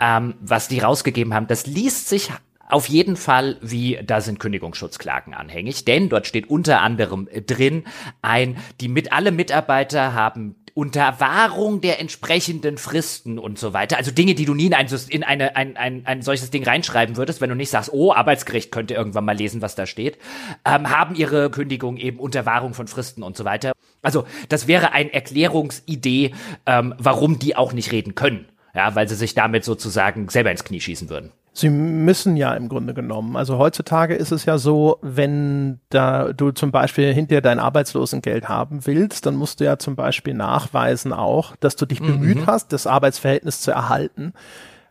[0.00, 2.30] ähm, was die rausgegeben haben, das liest sich
[2.68, 7.84] auf jeden Fall, wie da sind Kündigungsschutzklagen anhängig, denn dort steht unter anderem drin
[8.22, 13.96] ein, die mit alle Mitarbeiter haben unter Wahrung der entsprechenden Fristen und so weiter.
[13.96, 17.16] Also Dinge, die du nie in, ein, in eine, ein, ein, ein solches Ding reinschreiben
[17.16, 20.18] würdest, wenn du nicht sagst, oh, Arbeitsgericht könnte irgendwann mal lesen, was da steht,
[20.66, 23.72] ähm, haben ihre Kündigung eben unter Wahrung von Fristen und so weiter.
[24.02, 26.34] Also das wäre ein Erklärungsidee,
[26.66, 28.44] ähm, warum die auch nicht reden können.
[28.74, 31.32] Ja, weil sie sich damit sozusagen selber ins Knie schießen würden.
[31.56, 33.34] Sie müssen ja im Grunde genommen.
[33.34, 38.84] Also heutzutage ist es ja so, wenn da du zum Beispiel hinterher dein Arbeitslosengeld haben
[38.84, 42.06] willst, dann musst du ja zum Beispiel nachweisen auch, dass du dich mhm.
[42.08, 44.34] bemüht hast, das Arbeitsverhältnis zu erhalten.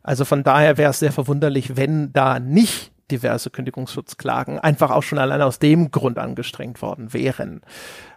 [0.02, 5.20] Also von daher wäre es sehr verwunderlich, wenn da nicht diverse Kündigungsschutzklagen einfach auch schon
[5.20, 7.62] allein aus dem Grund angestrengt worden wären.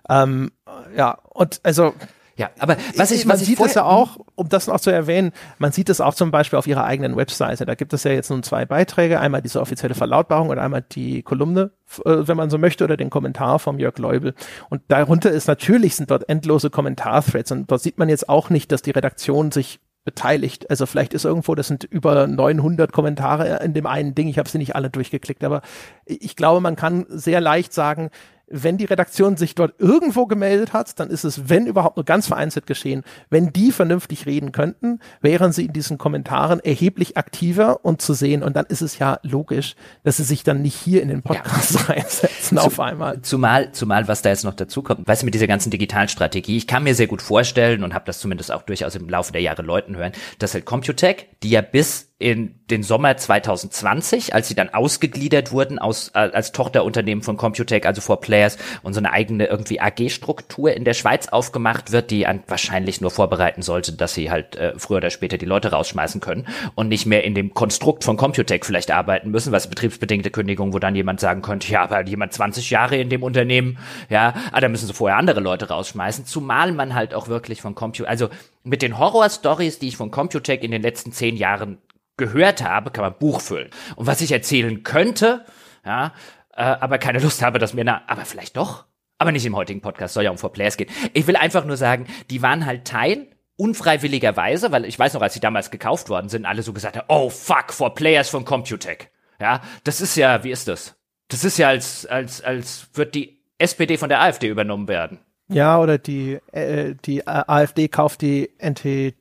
[0.09, 0.53] Ähm,
[0.97, 1.93] ja, und also
[2.39, 5.33] ja, aber was ich, man was sieht es ja auch, um das noch zu erwähnen,
[5.59, 7.67] man sieht es auch zum Beispiel auf ihrer eigenen Webseite.
[7.67, 11.23] Da gibt es ja jetzt nun zwei Beiträge, einmal diese offizielle Verlautbarung und einmal die
[11.23, 11.73] Kolumne,
[12.05, 14.35] äh, wenn man so möchte, oder den Kommentar vom Jörg Leubel.
[14.71, 18.71] Und darunter ist natürlich sind dort endlose Kommentarthreads und dort sieht man jetzt auch nicht,
[18.71, 20.71] dass die Redaktion sich beteiligt.
[20.71, 24.29] Also vielleicht ist irgendwo, das sind über 900 Kommentare in dem einen Ding.
[24.29, 25.61] Ich habe sie nicht alle durchgeklickt, aber
[26.07, 28.11] ich glaube, man kann sehr leicht sagen,
[28.51, 32.27] wenn die Redaktion sich dort irgendwo gemeldet hat, dann ist es, wenn überhaupt nur ganz
[32.27, 33.03] vereinzelt geschehen.
[33.31, 38.43] Wenn die vernünftig reden könnten, wären sie in diesen Kommentaren erheblich aktiver und zu sehen.
[38.43, 39.75] Und dann ist es ja logisch,
[40.05, 41.81] dass sie sich dann nicht hier in den Podcast ja.
[41.89, 43.21] reinsetzen auf einmal.
[43.23, 46.67] Zumal, zumal, was da jetzt noch dazu kommt, weißt du, mit dieser ganzen Digitalstrategie, ich
[46.67, 49.63] kann mir sehr gut vorstellen und habe das zumindest auch durchaus im Laufe der Jahre
[49.63, 54.75] Leuten hören, dass halt Computec, die ja bis in den Sommer 2020, als sie dann
[54.75, 59.47] ausgegliedert wurden aus, äh, als Tochterunternehmen von Computec, also vor Players, und so eine eigene
[59.47, 64.33] irgendwie AG-Struktur in der Schweiz aufgemacht wird, die an, wahrscheinlich nur vorbereiten sollte, dass sie
[64.33, 68.03] halt äh, früher oder später die Leute rausschmeißen können und nicht mehr in dem Konstrukt
[68.03, 72.05] von Computec vielleicht arbeiten müssen, was betriebsbedingte Kündigung, wo dann jemand sagen könnte, ja, aber
[72.05, 73.79] jemand 20 Jahre in dem Unternehmen,
[74.11, 77.77] ja, ah, da müssen sie vorher andere Leute rausschmeißen, zumal man halt auch wirklich von
[77.77, 78.29] Computec, also
[78.65, 81.79] mit den Horror-Stories, die ich von Computec in den letzten zehn Jahren
[82.19, 83.71] gehört habe, kann man Buch füllen.
[83.97, 85.47] Und was ich erzählen könnte,
[85.85, 86.13] ja,
[86.55, 88.85] äh, aber keine Lust habe, dass mir na, aber vielleicht doch.
[89.17, 90.91] Aber nicht im heutigen Podcast, soll ja um For Players gehen.
[91.13, 95.35] Ich will einfach nur sagen, die waren halt Teil unfreiwilligerweise, weil ich weiß noch, als
[95.35, 99.11] sie damals gekauft worden sind, alle so gesagt haben, oh fuck, For Players von Computec.
[99.41, 100.97] Ja, das ist ja, wie ist das?
[101.29, 105.19] Das ist ja als, als, als wird die SPD von der AfD übernommen werden.
[105.49, 108.51] Ja, oder die, äh, die AfD kauft die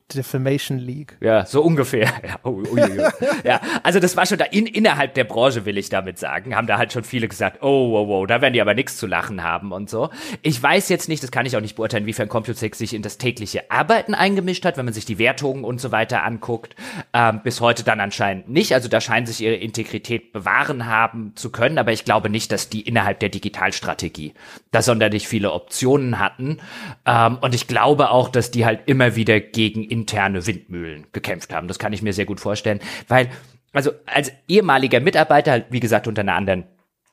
[0.08, 1.16] Anti-Defamation League.
[1.20, 1.98] Ja, so ungefähr.
[2.28, 3.04] Ja, ui, ui, ui.
[3.44, 6.66] ja, also das war schon da in, innerhalb der Branche, will ich damit sagen, haben
[6.66, 9.42] da halt schon viele gesagt, oh, wow, wow, da werden die aber nichts zu lachen
[9.42, 10.10] haben und so.
[10.42, 13.18] Ich weiß jetzt nicht, das kann ich auch nicht beurteilen, inwiefern Computec sich in das
[13.18, 16.74] tägliche Arbeiten eingemischt hat, wenn man sich die Wertungen und so weiter anguckt.
[17.14, 18.74] Ähm, bis heute dann anscheinend nicht.
[18.74, 22.68] Also da scheinen sich ihre Integrität bewahren haben zu können, aber ich glaube nicht, dass
[22.68, 24.34] die innerhalb der Digitalstrategie
[24.70, 26.58] da sonderlich viele Optionen hatten.
[27.06, 31.68] Ähm, und ich glaube auch, dass die halt immer wieder gegen interne Windmühlen gekämpft haben.
[31.68, 33.28] Das kann ich mir sehr gut vorstellen, weil
[33.72, 36.64] also als ehemaliger Mitarbeiter, wie gesagt, unter einer anderen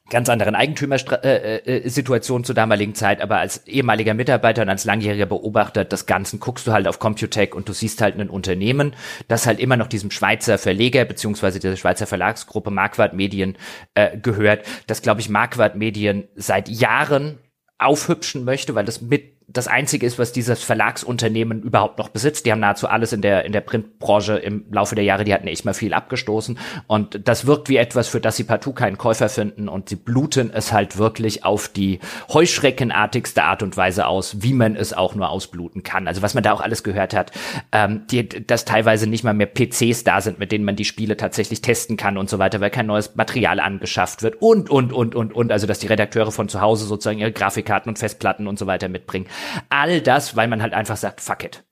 [0.10, 5.26] ganz anderen Eigentümersituation äh, äh, zur damaligen Zeit, aber als ehemaliger Mitarbeiter und als langjähriger
[5.26, 8.96] Beobachter des Ganzen guckst du halt auf Computec und du siehst halt ein Unternehmen,
[9.28, 13.58] das halt immer noch diesem Schweizer Verleger beziehungsweise dieser Schweizer Verlagsgruppe Marquardt Medien
[13.96, 17.40] äh, gehört, das glaube ich Marquardt Medien seit Jahren
[17.80, 22.46] aufhübschen möchte, weil das mit das einzige ist, was dieses Verlagsunternehmen überhaupt noch besitzt.
[22.46, 25.48] Die haben nahezu alles in der, in der Printbranche im Laufe der Jahre, die hatten
[25.48, 26.58] echt mal viel abgestoßen.
[26.88, 29.70] Und das wirkt wie etwas, für das sie partout keinen Käufer finden.
[29.70, 32.00] Und sie bluten es halt wirklich auf die
[32.34, 36.08] heuschreckenartigste Art und Weise aus, wie man es auch nur ausbluten kann.
[36.08, 37.32] Also was man da auch alles gehört hat,
[37.72, 41.18] ähm, die, dass teilweise nicht mal mehr PCs da sind, mit denen man die Spiele
[41.18, 45.14] tatsächlich testen kann und so weiter, weil kein neues Material angeschafft wird und, und, und,
[45.14, 45.52] und, und.
[45.52, 48.90] Also dass die Redakteure von zu Hause sozusagen ihre Grafikkarten und Festplatten und so weiter
[48.90, 49.28] mitbringen.
[49.70, 51.64] All das, weil man halt einfach sagt, fuck it.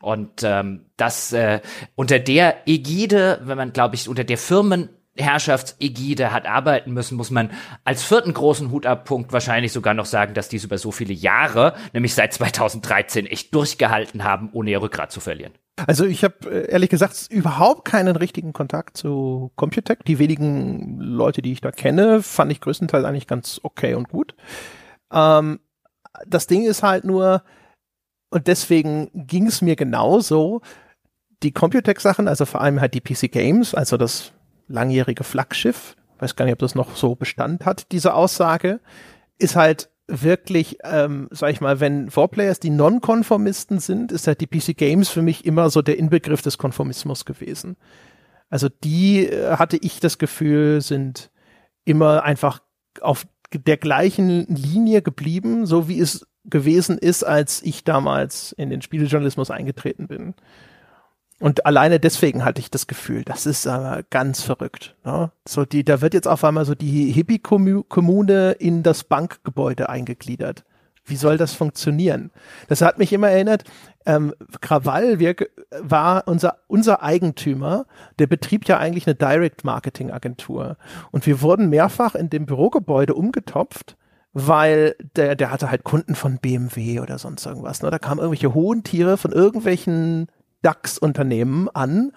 [0.00, 1.60] Und ähm, das äh,
[1.94, 7.30] unter der Ägide, wenn man, glaube ich, unter der Firmen Herrschaftsägide hat arbeiten müssen, muss
[7.30, 7.50] man
[7.84, 12.14] als vierten großen Hutabpunkt wahrscheinlich sogar noch sagen, dass diese über so viele Jahre, nämlich
[12.14, 15.52] seit 2013, echt durchgehalten haben, ohne ihr Rückgrat zu verlieren.
[15.86, 20.04] Also ich habe äh, ehrlich gesagt überhaupt keinen richtigen Kontakt zu Computec.
[20.04, 24.34] Die wenigen Leute, die ich da kenne, fand ich größtenteils eigentlich ganz okay und gut.
[25.12, 25.60] Ähm,
[26.26, 27.42] das Ding ist halt nur,
[28.30, 30.62] und deswegen ging es mir genauso,
[31.42, 34.32] die Computec-Sachen, also vor allem halt die PC Games, also das
[34.68, 38.80] langjährige Flaggschiff, weiß gar nicht, ob das noch so Bestand hat, diese Aussage,
[39.38, 44.46] ist halt wirklich, ähm, sag ich mal, wenn Vorplayers die Non-Konformisten sind, ist halt die
[44.46, 47.76] PC Games für mich immer so der Inbegriff des Konformismus gewesen.
[48.50, 51.30] Also die äh, hatte ich das Gefühl, sind
[51.84, 52.60] immer einfach
[53.00, 58.82] auf der gleichen Linie geblieben, so wie es gewesen ist, als ich damals in den
[58.82, 60.34] Spielejournalismus eingetreten bin.
[61.38, 64.94] Und alleine deswegen hatte ich das Gefühl, das ist aber ganz verrückt.
[65.04, 65.32] Ne?
[65.46, 70.64] So die, da wird jetzt auf einmal so die Hippie-Kommune in das Bankgebäude eingegliedert.
[71.04, 72.30] Wie soll das funktionieren?
[72.68, 73.64] Das hat mich immer erinnert,
[74.06, 75.34] ähm, Krawall wir,
[75.80, 77.86] war unser, unser Eigentümer,
[78.18, 80.76] der betrieb ja eigentlich eine Direct-Marketing-Agentur.
[81.10, 83.96] Und wir wurden mehrfach in dem Bürogebäude umgetopft,
[84.32, 87.82] weil der, der hatte halt Kunden von BMW oder sonst irgendwas.
[87.82, 87.90] Ne?
[87.90, 90.28] Da kamen irgendwelche hohen Tiere von irgendwelchen
[90.62, 92.12] DAX-Unternehmen an.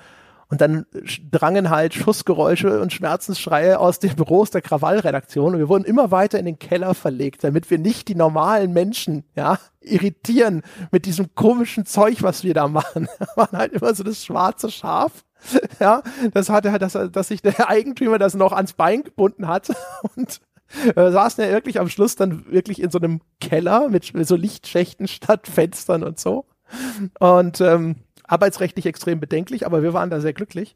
[0.50, 0.86] Und dann
[1.32, 6.38] drangen halt Schussgeräusche und Schmerzensschreie aus den Büros der Krawallredaktion und wir wurden immer weiter
[6.38, 10.62] in den Keller verlegt, damit wir nicht die normalen Menschen, ja, irritieren
[10.92, 13.08] mit diesem komischen Zeug, was wir da machen.
[13.20, 15.24] Das war halt immer so das schwarze Schaf.
[15.80, 16.02] Ja,
[16.34, 19.70] das hatte halt, dass, dass sich der Eigentümer das noch ans Bein gebunden hat
[20.16, 20.42] und
[20.96, 25.08] äh, saßen ja wirklich am Schluss dann wirklich in so einem Keller mit so Lichtschächten
[25.08, 26.46] statt Fenstern und so.
[27.20, 27.96] Und ähm,
[28.28, 30.76] arbeitsrechtlich extrem bedenklich, aber wir waren da sehr glücklich.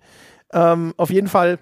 [0.53, 1.59] Ähm, auf jeden Fall.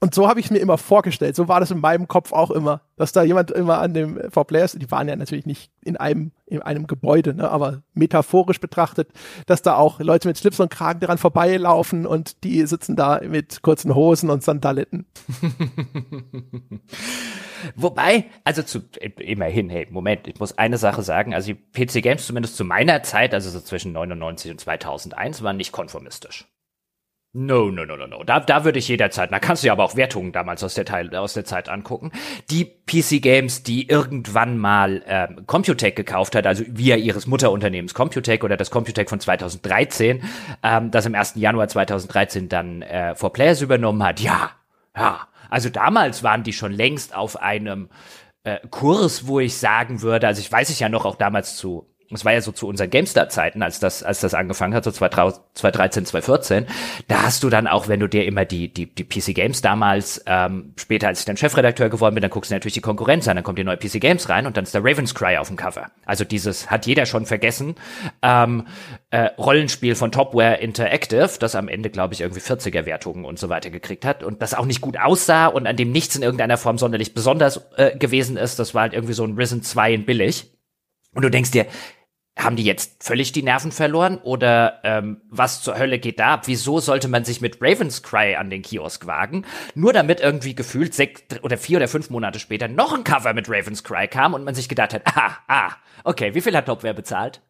[0.00, 1.36] Und so habe ich es mir immer vorgestellt.
[1.36, 4.44] So war das in meinem Kopf auch immer, dass da jemand immer an dem For
[4.44, 9.10] Players, die waren ja natürlich nicht in einem, in einem Gebäude, ne, aber metaphorisch betrachtet,
[9.46, 13.62] dass da auch Leute mit Schlips und Kragen daran vorbeilaufen und die sitzen da mit
[13.62, 15.06] kurzen Hosen und Sandaletten.
[17.74, 18.80] Wobei, also zu,
[19.18, 23.02] immerhin, hey, Moment, ich muss eine Sache sagen, also die PC Games zumindest zu meiner
[23.02, 26.46] Zeit, also so zwischen 99 und 2001, waren nicht konformistisch.
[27.34, 28.24] No, no, no, no, no.
[28.24, 30.84] Da, da würde ich jederzeit, da kannst du ja aber auch Wertungen damals aus der,
[30.84, 32.12] Teil, aus der Zeit angucken.
[32.50, 38.44] Die PC Games, die irgendwann mal ähm, Computec gekauft hat, also via ihres Mutterunternehmens Computec
[38.44, 40.22] oder das Computec von 2013,
[40.62, 41.36] ähm, das im 1.
[41.36, 44.50] Januar 2013 dann äh, For Players übernommen hat, ja,
[44.94, 47.90] ja, also damals waren die schon längst auf einem
[48.42, 51.91] äh, Kurs, wo ich sagen würde, also ich weiß ich ja noch auch damals zu
[52.12, 56.06] das war ja so zu unseren GameStar-Zeiten, als das, als das angefangen hat, so 2013,
[56.06, 56.66] 2014.
[57.08, 60.22] Da hast du dann auch, wenn du dir immer die, die, die PC Games damals,
[60.26, 63.36] ähm, später als ich dann Chefredakteur geworden bin, dann guckst du natürlich die Konkurrenz an,
[63.36, 65.56] dann kommt die neue PC Games rein und dann ist der Raven's Cry auf dem
[65.56, 65.90] Cover.
[66.06, 67.74] Also dieses hat jeder schon vergessen.
[68.22, 68.66] Ähm,
[69.10, 73.70] äh, Rollenspiel von Topware Interactive, das am Ende, glaube ich, irgendwie 40er-Wertungen und so weiter
[73.70, 76.78] gekriegt hat und das auch nicht gut aussah und an dem nichts in irgendeiner Form
[76.78, 78.58] sonderlich besonders äh, gewesen ist.
[78.58, 80.52] Das war halt irgendwie so ein Risen 2 in billig.
[81.14, 81.66] Und du denkst dir,
[82.38, 86.42] haben die jetzt völlig die Nerven verloren oder ähm, was zur Hölle geht da ab?
[86.46, 89.44] Wieso sollte man sich mit Raven's Cry an den Kiosk wagen?
[89.74, 93.48] Nur damit irgendwie gefühlt sechs oder vier oder fünf Monate später noch ein Cover mit
[93.48, 95.72] Raven's Cry kam und man sich gedacht hat, ah, ah,
[96.04, 97.42] okay, wie viel hat Topware bezahlt?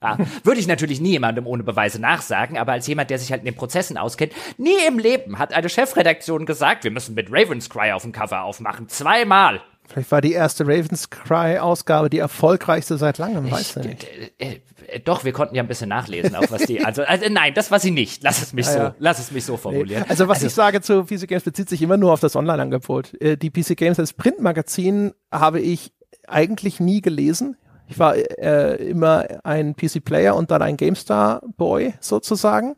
[0.00, 3.42] Ah, würde ich natürlich nie jemandem ohne Beweise nachsagen, aber als jemand, der sich halt
[3.42, 7.68] in den Prozessen auskennt, nie im Leben hat eine Chefredaktion gesagt, wir müssen mit Raven's
[7.68, 8.88] Cry auf dem Cover aufmachen.
[8.88, 9.60] Zweimal.
[9.88, 14.06] Vielleicht war die erste Ravens Cry Ausgabe die erfolgreichste seit langem, weißt du nicht.
[14.38, 17.52] Äh, äh, doch, wir konnten ja ein bisschen nachlesen, auch was die, also, also nein,
[17.54, 18.22] das war sie nicht.
[18.22, 18.94] Lass es mich ja, so, ja.
[18.98, 20.02] lass es mich so formulieren.
[20.02, 20.10] Nee.
[20.10, 23.20] Also was also, ich sage zu PC Games bezieht sich immer nur auf das Online-Angebot.
[23.20, 25.92] Äh, die PC Games als Printmagazin habe ich
[26.26, 27.56] eigentlich nie gelesen.
[27.88, 32.76] Ich war immer ein PC-Player und dann ein GameStar-Boy sozusagen.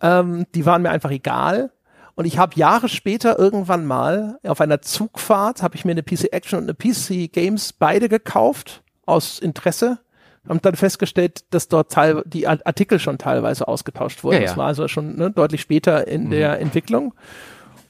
[0.00, 1.72] Ähm, die waren mir einfach egal.
[2.16, 6.32] Und ich habe Jahre später irgendwann mal auf einer Zugfahrt, habe ich mir eine PC
[6.32, 9.98] Action und eine PC Games beide gekauft aus Interesse
[10.46, 14.36] und dann festgestellt, dass dort teil die Artikel schon teilweise ausgetauscht wurden.
[14.36, 14.46] Ja, ja.
[14.46, 16.30] Das war also schon ne, deutlich später in mhm.
[16.30, 17.14] der Entwicklung.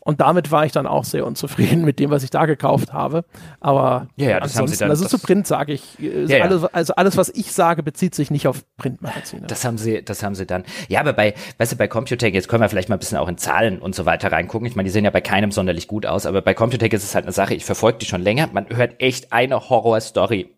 [0.04, 3.24] Und damit war ich dann auch sehr unzufrieden mit dem, was ich da gekauft habe.
[3.60, 6.64] Aber ja, ja, das haben sie dann, also zu Print sage ich, äh, ja, alles,
[6.64, 9.46] also alles, was ich sage, bezieht sich nicht auf Printmagazine.
[9.46, 10.64] Das haben sie, das haben sie dann.
[10.88, 13.28] Ja, aber bei, weißt du, bei Computec, jetzt können wir vielleicht mal ein bisschen auch
[13.28, 14.68] in Zahlen und so weiter reingucken.
[14.68, 17.14] Ich meine, die sehen ja bei keinem sonderlich gut aus, aber bei Computec ist es
[17.14, 18.50] halt eine Sache, ich verfolge die schon länger.
[18.52, 20.54] Man hört echt eine Horrorstory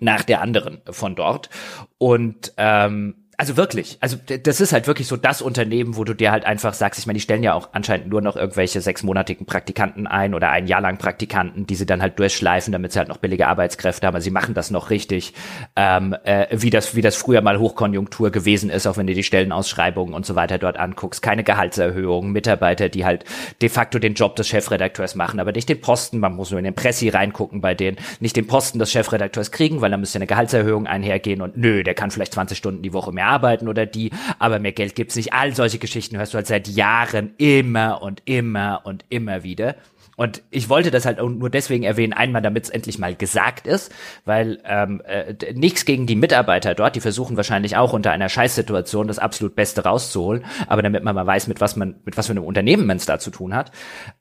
[0.00, 1.50] nach der anderen von dort.
[1.98, 6.30] Und ähm, also wirklich, also das ist halt wirklich so das Unternehmen, wo du dir
[6.30, 10.06] halt einfach sagst, ich meine, die stellen ja auch anscheinend nur noch irgendwelche sechsmonatigen Praktikanten
[10.06, 13.18] ein oder ein Jahr lang Praktikanten, die sie dann halt durchschleifen, damit sie halt noch
[13.18, 14.14] billige Arbeitskräfte haben.
[14.14, 15.34] Also sie machen das noch richtig,
[15.76, 19.22] ähm, äh, wie das wie das früher mal Hochkonjunktur gewesen ist, auch wenn du die
[19.22, 21.22] Stellenausschreibungen und so weiter dort anguckst.
[21.22, 23.24] Keine Gehaltserhöhungen, Mitarbeiter, die halt
[23.60, 26.20] de facto den Job des Chefredakteurs machen, aber nicht den Posten.
[26.20, 29.80] Man muss nur in den Pressi reingucken bei denen, nicht den Posten des Chefredakteurs kriegen,
[29.80, 33.12] weil da müsste eine Gehaltserhöhung einhergehen und nö, der kann vielleicht 20 Stunden die Woche
[33.12, 35.32] mehr mehr arbeiten oder die, aber mehr Geld gibt's nicht.
[35.32, 39.76] All solche Geschichten hörst du halt seit Jahren immer und immer und immer wieder.
[40.16, 43.92] Und ich wollte das halt nur deswegen erwähnen, einmal damit es endlich mal gesagt ist,
[44.24, 49.08] weil ähm, äh, nichts gegen die Mitarbeiter dort, die versuchen wahrscheinlich auch unter einer Scheißsituation
[49.08, 52.32] das absolut Beste rauszuholen, aber damit man mal weiß, mit was man, mit was für
[52.32, 53.72] einem Unternehmen man es da zu tun hat.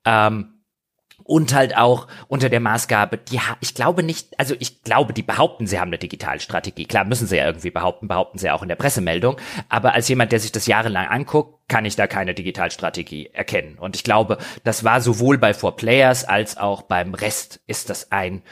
[0.04, 0.53] Ähm,
[1.24, 5.68] und halt auch unter der Maßgabe, die ich glaube nicht, also ich glaube, die behaupten,
[5.68, 6.86] sie haben eine Digitalstrategie.
[6.86, 9.38] Klar, müssen sie ja irgendwie behaupten, behaupten sie auch in der Pressemeldung.
[9.70, 13.78] Aber als jemand, der sich das jahrelang anguckt, kann ich da keine Digitalstrategie erkennen.
[13.78, 18.12] Und ich glaube, das war sowohl bei Four Players als auch beim Rest ist das
[18.12, 18.44] ein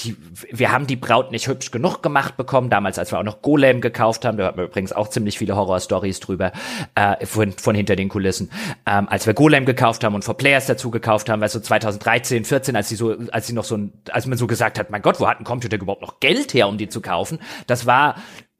[0.00, 0.14] die,
[0.52, 3.80] wir haben die Braut nicht hübsch genug gemacht bekommen, damals, als wir auch noch Golem
[3.80, 6.52] gekauft haben, da hört man übrigens auch ziemlich viele Horror-Stories drüber,
[6.94, 8.50] äh, von, von hinter den Kulissen.
[8.84, 12.44] Ähm, als wir Golem gekauft haben und For Players dazu gekauft haben, weil so 2013,
[12.44, 15.00] 14, als sie so, als sie noch so ein, als man so gesagt hat, mein
[15.00, 17.38] Gott, wo hat ein Computer überhaupt noch Geld her, um die zu kaufen?
[17.66, 18.16] Das war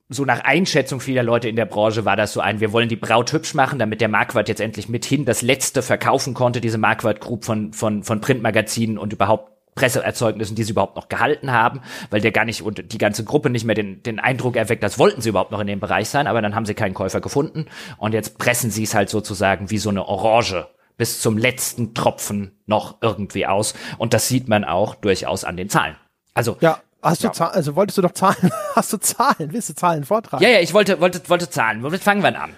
[0.08, 2.96] so nach Einschätzung vieler Leute in der Branche war das so ein, wir wollen die
[2.96, 7.20] Braut hübsch machen, damit der Marquardt jetzt endlich mithin das letzte verkaufen konnte, diese Marquardt
[7.20, 11.80] Group von, von, von Printmagazinen und überhaupt Presseerzeugnissen, die sie überhaupt noch gehalten haben,
[12.10, 14.98] weil der gar nicht und die ganze Gruppe nicht mehr den, den Eindruck erweckt, als
[14.98, 17.66] wollten sie überhaupt noch in dem Bereich sein, aber dann haben sie keinen Käufer gefunden.
[17.98, 20.66] Und jetzt pressen sie es halt sozusagen wie so eine Orange
[20.96, 23.74] bis zum letzten Tropfen noch irgendwie aus.
[23.98, 25.96] Und das sieht man auch durchaus an den Zahlen.
[26.34, 27.32] Also ja, Hast du ja.
[27.32, 30.42] Zahlen, also wolltest du doch Zahlen, hast du Zahlen, willst du Zahlen vortragen?
[30.42, 31.82] Ja, ja, ich wollte, wollte, wollte Zahlen.
[31.82, 32.54] Womit fangen wir an?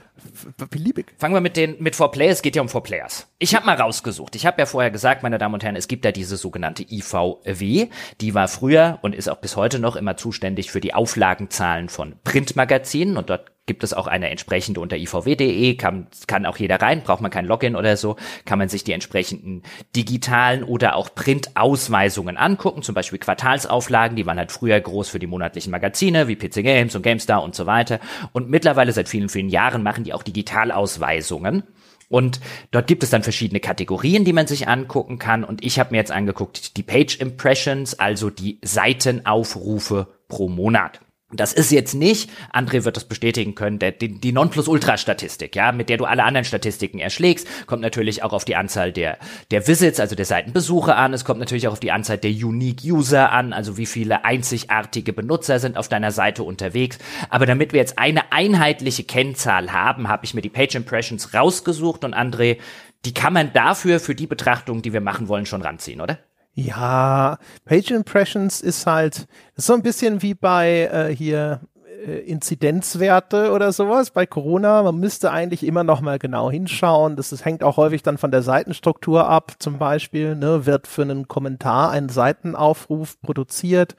[0.70, 1.14] Beliebig.
[1.18, 3.28] Fangen wir mit den, mit Four Players, es geht ja um Four Players.
[3.38, 4.34] Ich habe mal rausgesucht.
[4.36, 7.88] Ich habe ja vorher gesagt, meine Damen und Herren, es gibt da diese sogenannte IVW.
[8.20, 12.14] Die war früher und ist auch bis heute noch immer zuständig für die Auflagenzahlen von
[12.24, 17.02] Printmagazinen und dort gibt es auch eine entsprechende unter ivw.de, kann, kann auch jeder rein,
[17.02, 19.62] braucht man kein Login oder so, kann man sich die entsprechenden
[19.94, 25.28] digitalen oder auch Printausweisungen angucken, zum Beispiel Quartalsauflagen, die waren halt früher groß für die
[25.28, 28.00] monatlichen Magazine, wie PC Games und GameStar und so weiter.
[28.32, 31.62] Und mittlerweile seit vielen, vielen Jahren machen die auch Digitalausweisungen.
[32.08, 32.40] Und
[32.70, 35.44] dort gibt es dann verschiedene Kategorien, die man sich angucken kann.
[35.44, 41.00] Und ich habe mir jetzt angeguckt, die Page Impressions, also die Seitenaufrufe pro Monat.
[41.30, 45.90] Das ist jetzt nicht, André wird das bestätigen können, der, die, die Nonplusultra-Statistik, ja, mit
[45.90, 49.18] der du alle anderen Statistiken erschlägst, kommt natürlich auch auf die Anzahl der,
[49.50, 51.12] der Visits, also der Seitenbesuche an.
[51.12, 55.12] Es kommt natürlich auch auf die Anzahl der Unique User an, also wie viele einzigartige
[55.12, 56.96] Benutzer sind auf deiner Seite unterwegs.
[57.28, 62.04] Aber damit wir jetzt eine einheitliche Kennzahl haben, habe ich mir die Page Impressions rausgesucht
[62.04, 62.56] und André,
[63.04, 66.20] die kann man dafür, für die Betrachtung, die wir machen wollen, schon ranziehen, oder?
[66.58, 71.60] Ja, Page Impressions ist halt so ein bisschen wie bei äh, hier
[72.04, 74.82] äh, Inzidenzwerte oder sowas bei Corona.
[74.82, 77.14] Man müsste eigentlich immer noch mal genau hinschauen.
[77.14, 79.52] Das, das hängt auch häufig dann von der Seitenstruktur ab.
[79.60, 83.94] Zum Beispiel ne, wird für einen Kommentar ein Seitenaufruf produziert.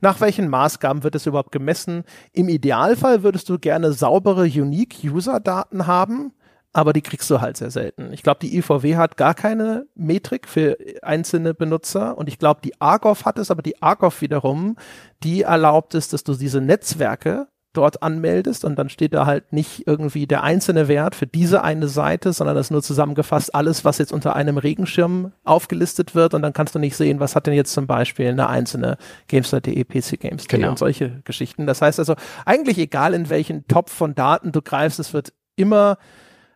[0.00, 2.04] Nach welchen Maßgaben wird es überhaupt gemessen?
[2.32, 6.32] Im Idealfall würdest du gerne saubere Unique-User-Daten haben
[6.72, 8.12] aber die kriegst du halt sehr selten.
[8.12, 12.80] Ich glaube, die IVW hat gar keine Metrik für einzelne Benutzer und ich glaube, die
[12.80, 14.76] Argov hat es, aber die Argov wiederum,
[15.22, 19.86] die erlaubt es, dass du diese Netzwerke dort anmeldest und dann steht da halt nicht
[19.86, 23.98] irgendwie der einzelne Wert für diese eine Seite, sondern das ist nur zusammengefasst alles, was
[23.98, 27.54] jetzt unter einem Regenschirm aufgelistet wird und dann kannst du nicht sehen, was hat denn
[27.54, 28.96] jetzt zum Beispiel eine einzelne
[29.28, 30.70] GameStar.de, PC Games genau.
[30.70, 31.66] und solche Geschichten.
[31.66, 35.96] Das heißt also, eigentlich egal in welchen Topf von Daten du greifst, es wird immer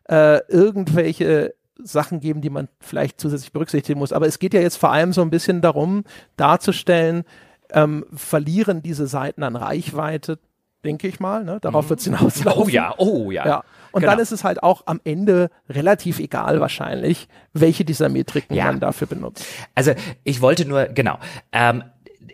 [0.09, 4.13] äh, irgendwelche Sachen geben, die man vielleicht zusätzlich berücksichtigen muss.
[4.13, 6.05] Aber es geht ja jetzt vor allem so ein bisschen darum,
[6.37, 7.25] darzustellen,
[7.71, 10.39] ähm, verlieren diese Seiten an Reichweite,
[10.85, 11.45] denke ich mal.
[11.45, 11.59] Ne?
[11.61, 11.91] Darauf mhm.
[11.91, 12.63] wird es hinauslaufen.
[12.63, 13.47] Oh ja, oh ja.
[13.47, 13.65] ja.
[13.91, 14.13] Und genau.
[14.13, 18.67] dann ist es halt auch am Ende relativ egal wahrscheinlich, welche dieser Metriken ja.
[18.67, 19.47] man dafür benutzt.
[19.75, 19.93] Also
[20.25, 21.19] ich wollte nur, genau,
[21.53, 21.85] ähm,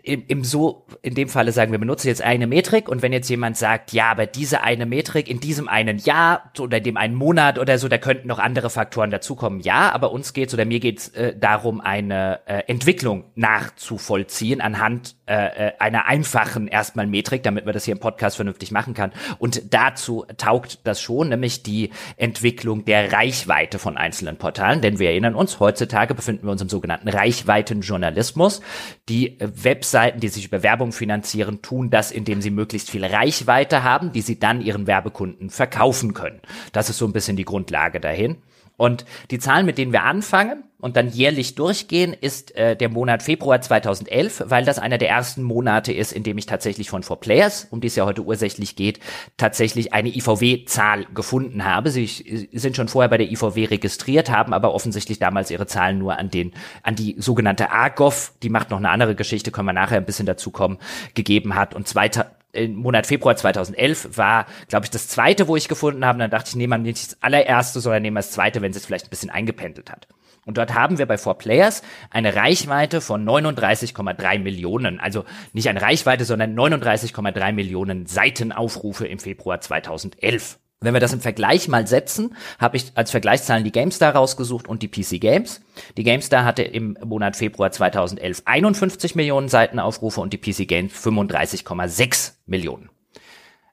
[0.03, 3.29] im, im so, in dem Falle sagen wir, benutzen jetzt eine Metrik und wenn jetzt
[3.29, 7.59] jemand sagt, ja, aber diese eine Metrik in diesem einen Jahr oder dem einen Monat
[7.59, 9.61] oder so, da könnten noch andere Faktoren dazukommen.
[9.61, 15.67] Ja, aber uns geht's oder mir geht's äh, darum, eine äh, Entwicklung nachzuvollziehen anhand äh,
[15.67, 19.11] äh, einer einfachen erstmal Metrik, damit man das hier im Podcast vernünftig machen kann.
[19.39, 24.81] Und dazu taugt das schon, nämlich die Entwicklung der Reichweite von einzelnen Portalen.
[24.81, 28.61] Denn wir erinnern uns, heutzutage befinden wir uns im sogenannten Reichweitenjournalismus.
[29.09, 33.83] Die Web Webseiten, die sich über Werbung finanzieren, tun das, indem sie möglichst viel Reichweite
[33.83, 36.39] haben, die sie dann ihren Werbekunden verkaufen können.
[36.71, 38.37] Das ist so ein bisschen die Grundlage dahin.
[38.81, 43.21] Und die Zahlen, mit denen wir anfangen und dann jährlich durchgehen, ist äh, der Monat
[43.21, 47.67] Februar 2011, weil das einer der ersten Monate ist, in dem ich tatsächlich von 4Players,
[47.69, 48.99] um die es ja heute ursächlich geht,
[49.37, 51.91] tatsächlich eine IVW-Zahl gefunden habe.
[51.91, 56.17] Sie sind schon vorher bei der IVW registriert, haben aber offensichtlich damals ihre Zahlen nur
[56.17, 56.51] an den,
[56.81, 60.25] an die sogenannte AGOV, die macht noch eine andere Geschichte, können wir nachher ein bisschen
[60.25, 60.79] dazu kommen,
[61.13, 61.75] gegeben hat.
[61.75, 66.19] Und zweiter, im Monat Februar 2011 war, glaube ich, das zweite, wo ich gefunden habe.
[66.19, 69.09] dann dachte ich, nehme nicht das allererste, sondern nehme das zweite, wenn es vielleicht ein
[69.09, 70.07] bisschen eingependelt hat.
[70.45, 74.99] Und dort haben wir bei 4Players eine Reichweite von 39,3 Millionen.
[74.99, 75.23] Also
[75.53, 80.57] nicht eine Reichweite, sondern 39,3 Millionen Seitenaufrufe im Februar 2011.
[80.83, 84.81] Wenn wir das im Vergleich mal setzen, habe ich als Vergleichszahlen die GameStar rausgesucht und
[84.81, 85.61] die PC Games.
[85.95, 92.33] Die GameStar hatte im Monat Februar 2011 51 Millionen Seitenaufrufe und die PC Games 35,6
[92.47, 92.89] Millionen.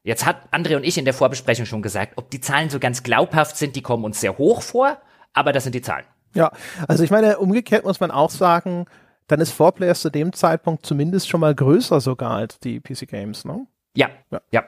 [0.02, 3.02] Jetzt hat André und ich in der Vorbesprechung schon gesagt, ob die Zahlen so ganz
[3.02, 4.98] glaubhaft sind, die kommen uns sehr hoch vor,
[5.32, 6.04] aber das sind die Zahlen.
[6.34, 6.52] Ja,
[6.88, 8.84] also ich meine, umgekehrt muss man auch sagen,
[9.28, 13.46] dann ist 4Players zu dem Zeitpunkt zumindest schon mal größer sogar als die PC Games,
[13.46, 13.66] ne?
[13.96, 14.40] Ja, ja.
[14.52, 14.64] ja.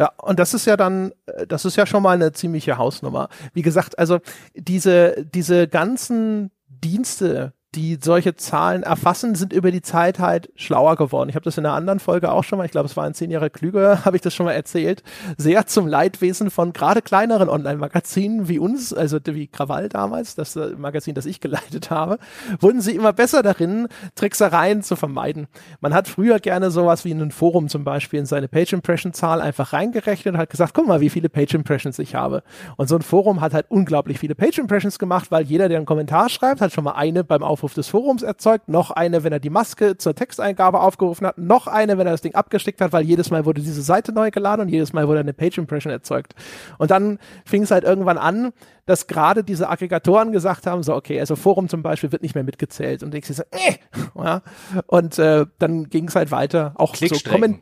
[0.00, 3.28] Ja, und das ist ja dann, äh, das ist ja schon mal eine ziemliche Hausnummer.
[3.52, 4.20] Wie gesagt, also
[4.54, 11.28] diese, diese ganzen Dienste, die solche Zahlen erfassen, sind über die Zeit halt schlauer geworden.
[11.28, 13.14] Ich habe das in einer anderen Folge auch schon mal, ich glaube, es war in
[13.14, 15.04] zehn Jahre klüger, habe ich das schon mal erzählt,
[15.36, 20.70] sehr zum Leidwesen von gerade kleineren Online-Magazinen wie uns, also wie Krawall damals, das äh,
[20.76, 22.18] Magazin, das ich geleitet habe,
[22.58, 23.86] wurden sie immer besser darin,
[24.16, 25.46] Tricksereien zu vermeiden.
[25.80, 29.72] Man hat früher gerne sowas wie in ein Forum zum Beispiel in seine Page-Impression-Zahl einfach
[29.72, 32.42] reingerechnet und hat gesagt, guck mal, wie viele Page-Impressions ich habe.
[32.76, 36.28] Und so ein Forum hat halt unglaublich viele Page-Impressions gemacht, weil jeder, der einen Kommentar
[36.28, 39.38] schreibt, hat schon mal eine beim Auf Aufruf des Forums erzeugt, noch eine, wenn er
[39.38, 43.04] die Maske zur Texteingabe aufgerufen hat, noch eine, wenn er das Ding abgestickt hat, weil
[43.04, 46.34] jedes Mal wurde diese Seite neu geladen und jedes Mal wurde eine Page Impression erzeugt.
[46.78, 48.54] Und dann fing es halt irgendwann an,
[48.86, 52.44] dass gerade diese Aggregatoren gesagt haben, so okay, also Forum zum Beispiel wird nicht mehr
[52.44, 53.74] mitgezählt und ich so, äh,
[54.16, 54.40] ja.
[54.86, 57.60] und äh, dann ging es halt weiter, auch so Kommentare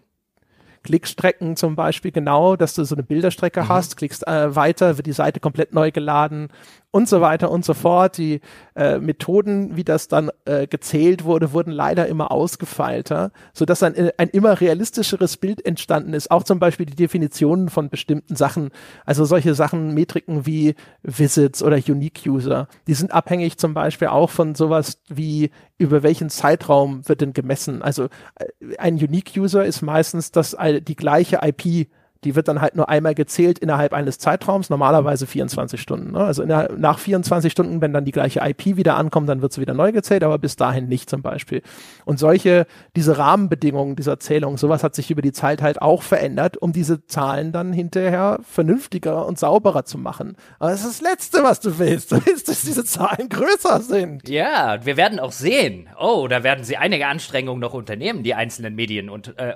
[0.82, 3.68] Klickstrecken zum Beispiel genau, dass du so eine Bilderstrecke mhm.
[3.68, 6.48] hast, klickst äh, weiter, wird die Seite komplett neu geladen
[6.90, 8.16] und so weiter und so fort.
[8.18, 8.40] Die
[8.74, 14.28] äh, Methoden, wie das dann äh, gezählt wurde, wurden leider immer ausgefeilter, sodass ein, ein
[14.28, 16.30] immer realistischeres Bild entstanden ist.
[16.30, 18.70] Auch zum Beispiel die Definitionen von bestimmten Sachen,
[19.04, 24.30] also solche Sachen, Metriken wie Visits oder Unique User, die sind abhängig zum Beispiel auch
[24.30, 27.82] von sowas wie über welchen Zeitraum wird denn gemessen.
[27.82, 28.04] Also
[28.36, 31.88] äh, ein Unique User ist meistens das die gleiche IP
[32.24, 36.12] die wird dann halt nur einmal gezählt innerhalb eines Zeitraums, normalerweise 24 Stunden.
[36.12, 36.20] Ne?
[36.20, 39.60] Also der, nach 24 Stunden, wenn dann die gleiche IP wieder ankommt, dann wird sie
[39.60, 41.62] wieder neu gezählt, aber bis dahin nicht zum Beispiel.
[42.04, 42.66] Und solche,
[42.96, 47.06] diese Rahmenbedingungen dieser Zählung, sowas hat sich über die Zeit halt auch verändert, um diese
[47.06, 50.36] Zahlen dann hinterher vernünftiger und sauberer zu machen.
[50.58, 52.10] Aber das ist das Letzte, was du willst.
[52.10, 54.28] Du willst, dass diese Zahlen größer sind.
[54.28, 55.88] Ja, wir werden auch sehen.
[56.00, 59.54] Oh, da werden sie einige Anstrengungen noch unternehmen, die einzelnen Medien und äh,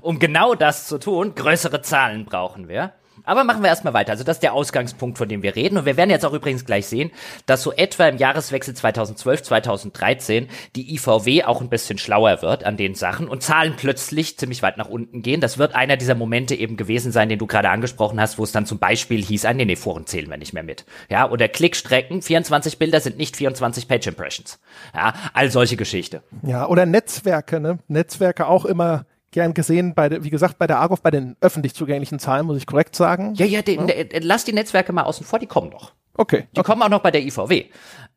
[0.00, 2.92] um genau das zu tun, größere Zahlen brauchen wir.
[3.24, 4.12] Aber machen wir erstmal weiter.
[4.12, 5.78] Also das ist der Ausgangspunkt, von dem wir reden.
[5.78, 7.10] Und wir werden jetzt auch übrigens gleich sehen,
[7.46, 12.76] dass so etwa im Jahreswechsel 2012, 2013 die IVW auch ein bisschen schlauer wird an
[12.76, 15.40] den Sachen und Zahlen plötzlich ziemlich weit nach unten gehen.
[15.40, 18.52] Das wird einer dieser Momente eben gewesen sein, den du gerade angesprochen hast, wo es
[18.52, 20.84] dann zum Beispiel hieß, ah, nee, nee, Foren zählen wir nicht mehr mit.
[21.08, 24.60] Ja, oder Klickstrecken, 24 Bilder sind nicht 24 Page Impressions.
[24.94, 26.22] Ja, all solche Geschichte.
[26.42, 27.78] Ja, oder Netzwerke, ne?
[27.88, 32.18] Netzwerke auch immer gern gesehen, bei, wie gesagt, bei der Argov, bei den öffentlich zugänglichen
[32.18, 33.34] Zahlen, muss ich korrekt sagen.
[33.34, 34.20] Ja, ja, die, ja.
[34.20, 35.92] Lass die Netzwerke mal außen vor, die kommen noch.
[36.16, 36.46] Okay.
[36.52, 36.66] Die okay.
[36.66, 37.66] kommen auch noch bei der IVW.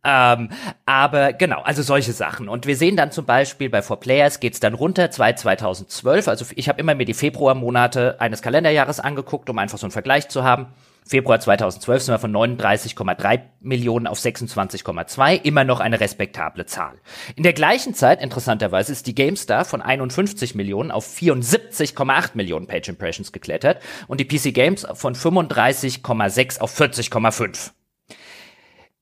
[0.03, 0.49] Ähm,
[0.85, 2.48] aber genau, also solche Sachen.
[2.48, 6.27] Und wir sehen dann zum Beispiel bei 4Players geht's dann runter, 2 2012.
[6.27, 10.30] Also ich habe immer mir die Februarmonate eines Kalenderjahres angeguckt, um einfach so einen Vergleich
[10.30, 10.68] zu haben.
[11.07, 16.99] Februar 2012 sind wir von 39,3 Millionen auf 26,2, immer noch eine respektable Zahl.
[17.35, 22.89] In der gleichen Zeit, interessanterweise, ist die GameStar von 51 Millionen auf 74,8 Millionen Page
[22.89, 27.71] Impressions geklettert und die PC Games von 35,6 auf 40,5.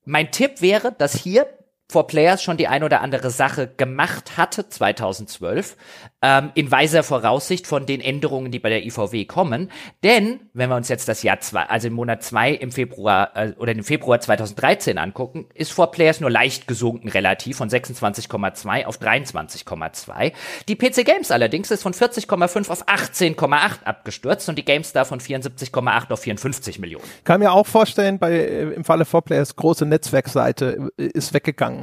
[0.05, 1.47] Mein Tipp wäre, dass hier
[1.91, 5.77] 4Players schon die ein oder andere Sache gemacht hatte 2012,
[6.21, 9.69] ähm, in weiser Voraussicht von den Änderungen, die bei der IVW kommen.
[10.03, 13.53] Denn, wenn wir uns jetzt das Jahr zwei, also im Monat zwei im Februar äh,
[13.59, 20.33] oder im Februar 2013 angucken, ist 4Players nur leicht gesunken relativ von 26,2 auf 23,2.
[20.67, 26.11] Die PC Games allerdings ist von 40,5 auf 18,8 abgestürzt und die GameStar von 74,8
[26.11, 27.05] auf 54 Millionen.
[27.23, 31.74] Kann mir auch vorstellen, bei äh, im Falle 4Players große Netzwerkseite äh, ist weggegangen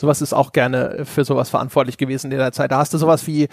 [0.00, 2.70] Sowas ist auch gerne für sowas verantwortlich gewesen in der Zeit.
[2.70, 3.48] Da hast du sowas wie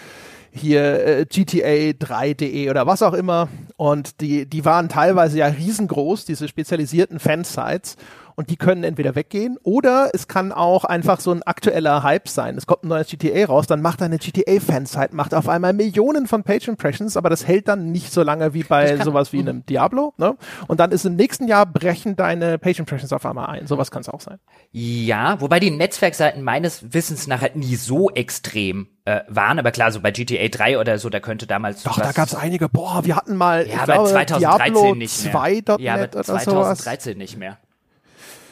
[0.52, 3.50] hier äh, GTA 3.de oder was auch immer.
[3.78, 7.98] Und die, die waren teilweise ja riesengroß, diese spezialisierten Fansites
[8.36, 12.58] und die können entweder weggehen oder es kann auch einfach so ein aktueller Hype sein.
[12.58, 16.44] Es kommt ein neues GTA raus, dann macht eine GTA-Fansite, macht auf einmal Millionen von
[16.44, 20.14] Page Impressions, aber das hält dann nicht so lange wie bei sowas wie einem Diablo.
[20.18, 20.36] Ne?
[20.68, 23.68] Und dann ist im nächsten Jahr brechen deine Page Impressions auf einmal ein.
[23.68, 24.40] Sowas kann es auch sein.
[24.72, 29.92] Ja, wobei die Netzwerkseiten meines Wissens nach halt nie so extrem äh, waren, aber klar,
[29.92, 31.84] so bei GTA 3 oder so, da könnte damals.
[31.84, 35.24] Doch, da gab es einige, boah, wir hatten mal, ja, aber glaube, 2013 Diablo nicht
[35.24, 35.32] mehr.
[35.32, 35.64] 2.
[35.80, 37.60] Ja, aber 2013 nicht mehr.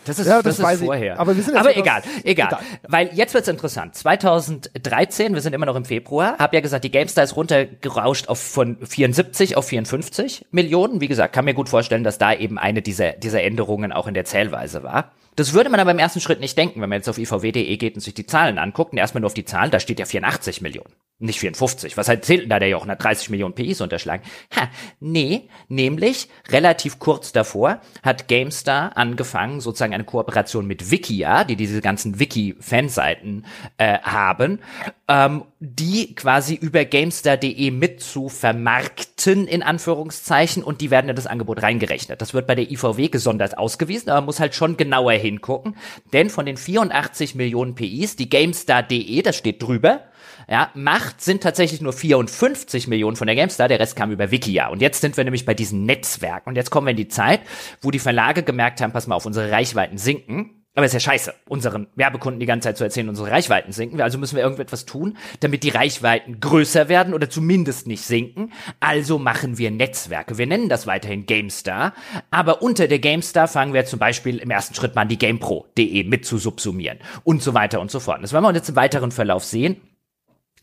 [0.05, 1.13] Das ist, ja, das, das ist vorher.
[1.13, 1.19] Ich.
[1.19, 2.59] Aber, wir sind aber egal, egal, egal.
[2.87, 3.95] Weil jetzt wird's interessant.
[3.95, 8.39] 2013, wir sind immer noch im Februar, hab ja gesagt, die GameStar ist runtergerauscht auf
[8.39, 11.01] von 74 auf 54 Millionen.
[11.01, 14.13] Wie gesagt, kann mir gut vorstellen, dass da eben eine dieser, dieser Änderungen auch in
[14.13, 15.11] der Zählweise war.
[15.35, 17.95] Das würde man aber im ersten Schritt nicht denken, wenn man jetzt auf ivw.de geht
[17.95, 20.61] und sich die Zahlen anguckt und erstmal nur auf die Zahlen, da steht ja 84
[20.61, 20.93] Millionen,
[21.23, 21.97] nicht 54.
[21.97, 22.91] Was halt zählt denn da der Jochen?
[22.91, 24.23] Hat 30 Millionen PIs unterschlagen.
[24.55, 24.69] Ha,
[24.99, 31.81] nee, nämlich relativ kurz davor hat GameStar angefangen, sozusagen eine Kooperation mit Wikia, die diese
[31.81, 33.45] ganzen Wiki-Fanseiten
[33.77, 34.59] äh, haben,
[35.07, 41.27] ähm, die quasi über GameStar.de mit zu vermarkten, in Anführungszeichen, und die werden in das
[41.27, 42.21] Angebot reingerechnet.
[42.21, 45.77] Das wird bei der IVW gesondert ausgewiesen, aber man muss halt schon genauer hingucken,
[46.11, 50.01] denn von den 84 Millionen PIs, die GameStar.de, das steht drüber,
[50.49, 54.67] ja, macht sind tatsächlich nur 54 Millionen von der GameStar, der Rest kam über Wikia.
[54.67, 56.49] Und jetzt sind wir nämlich bei diesen Netzwerken.
[56.49, 57.41] Und jetzt kommen wir in die Zeit,
[57.81, 60.63] wo die Verlage gemerkt haben, pass mal auf, unsere Reichweiten sinken.
[60.75, 64.01] Aber ist ja scheiße, unseren Werbekunden die ganze Zeit zu erzählen, unsere Reichweiten sinken.
[64.01, 68.51] Also müssen wir irgendetwas tun, damit die Reichweiten größer werden oder zumindest nicht sinken.
[68.79, 70.39] Also machen wir Netzwerke.
[70.39, 71.93] Wir nennen das weiterhin GameStar.
[72.31, 76.05] Aber unter der GameStar fangen wir zum Beispiel im ersten Schritt mal an, die GamePro.de
[76.05, 78.23] mit zu subsumieren und so weiter und so fort.
[78.23, 79.77] Das werden wir uns jetzt im weiteren Verlauf sehen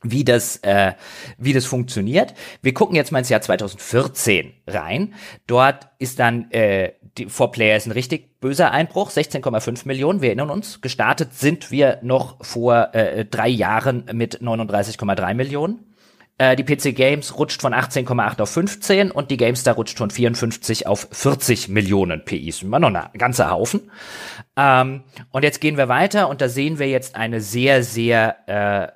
[0.02, 0.92] wie das, äh,
[1.38, 2.34] wie das funktioniert.
[2.62, 5.14] Wir gucken jetzt mal ins Jahr 2014 rein.
[5.46, 10.22] Dort ist dann äh, die For Players ein richtig böser Einbruch, 16,5 Millionen.
[10.22, 15.89] Wir erinnern uns, gestartet sind wir noch vor äh, drei Jahren mit 39,3 Millionen.
[16.40, 20.86] Äh, die PC Games rutscht von 18,8 auf 15 und die GameStar rutscht von 54
[20.86, 22.62] auf 40 Millionen PIs.
[22.62, 23.90] Immer noch ein ganzer Haufen.
[24.56, 25.02] Ähm,
[25.32, 28.48] und jetzt gehen wir weiter und da sehen wir jetzt eine sehr, sehr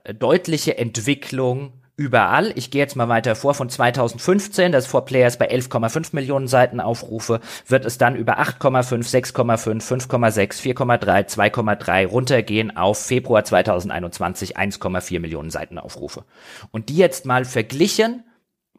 [0.07, 2.53] äh, deutliche Entwicklung überall.
[2.57, 7.41] Ich gehe jetzt mal weiter vor von 2015, das vor Players bei 11,5 Millionen Seitenaufrufe,
[7.67, 15.51] wird es dann über 8,5, 6,5, 5,6, 4,3, 2,3 runtergehen auf Februar 2021 1,4 Millionen
[15.51, 16.25] Seitenaufrufe.
[16.73, 18.25] Und die jetzt mal verglichen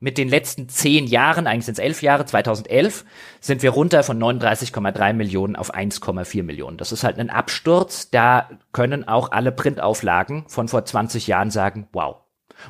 [0.01, 3.05] mit den letzten zehn Jahren, eigentlich sind es elf Jahre, 2011,
[3.39, 6.77] sind wir runter von 39,3 Millionen auf 1,4 Millionen.
[6.77, 8.09] Das ist halt ein Absturz.
[8.09, 12.24] Da können auch alle Printauflagen von vor 20 Jahren sagen, wow,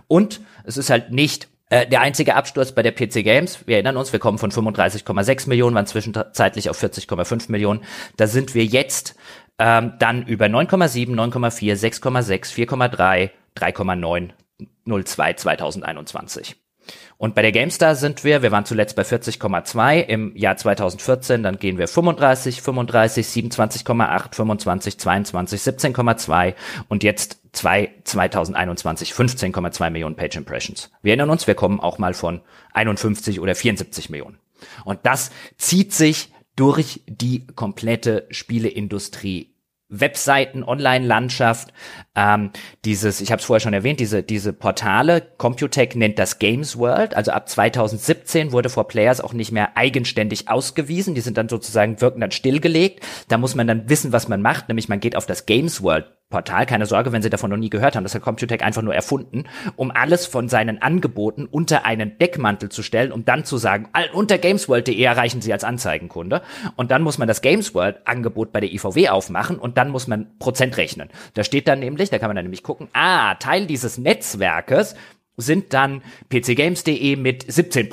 [0.07, 3.67] und es ist halt nicht äh, der einzige Absturz bei der PC Games.
[3.67, 7.81] Wir erinnern uns, wir kommen von 35,6 Millionen, waren zwischenzeitlich auf 40,5 Millionen.
[8.17, 9.15] Da sind wir jetzt
[9.57, 14.31] ähm, dann über 9,7, 9,4, 6,6, 4,3, 3,9,
[14.85, 16.55] 02 2021.
[17.17, 21.59] Und bei der GameStar sind wir, wir waren zuletzt bei 40,2 im Jahr 2014, dann
[21.59, 26.55] gehen wir 35, 35, 27,8, 25, 22, 17,2
[26.89, 30.91] und jetzt 2, 2021 15,2 Millionen Page Impressions.
[31.01, 32.41] Wir erinnern uns, wir kommen auch mal von
[32.73, 34.37] 51 oder 74 Millionen.
[34.83, 39.55] Und das zieht sich durch die komplette Spieleindustrie
[39.89, 41.71] Webseiten, Online-Landschaft,
[42.15, 42.51] ähm,
[42.85, 47.15] dieses, ich habe es vorher schon erwähnt, diese, diese Portale, Computec nennt das Games World,
[47.15, 52.01] also ab 2017 wurde For Players auch nicht mehr eigenständig ausgewiesen, die sind dann sozusagen,
[52.01, 55.27] wirken dann stillgelegt, da muss man dann wissen, was man macht, nämlich man geht auf
[55.27, 58.23] das Games World Portal, keine Sorge, wenn Sie davon noch nie gehört haben, das hat
[58.23, 59.43] Computec einfach nur erfunden,
[59.76, 64.39] um alles von seinen Angeboten unter einen Deckmantel zu stellen, um dann zu sagen, unter
[64.39, 66.41] gamesworld.de erreichen Sie als Anzeigenkunde.
[66.76, 70.77] Und dann muss man das Gamesworld-Angebot bei der IVW aufmachen und dann muss man Prozent
[70.77, 71.10] rechnen.
[71.35, 74.95] Da steht dann nämlich, da kann man dann nämlich gucken, ah, Teil dieses Netzwerkes
[75.37, 77.89] sind dann pcgames.de mit 17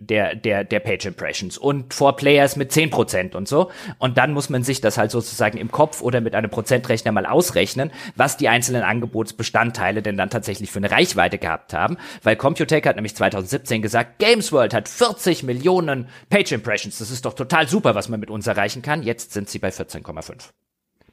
[0.00, 3.70] der, der, der Page Impressions und 4Players mit 10% und so.
[3.98, 7.26] Und dann muss man sich das halt sozusagen im Kopf oder mit einem Prozentrechner mal
[7.26, 11.96] ausrechnen, was die einzelnen Angebotsbestandteile denn dann tatsächlich für eine Reichweite gehabt haben.
[12.22, 16.98] Weil Computec hat nämlich 2017 gesagt, Games World hat 40 Millionen Page Impressions.
[16.98, 19.02] Das ist doch total super, was man mit uns erreichen kann.
[19.02, 20.50] Jetzt sind sie bei 14,5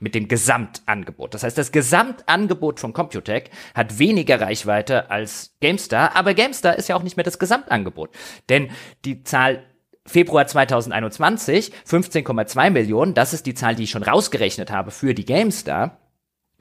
[0.04, 1.34] mit dem Gesamtangebot.
[1.34, 6.98] Das heißt, das Gesamtangebot von Computec hat weniger Reichweite als GameStar, aber GameStar ist ja
[6.98, 8.10] auch nicht mehr das Gesamtangebot.
[8.50, 8.70] Denn
[9.06, 9.64] die Zahl
[10.06, 15.24] Februar 2021, 15,2 Millionen, das ist die Zahl, die ich schon rausgerechnet habe für die
[15.24, 15.98] GameStar.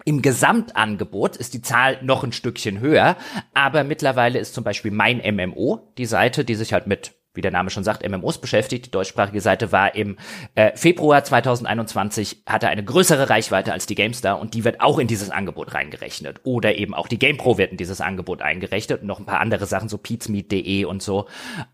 [0.05, 3.16] Im Gesamtangebot ist die Zahl noch ein Stückchen höher,
[3.55, 7.51] aber mittlerweile ist zum Beispiel mein MMO die Seite, die sich halt mit wie der
[7.51, 8.87] Name schon sagt, MMOs beschäftigt.
[8.87, 10.17] Die deutschsprachige Seite war im
[10.55, 15.07] äh, Februar 2021, hatte eine größere Reichweite als die GameStar und die wird auch in
[15.07, 16.41] dieses Angebot reingerechnet.
[16.45, 19.67] Oder eben auch die GamePro wird in dieses Angebot eingerechnet und noch ein paar andere
[19.67, 21.27] Sachen, so peatsmeet.de und so.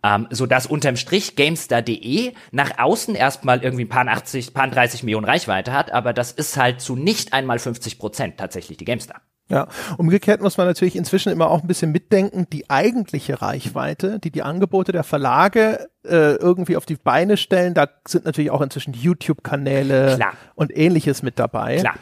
[0.02, 5.02] Ähm, so dass unterm Strich GameStar.de nach außen erstmal irgendwie ein paar 80, paar 30
[5.02, 9.22] Millionen Reichweite hat, aber das ist halt zu nicht einmal 50 Prozent tatsächlich die GameStar.
[9.50, 9.66] Ja,
[9.96, 14.42] umgekehrt muss man natürlich inzwischen immer auch ein bisschen mitdenken, die eigentliche Reichweite, die die
[14.42, 20.18] Angebote der Verlage äh, irgendwie auf die Beine stellen, da sind natürlich auch inzwischen YouTube-Kanäle
[20.54, 21.78] und ähnliches mit dabei.
[21.78, 21.94] Klar.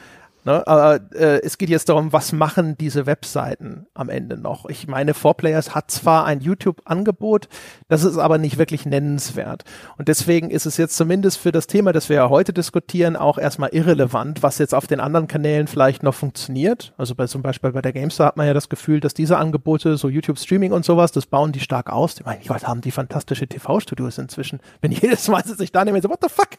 [0.47, 0.64] Ne?
[0.68, 4.66] Aber äh, es geht jetzt darum, was machen diese Webseiten am Ende noch?
[4.66, 7.48] Ich meine, 4Players hat zwar ein YouTube-Angebot,
[7.89, 9.64] das ist aber nicht wirklich nennenswert.
[9.98, 13.39] Und deswegen ist es jetzt zumindest für das Thema, das wir ja heute diskutieren, auch
[13.39, 16.94] erstmal irrelevant, was jetzt auf den anderen Kanälen vielleicht noch funktioniert.
[16.97, 19.97] Also bei zum Beispiel bei der GameStar hat man ja das Gefühl, dass diese Angebote,
[19.97, 22.14] so YouTube-Streaming und sowas, das bauen die stark aus.
[22.20, 24.60] Ich meine, weiß, haben die fantastische TV-Studios inzwischen.
[24.81, 26.51] Wenn jedes Mal sich da nehme, so, what the fuck?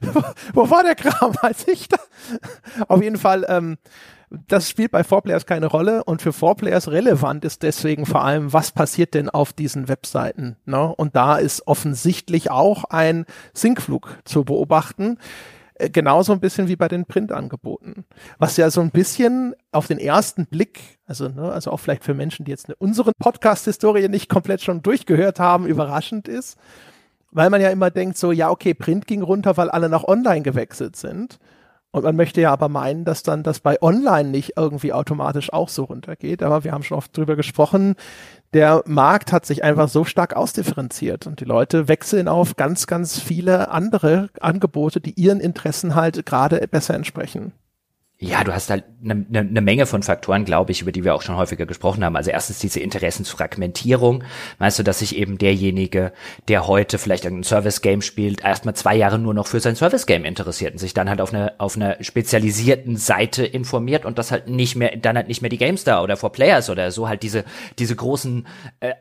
[0.52, 1.98] Wo war der Kram, als ich da?
[2.88, 3.78] Auf jeden Fall, ähm,
[4.30, 8.72] das spielt bei 4Players keine Rolle und für 4Players relevant ist deswegen vor allem, was
[8.72, 10.56] passiert denn auf diesen Webseiten.
[10.66, 10.94] Ne?
[10.94, 13.24] Und da ist offensichtlich auch ein
[13.54, 15.18] Sinkflug zu beobachten.
[15.74, 18.04] Äh, genauso ein bisschen wie bei den Printangeboten.
[18.38, 22.14] Was ja so ein bisschen auf den ersten Blick, also, ne, also auch vielleicht für
[22.14, 26.58] Menschen, die jetzt unsere Podcast-Historie nicht komplett schon durchgehört haben, überraschend ist
[27.30, 30.42] weil man ja immer denkt, so, ja, okay, Print ging runter, weil alle nach Online
[30.42, 31.38] gewechselt sind.
[31.90, 35.70] Und man möchte ja aber meinen, dass dann das bei Online nicht irgendwie automatisch auch
[35.70, 36.42] so runtergeht.
[36.42, 37.96] Aber wir haben schon oft drüber gesprochen,
[38.52, 43.18] der Markt hat sich einfach so stark ausdifferenziert und die Leute wechseln auf ganz, ganz
[43.18, 47.52] viele andere Angebote, die ihren Interessen halt gerade besser entsprechen.
[48.20, 51.14] Ja, du hast halt eine ne, ne Menge von Faktoren, glaube ich, über die wir
[51.14, 52.16] auch schon häufiger gesprochen haben.
[52.16, 54.24] Also erstens diese Interessensfragmentierung.
[54.58, 56.12] Meinst du, dass sich eben derjenige,
[56.48, 60.72] der heute vielleicht irgendein Service-Game spielt, erstmal zwei Jahre nur noch für sein Service-Game interessiert
[60.72, 64.74] und sich dann halt auf einer auf einer spezialisierten Seite informiert und das halt nicht
[64.74, 67.44] mehr, dann halt nicht mehr die GameStar oder For Players oder so halt diese
[67.78, 68.48] diese großen
[68.80, 68.94] äh,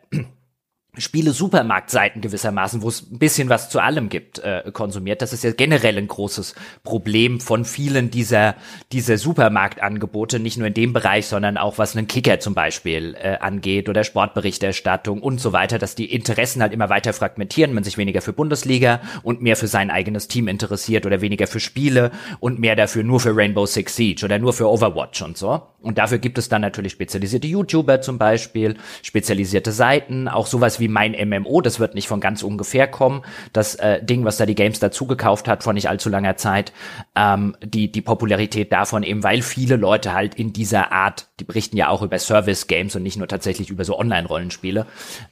[0.98, 5.22] Spiele-Supermarktseiten gewissermaßen, wo es ein bisschen was zu allem gibt, äh, konsumiert.
[5.22, 8.56] Das ist ja generell ein großes Problem von vielen dieser,
[8.92, 13.38] dieser Supermarktangebote, nicht nur in dem Bereich, sondern auch was einen Kicker zum Beispiel äh,
[13.40, 17.98] angeht oder Sportberichterstattung und so weiter, dass die Interessen halt immer weiter fragmentieren, man sich
[17.98, 22.60] weniger für Bundesliga und mehr für sein eigenes Team interessiert oder weniger für Spiele und
[22.60, 25.62] mehr dafür nur für Rainbow Six Siege oder nur für Overwatch und so.
[25.82, 30.87] Und dafür gibt es dann natürlich spezialisierte YouTuber zum Beispiel, spezialisierte Seiten, auch sowas wie
[30.90, 33.24] mein MMO, das wird nicht von ganz ungefähr kommen.
[33.54, 36.74] Das äh, Ding, was da die Games dazu gekauft hat vor nicht allzu langer Zeit,
[37.16, 41.78] ähm, die, die Popularität davon eben, weil viele Leute halt in dieser Art, die berichten
[41.78, 44.86] ja auch über Service-Games und nicht nur tatsächlich über so Online-Rollenspiele,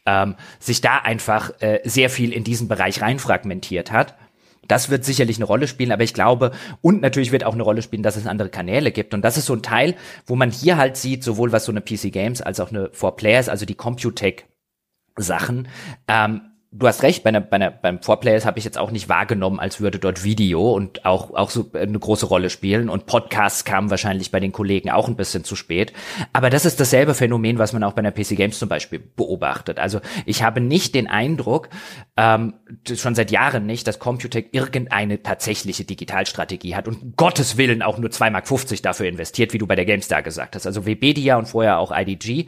[0.06, 4.16] ähm, sich da einfach äh, sehr viel in diesen Bereich reinfragmentiert hat.
[4.68, 6.52] Das wird sicherlich eine Rolle spielen, aber ich glaube,
[6.82, 9.14] und natürlich wird auch eine Rolle spielen, dass es andere Kanäle gibt.
[9.14, 9.96] Und das ist so ein Teil,
[10.26, 13.50] wo man hier halt sieht, sowohl was so eine PC Games als auch eine 4Players,
[13.50, 14.46] also die Computech
[15.18, 15.68] Sachen,
[16.08, 16.42] ähm,
[16.78, 19.60] du hast recht, bei einer, bei einer, beim Vorplayers habe ich jetzt auch nicht wahrgenommen,
[19.60, 22.90] als würde dort Video und auch, auch so eine große Rolle spielen.
[22.90, 25.94] Und Podcasts kamen wahrscheinlich bei den Kollegen auch ein bisschen zu spät.
[26.34, 29.80] Aber das ist dasselbe Phänomen, was man auch bei einer PC Games zum Beispiel beobachtet.
[29.80, 31.70] Also ich habe nicht den Eindruck,
[32.18, 32.54] ähm,
[32.94, 38.10] schon seit Jahren nicht, dass Computec irgendeine tatsächliche Digitalstrategie hat und Gottes Willen auch nur
[38.10, 40.66] 2,50 Mark dafür investiert, wie du bei der GameStar gesagt hast.
[40.66, 42.48] Also Webedia und vorher auch IDG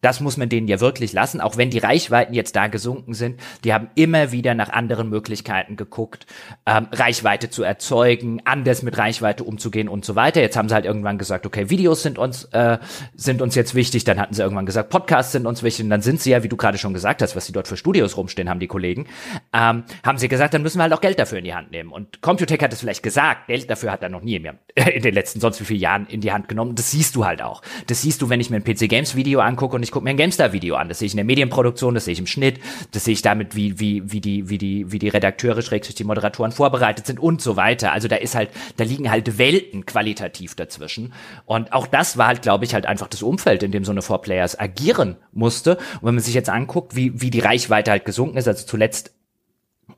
[0.00, 3.40] das muss man denen ja wirklich lassen, auch wenn die Reichweiten jetzt da gesunken sind.
[3.64, 6.26] Die haben immer wieder nach anderen Möglichkeiten geguckt,
[6.66, 10.40] ähm, Reichweite zu erzeugen, anders mit Reichweite umzugehen und so weiter.
[10.40, 12.78] Jetzt haben sie halt irgendwann gesagt, okay, Videos sind uns äh,
[13.14, 14.04] sind uns jetzt wichtig.
[14.04, 15.84] Dann hatten sie irgendwann gesagt, Podcasts sind uns wichtig.
[15.84, 17.76] Und dann sind sie ja, wie du gerade schon gesagt hast, was sie dort für
[17.76, 19.06] Studios rumstehen haben, die Kollegen,
[19.52, 21.90] ähm, haben sie gesagt, dann müssen wir halt auch Geld dafür in die Hand nehmen.
[21.90, 24.54] Und Computec hat es vielleicht gesagt, Geld dafür hat er noch nie mehr
[24.94, 26.76] in den letzten sonst wie vielen Jahren in die Hand genommen.
[26.76, 27.62] Das siehst du halt auch.
[27.88, 30.10] Das siehst du, wenn ich mir ein PC Games Video angucke und ich gucke mir
[30.10, 30.88] ein GameStar-Video an.
[30.88, 32.60] Das sehe ich in der Medienproduktion, das sehe ich im Schnitt,
[32.92, 36.04] das sehe ich damit, wie, wie, wie die, wie die, wie die Redakteure, schrägstrich die
[36.04, 37.92] Moderatoren vorbereitet sind und so weiter.
[37.92, 41.12] Also da ist halt, da liegen halt Welten qualitativ dazwischen.
[41.46, 44.02] Und auch das war halt, glaube ich, halt einfach das Umfeld, in dem so eine
[44.02, 45.76] Four Players agieren musste.
[45.76, 49.12] Und wenn man sich jetzt anguckt, wie, wie die Reichweite halt gesunken ist, also zuletzt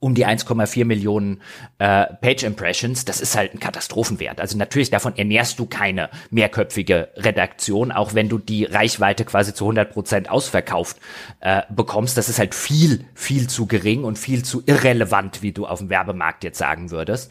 [0.01, 1.43] um die 1,4 Millionen
[1.79, 4.41] äh, Page Impressions, das ist halt ein Katastrophenwert.
[4.41, 9.65] Also natürlich davon ernährst du keine mehrköpfige Redaktion, auch wenn du die Reichweite quasi zu
[9.65, 10.97] 100 Prozent ausverkauft
[11.41, 12.17] äh, bekommst.
[12.17, 15.91] Das ist halt viel, viel zu gering und viel zu irrelevant, wie du auf dem
[15.91, 17.31] Werbemarkt jetzt sagen würdest.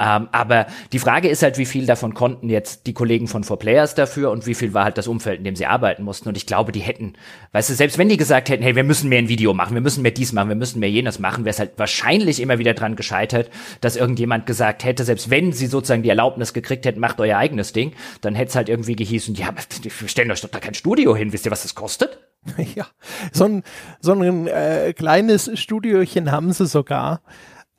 [0.00, 3.94] Ähm, aber die Frage ist halt, wie viel davon konnten jetzt die Kollegen von 4Players
[3.94, 6.28] dafür und wie viel war halt das Umfeld, in dem sie arbeiten mussten.
[6.28, 7.12] Und ich glaube, die hätten,
[7.52, 9.80] weißt du, selbst wenn die gesagt hätten, hey, wir müssen mehr ein Video machen, wir
[9.80, 12.74] müssen mehr dies machen, wir müssen mehr jenes machen, wäre es halt wahrscheinlich immer wieder
[12.74, 17.20] dran gescheitert, dass irgendjemand gesagt hätte, selbst wenn sie sozusagen die Erlaubnis gekriegt hätten, macht
[17.20, 19.50] euer eigenes Ding, dann hätte es halt irgendwie gehießen, ja,
[19.82, 22.18] wir stellen euch doch da kein Studio hin, wisst ihr, was das kostet?
[22.74, 22.86] Ja,
[23.32, 23.62] so ein,
[24.00, 27.20] so ein äh, kleines Studiochen haben sie sogar.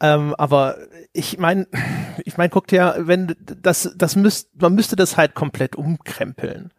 [0.02, 0.78] Ähm, aber
[1.14, 1.68] ich meine,
[2.26, 6.72] ich meine, guckt ja, wenn das, das müsst, man müsste das halt komplett umkrempeln.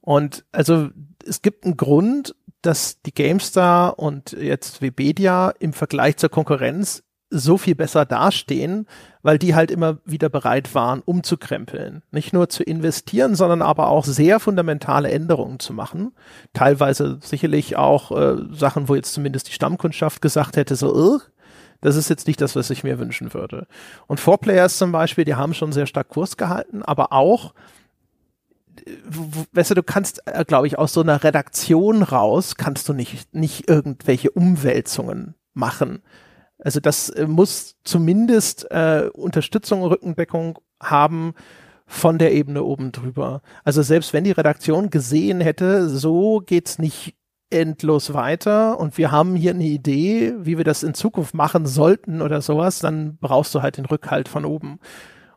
[0.00, 0.90] Und also
[1.26, 2.34] es gibt einen Grund,
[2.66, 8.86] dass die GameStar und jetzt Webedia im Vergleich zur Konkurrenz so viel besser dastehen,
[9.22, 12.02] weil die halt immer wieder bereit waren, umzukrempeln.
[12.12, 16.12] Nicht nur zu investieren, sondern aber auch sehr fundamentale Änderungen zu machen.
[16.52, 21.20] Teilweise sicherlich auch äh, Sachen, wo jetzt zumindest die Stammkundschaft gesagt hätte, so,
[21.80, 23.66] das ist jetzt nicht das, was ich mir wünschen würde.
[24.06, 27.52] Und Four Players zum Beispiel, die haben schon sehr stark Kurs gehalten, aber auch
[29.52, 33.34] weißt du, du kannst, äh, glaube ich, aus so einer Redaktion raus, kannst du nicht,
[33.34, 36.02] nicht irgendwelche Umwälzungen machen.
[36.58, 41.34] Also das äh, muss zumindest äh, Unterstützung, Rückendeckung haben
[41.86, 43.42] von der Ebene oben drüber.
[43.62, 47.14] Also selbst wenn die Redaktion gesehen hätte, so geht's nicht
[47.50, 52.22] endlos weiter und wir haben hier eine Idee, wie wir das in Zukunft machen sollten
[52.22, 54.80] oder sowas, dann brauchst du halt den Rückhalt von oben.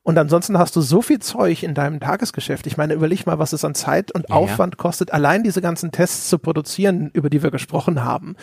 [0.08, 2.66] Und ansonsten hast du so viel Zeug in deinem Tagesgeschäft.
[2.66, 4.78] Ich meine, überleg mal, was es an Zeit und ja, Aufwand ja.
[4.78, 8.38] kostet, allein diese ganzen Tests zu produzieren, über die wir gesprochen haben.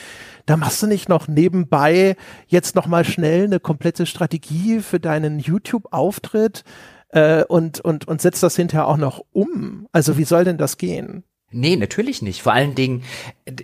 [0.45, 2.17] Da machst du nicht noch nebenbei
[2.49, 6.65] jetzt noch mal schnell eine komplette Strategie für deinen YouTube-Auftritt
[7.09, 9.89] äh, und, und, und setzt das hinterher auch noch um.
[9.91, 11.25] Also wie soll denn das gehen?
[11.51, 12.43] Nee, natürlich nicht.
[12.43, 13.05] Vor allen Dingen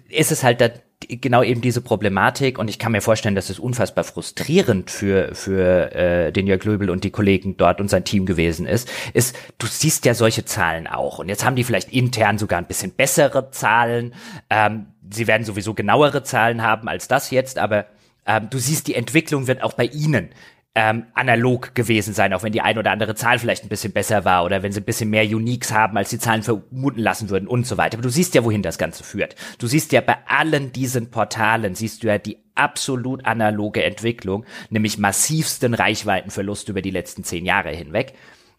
[0.08, 0.70] ist es halt da
[1.08, 2.58] genau eben diese Problematik.
[2.58, 6.90] Und ich kann mir vorstellen, dass es unfassbar frustrierend für für äh, den Jörg Löbel
[6.90, 10.86] und die Kollegen dort und sein Team gewesen ist, ist, du siehst ja solche Zahlen
[10.86, 11.18] auch.
[11.18, 14.14] Und jetzt haben die vielleicht intern sogar ein bisschen bessere Zahlen,
[14.50, 17.86] ähm, sie werden sowieso genauere Zahlen haben als das jetzt, aber
[18.26, 20.30] ähm, du siehst, die Entwicklung wird auch bei ihnen
[20.76, 24.24] ähm, analog gewesen sein, auch wenn die ein oder andere Zahl vielleicht ein bisschen besser
[24.24, 27.48] war oder wenn sie ein bisschen mehr Uniques haben, als die Zahlen vermuten lassen würden
[27.48, 27.96] und so weiter.
[27.96, 29.34] Aber du siehst ja, wohin das Ganze führt.
[29.58, 34.98] Du siehst ja bei allen diesen Portalen, siehst du ja die absolut analoge Entwicklung, nämlich
[34.98, 38.14] massivsten Reichweitenverlust über die letzten zehn Jahre hinweg.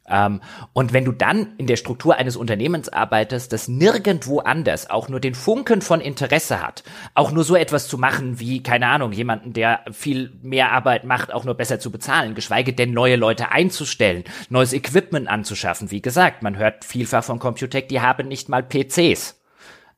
[0.07, 0.41] Ähm,
[0.73, 5.19] und wenn du dann in der Struktur eines Unternehmens arbeitest, das nirgendwo anders auch nur
[5.19, 6.83] den Funken von Interesse hat,
[7.13, 11.33] auch nur so etwas zu machen wie, keine Ahnung, jemanden, der viel mehr Arbeit macht,
[11.33, 15.91] auch nur besser zu bezahlen, geschweige denn neue Leute einzustellen, neues Equipment anzuschaffen.
[15.91, 19.37] Wie gesagt, man hört vielfach von Computec, die haben nicht mal PCs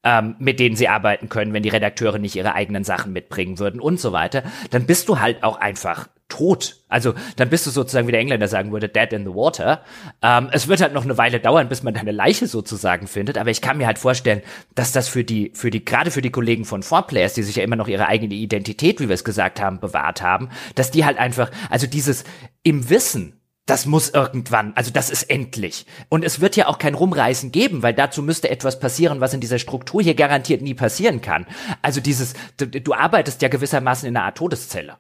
[0.04, 3.80] ähm, mit denen sie arbeiten können, wenn die Redakteure nicht ihre eigenen Sachen mitbringen würden
[3.80, 6.78] und so weiter, dann bist du halt auch einfach tot.
[6.90, 9.84] Also dann bist du sozusagen, wie der Engländer sagen würde, dead in the water.
[10.24, 13.52] Ähm, es wird halt noch eine Weile dauern, bis man deine Leiche sozusagen findet, aber
[13.52, 14.42] ich kann mir halt vorstellen,
[14.74, 17.64] dass das für die, für die, gerade für die Kollegen von 4Players, die sich ja
[17.64, 21.20] immer noch ihre eigene Identität, wie wir es gesagt haben, bewahrt haben, dass die halt
[21.20, 22.24] einfach, also dieses
[22.64, 25.86] im Wissen, das muss irgendwann, also das ist endlich.
[26.10, 29.40] Und es wird ja auch kein Rumreißen geben, weil dazu müsste etwas passieren, was in
[29.40, 31.46] dieser Struktur hier garantiert nie passieren kann.
[31.82, 34.98] Also dieses, du, du arbeitest ja gewissermaßen in einer Art Todeszelle.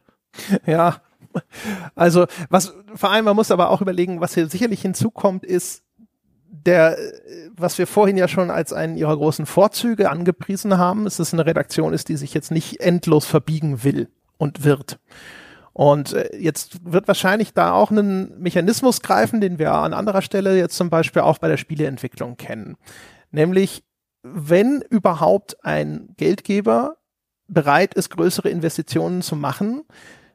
[0.66, 1.02] Ja,
[1.96, 5.84] also was vor allem, man muss aber auch überlegen, was hier sicherlich hinzukommt, ist
[6.66, 6.98] der,
[7.56, 11.34] was wir vorhin ja schon als einen ihrer großen Vorzüge angepriesen haben, ist, dass es
[11.34, 15.00] eine Redaktion ist, die sich jetzt nicht endlos verbiegen will und wird.
[15.74, 20.56] Und äh, jetzt wird wahrscheinlich da auch einen Mechanismus greifen, den wir an anderer Stelle
[20.58, 22.78] jetzt zum Beispiel auch bei der Spieleentwicklung kennen.
[23.32, 23.84] Nämlich,
[24.22, 26.98] wenn überhaupt ein Geldgeber
[27.48, 29.82] bereit ist, größere Investitionen zu machen,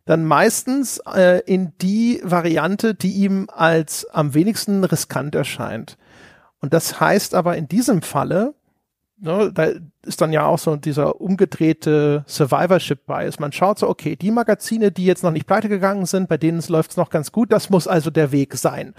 [0.08, 5.98] dann meistens äh, in die Variante, die ihm als am wenigsten riskant erscheint.
[6.60, 8.54] Und das heißt aber in diesem Falle,
[9.18, 9.68] ne, da
[10.06, 13.38] ist dann ja auch so dieser umgedrehte Survivorship-Bias.
[13.38, 16.62] Man schaut so, okay, die Magazine, die jetzt noch nicht pleite gegangen sind, bei denen
[16.68, 18.94] läuft es noch ganz gut, das muss also der Weg sein.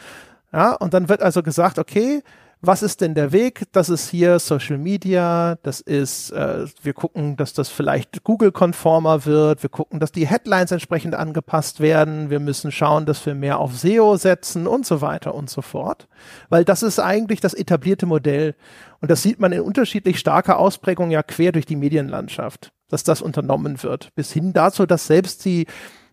[0.54, 2.22] Ja, und dann wird also gesagt, okay,
[2.62, 3.64] was ist denn der Weg?
[3.72, 9.64] Das ist hier Social Media, das ist, äh, wir gucken, dass das vielleicht Google-konformer wird,
[9.64, 13.78] wir gucken, dass die Headlines entsprechend angepasst werden, wir müssen schauen, dass wir mehr auf
[13.78, 16.10] SEO setzen und so weiter und so fort.
[16.50, 18.56] Weil das ist eigentlich das etablierte Modell.
[19.00, 23.22] Und das sieht man in unterschiedlich starker Ausprägung ja quer durch die Medienlandschaft, dass das
[23.22, 24.14] unternommen wird.
[24.16, 25.66] Bis hin dazu, dass selbst die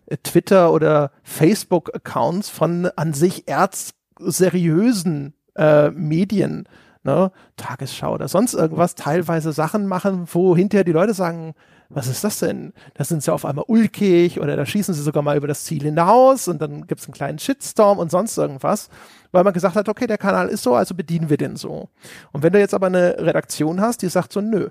[0.05, 6.67] äh, Twitter oder Facebook-Accounts von an sich erzseriösen äh, Medien,
[7.03, 11.53] ne, Tagesschau oder sonst irgendwas, teilweise Sachen machen, wo hinterher die Leute sagen,
[11.89, 12.73] was ist das denn?
[12.95, 15.83] Da sind sie auf einmal ulkig oder da schießen sie sogar mal über das Ziel
[15.83, 18.89] hinaus und dann gibt es einen kleinen Shitstorm und sonst irgendwas,
[19.31, 21.89] weil man gesagt hat, okay, der Kanal ist so, also bedienen wir den so.
[22.33, 24.69] Und wenn du jetzt aber eine Redaktion hast, die sagt so, nö,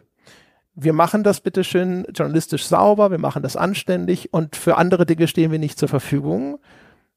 [0.75, 5.51] wir machen das bitteschön journalistisch sauber, wir machen das anständig und für andere Dinge stehen
[5.51, 6.59] wir nicht zur Verfügung,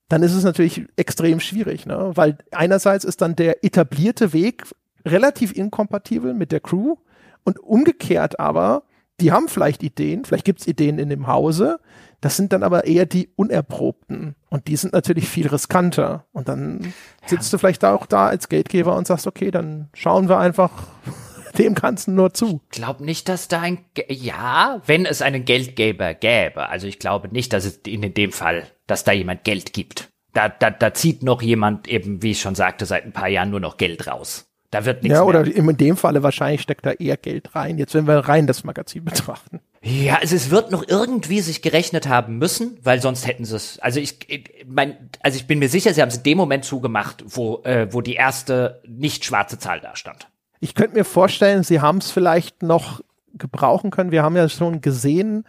[0.09, 2.11] dann ist es natürlich extrem schwierig, ne?
[2.15, 4.63] weil einerseits ist dann der etablierte Weg
[5.05, 6.97] relativ inkompatibel mit der Crew
[7.43, 8.83] und umgekehrt aber,
[9.21, 11.79] die haben vielleicht Ideen, vielleicht gibt's Ideen in dem Hause,
[12.21, 16.93] das sind dann aber eher die unerprobten und die sind natürlich viel riskanter und dann
[17.25, 17.55] sitzt ja.
[17.55, 20.71] du vielleicht auch da als Geldgeber und sagst, okay, dann schauen wir einfach
[21.57, 22.61] dem Ganzen nur zu.
[22.71, 26.67] Ich glaube nicht, dass da ein, Ge ja, wenn es einen Geldgeber gäbe.
[26.69, 30.09] Also ich glaube nicht, dass es in dem Fall, dass da jemand Geld gibt.
[30.33, 33.49] Da, da, da zieht noch jemand eben, wie ich schon sagte, seit ein paar Jahren
[33.49, 34.45] nur noch Geld raus.
[34.71, 35.55] Da wird nichts Ja, oder mehr.
[35.55, 37.79] in dem Falle wahrscheinlich steckt da eher Geld rein.
[37.79, 39.59] Jetzt, wenn wir rein das Magazin betrachten.
[39.81, 43.79] Ja, also es wird noch irgendwie sich gerechnet haben müssen, weil sonst hätten sie es.
[43.79, 44.19] Also ich,
[44.67, 47.87] mein, also ich bin mir sicher, sie haben es in dem Moment zugemacht, wo, äh,
[47.91, 50.27] wo die erste nicht schwarze Zahl da stand.
[50.59, 53.01] Ich könnte mir vorstellen, sie haben es vielleicht noch
[53.33, 54.11] gebrauchen können.
[54.11, 55.45] Wir haben ja schon gesehen,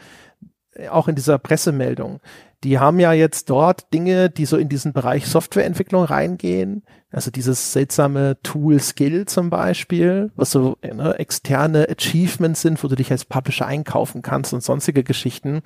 [0.75, 2.21] äh, auch in dieser Pressemeldung,
[2.65, 6.83] die haben ja jetzt dort Dinge, die so in diesen Bereich Softwareentwicklung reingehen.
[7.11, 12.97] Also dieses seltsame Tool Skill zum Beispiel, was so ne, externe Achievements sind, wo du
[12.97, 15.63] dich als Publisher einkaufen kannst und sonstige Geschichten.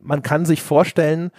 [0.00, 1.30] Man kann sich vorstellen,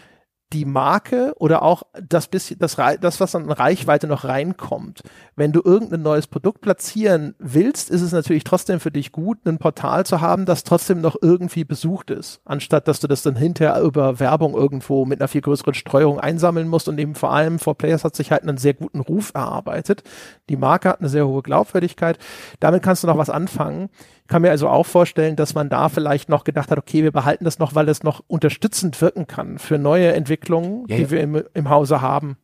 [0.53, 5.01] die Marke oder auch das bisschen, das, das, was an Reichweite noch reinkommt.
[5.35, 9.57] Wenn du irgendein neues Produkt platzieren willst, ist es natürlich trotzdem für dich gut, ein
[9.57, 13.81] Portal zu haben, das trotzdem noch irgendwie besucht ist, anstatt dass du das dann hinterher
[13.81, 17.77] über Werbung irgendwo mit einer viel größeren Streuung einsammeln musst und eben vor allem For
[17.77, 20.03] Players hat sich halt einen sehr guten Ruf erarbeitet.
[20.49, 22.19] Die Marke hat eine sehr hohe Glaubwürdigkeit.
[22.61, 23.89] Damit kannst du noch was anfangen
[24.27, 27.45] kann mir also auch vorstellen, dass man da vielleicht noch gedacht hat, okay, wir behalten
[27.45, 31.11] das noch, weil es noch unterstützend wirken kann für neue Entwicklungen, ja, die ja.
[31.11, 32.37] wir im, im Hause haben.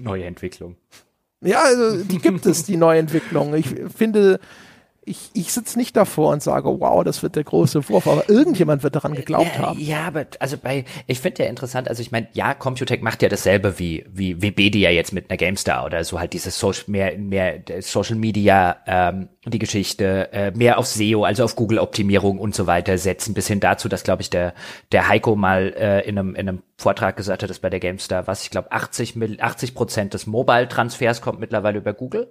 [0.00, 0.76] Neue Entwicklung.
[1.40, 3.54] Ja, also die gibt es, die Neuentwicklung.
[3.54, 4.40] Ich finde,
[5.08, 8.82] ich, ich sitze nicht davor und sage, wow, das wird der große Wurf, aber irgendjemand
[8.82, 9.80] wird daran geglaubt ja, haben.
[9.80, 13.28] Ja, aber also bei, ich finde ja interessant, also ich meine, ja, Computec macht ja
[13.28, 17.62] dasselbe wie, wie Webedia jetzt mit einer GameStar oder so halt dieses Social, mehr, mehr
[17.80, 22.98] Social Media, ähm, die Geschichte, äh, mehr auf SEO, also auf Google-Optimierung und so weiter
[22.98, 24.54] setzen, bis hin dazu, dass, glaube ich, der,
[24.92, 28.26] der Heiko mal äh, in, einem, in einem Vortrag gesagt hat, dass bei der GameStar,
[28.26, 32.28] was ich glaube, 80, 80 Prozent des Mobile-Transfers kommt mittlerweile über Google.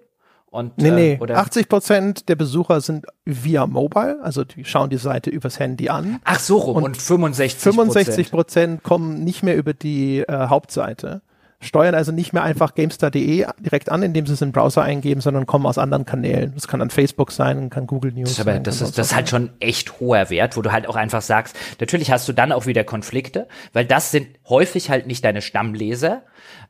[0.49, 4.89] Und, nee, nee, äh, oder 80 Prozent der Besucher sind via Mobile, also die schauen
[4.89, 6.19] die Seite übers Handy an.
[6.23, 11.21] Ach so rum und, und 65 65 Prozent kommen nicht mehr über die äh, Hauptseite.
[11.59, 15.47] Steuern also nicht mehr einfach gamestar.de direkt an, indem sie es im Browser eingeben, sondern
[15.47, 16.53] kommen aus anderen Kanälen.
[16.53, 18.63] Das kann dann Facebook sein, kann Google News das aber, sein.
[18.63, 21.55] Das ist, das ist halt schon echt hoher Wert, wo du halt auch einfach sagst,
[21.79, 26.21] natürlich hast du dann auch wieder Konflikte, weil das sind häufig halt nicht deine Stammleser,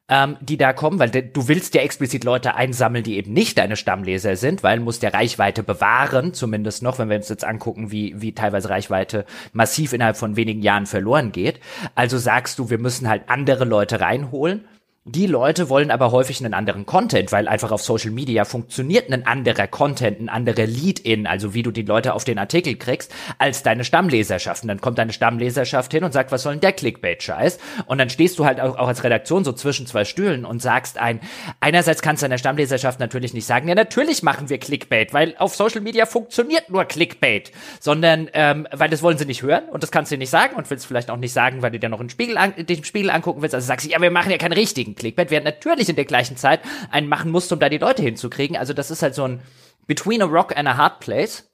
[0.10, 3.76] ähm, die da kommen, weil du willst ja explizit Leute einsammeln, die eben nicht deine
[3.76, 8.22] Stammleser sind, weil muss der Reichweite bewahren, zumindest noch, wenn wir uns jetzt angucken, wie,
[8.22, 11.60] wie teilweise Reichweite massiv innerhalb von wenigen Jahren verloren geht.
[11.96, 14.66] Also sagst du, wir müssen halt andere Leute reinholen
[15.08, 19.26] die Leute wollen aber häufig einen anderen Content, weil einfach auf Social Media funktioniert ein
[19.26, 23.64] anderer Content, ein anderer Lead-In, also wie du die Leute auf den Artikel kriegst, als
[23.64, 24.64] deine Stammleserschaft.
[24.64, 27.58] Und dann kommt deine Stammleserschaft hin und sagt, was soll denn der Clickbait-Scheiß?
[27.86, 30.98] Und dann stehst du halt auch, auch als Redaktion so zwischen zwei Stühlen und sagst
[30.98, 31.22] ein,
[31.62, 35.56] einerseits kannst du deiner Stammleserschaft natürlich nicht sagen, ja, natürlich machen wir Clickbait, weil auf
[35.56, 39.92] Social Media funktioniert nur Clickbait, sondern, ähm, weil das wollen sie nicht hören und das
[39.92, 42.10] kannst du nicht sagen und willst vielleicht auch nicht sagen, weil du dir noch einen
[42.10, 43.56] Spiegel an, den Spiegel angucken willst.
[43.56, 46.38] Also sagst du, ja, wir machen ja keinen richtigen Clickbait, während natürlich in der gleichen
[46.38, 46.60] Zeit
[46.92, 48.58] einen machen musste, um da die Leute hinzukriegen.
[48.58, 49.42] Also das ist halt so ein
[49.86, 51.48] Between a Rock and a Hard Place.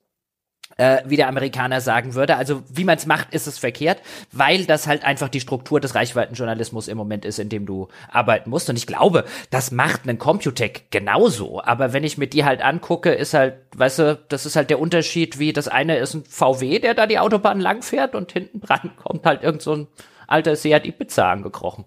[0.77, 2.35] Äh, wie der Amerikaner sagen würde.
[2.35, 4.01] Also wie man es macht, ist es verkehrt,
[4.31, 8.49] weil das halt einfach die Struktur des Reichweitenjournalismus im Moment ist, in dem du arbeiten
[8.49, 8.71] musst.
[8.71, 11.61] Und ich glaube, das macht einen Computec genauso.
[11.61, 14.79] Aber wenn ich mir die halt angucke, ist halt, weißt du, das ist halt der
[14.79, 18.93] Unterschied, wie das eine ist ein VW, der da die Autobahn langfährt und hinten dran
[18.95, 19.87] kommt halt irgend so ein
[20.27, 21.85] alter Seat Ibiza angekrochen.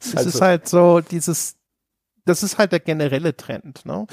[0.00, 0.28] Es also.
[0.30, 1.56] ist halt so dieses,
[2.24, 3.84] das ist halt der generelle Trend.
[3.84, 4.06] Ne?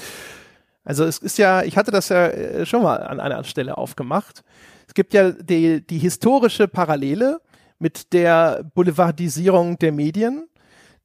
[0.84, 4.42] Also es ist ja, ich hatte das ja äh, schon mal an einer Stelle aufgemacht.
[4.86, 7.40] Es gibt ja die, die historische Parallele
[7.78, 10.48] mit der Boulevardisierung der Medien,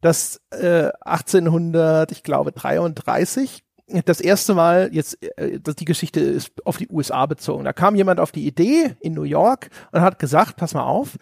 [0.02, 3.64] dass äh, 1800, ich glaube 33,
[4.06, 7.66] das erste Mal jetzt, äh, die Geschichte ist auf die USA bezogen.
[7.66, 11.18] Da kam jemand auf die Idee in New York und hat gesagt, pass mal auf,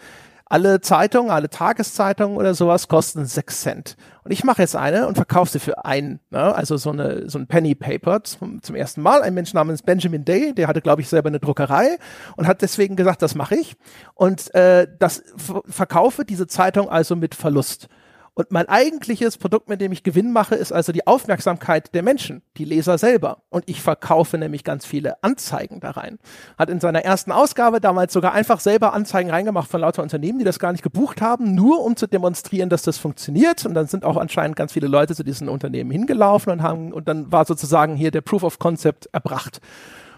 [0.52, 3.95] Alle Zeitungen, alle Tageszeitungen oder sowas kosten sechs Cent.
[4.26, 6.19] Und ich mache jetzt eine und verkaufe sie für einen.
[6.30, 6.53] Ne?
[6.53, 9.22] Also so, eine, so ein Penny Paper zum, zum ersten Mal.
[9.22, 11.98] Ein Mensch namens Benjamin Day, der hatte, glaube ich, selber eine Druckerei
[12.36, 13.78] und hat deswegen gesagt, das mache ich.
[14.14, 15.23] Und äh, das
[15.69, 17.88] verkaufe diese Zeitung also mit Verlust.
[18.34, 22.41] Und mein eigentliches Produkt, mit dem ich Gewinn mache, ist also die Aufmerksamkeit der Menschen,
[22.56, 23.44] die Leser selber.
[23.49, 26.18] Und ich verkaufe nämlich ganz viele Anzeigen da rein.
[26.58, 30.45] Hat in seiner ersten Ausgabe damals sogar einfach selber Anzeigen reingemacht von lauter Unternehmen, die
[30.45, 33.66] das gar nicht gebucht haben, nur um zu demonstrieren, dass das funktioniert.
[33.66, 37.10] Und dann sind auch anscheinend ganz viele Leute zu diesen Unternehmen hingelaufen und haben, und
[37.10, 39.60] dann war sozusagen hier der Proof of Concept erbracht.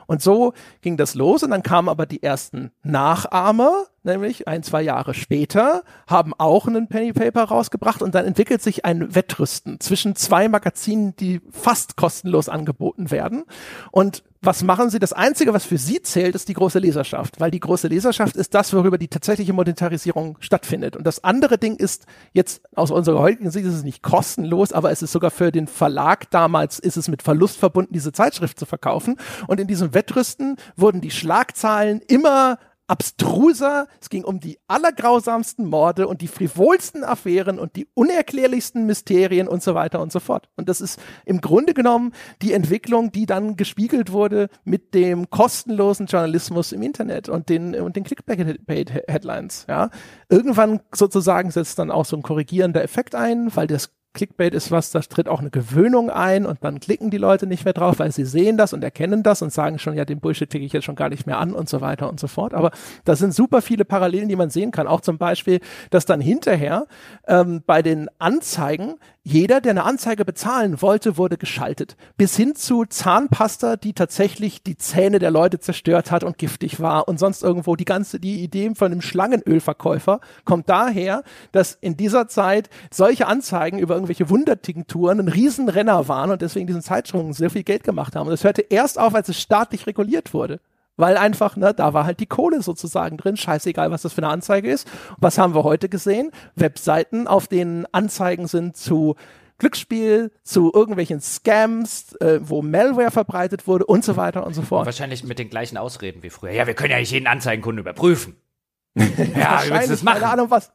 [0.06, 4.82] Und so ging das los und dann kamen aber die ersten Nachahmer, nämlich ein, zwei
[4.82, 10.16] Jahre später, haben auch einen Penny Paper rausgebracht und dann entwickelt sich ein Wettrüsten zwischen
[10.16, 13.44] zwei Magazinen, die fast kostenlos angeboten werden.
[13.92, 15.00] Und was machen sie?
[15.00, 18.54] Das Einzige, was für sie zählt, ist die große Leserschaft, weil die große Leserschaft ist
[18.54, 20.98] das, worüber die tatsächliche Monetarisierung stattfindet.
[20.98, 24.92] Und das andere Ding ist jetzt aus unserer heutigen Sicht ist es nicht kostenlos, aber
[24.92, 28.66] es ist sogar für den Verlag damals ist es mit Verlust verbunden, diese Zeitschrift zu
[28.66, 29.16] verkaufen.
[29.48, 33.88] Und in diesem Wettrüsten wurden die Schlagzahlen immer abstruser.
[34.02, 39.64] Es ging um die allergrausamsten Morde und die frivolsten Affären und die unerklärlichsten Mysterien und
[39.64, 40.50] so weiter und so fort.
[40.56, 46.08] Und das ist im Grunde genommen die Entwicklung, die dann gespiegelt wurde mit dem kostenlosen
[46.08, 49.66] Journalismus im Internet und den, und den Clickbait-Headlines.
[49.70, 49.90] Ja.
[50.30, 54.92] Irgendwann sozusagen setzt dann auch so ein korrigierender Effekt ein, weil das Clickbait ist was,
[54.92, 58.12] da tritt auch eine Gewöhnung ein und dann klicken die Leute nicht mehr drauf, weil
[58.12, 60.86] sie sehen das und erkennen das und sagen schon, ja, den Bullshit klicke ich jetzt
[60.86, 62.54] schon gar nicht mehr an und so weiter und so fort.
[62.54, 62.72] Aber
[63.06, 64.88] da sind super viele Parallelen, die man sehen kann.
[64.88, 65.60] Auch zum Beispiel,
[65.90, 66.86] dass dann hinterher
[67.28, 71.96] ähm, bei den Anzeigen jeder, der eine Anzeige bezahlen wollte, wurde geschaltet.
[72.18, 77.08] Bis hin zu Zahnpasta, die tatsächlich die Zähne der Leute zerstört hat und giftig war
[77.08, 81.24] und sonst irgendwo die ganze, die Idee von einem Schlangenölverkäufer kommt daher,
[81.54, 86.82] dass in dieser Zeit solche Anzeigen über irgendwelche Wundertinkturen ein Riesenrenner waren und deswegen diesen
[86.82, 88.28] Zeitschriften sehr viel Geld gemacht haben.
[88.28, 90.60] Und das hörte erst auf, als es staatlich reguliert wurde
[90.98, 94.30] weil einfach, ne, da war halt die Kohle sozusagen drin, scheißegal, was das für eine
[94.30, 94.88] Anzeige ist.
[95.18, 96.32] was haben wir heute gesehen?
[96.56, 99.16] Webseiten, auf denen Anzeigen sind zu
[99.58, 104.82] Glücksspiel, zu irgendwelchen Scams, äh, wo Malware verbreitet wurde und so weiter und so fort.
[104.82, 106.52] Und wahrscheinlich mit den gleichen Ausreden wie früher.
[106.52, 108.36] Ja, wir können ja nicht jeden Anzeigenkunden überprüfen.
[108.96, 110.20] ja, willst du das machen?
[110.20, 110.72] Keine Ahnung, was,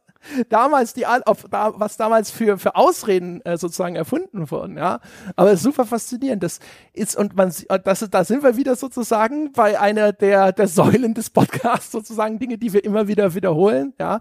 [0.49, 4.99] damals die, auf, da, was damals für, für Ausreden äh, sozusagen erfunden wurden, ja.
[5.35, 6.43] Aber super faszinierend.
[6.43, 6.59] Das
[6.93, 11.29] ist, und man, das, da sind wir wieder sozusagen bei einer der, der Säulen des
[11.29, 14.19] Podcasts sozusagen Dinge, die wir immer wieder wiederholen, ja.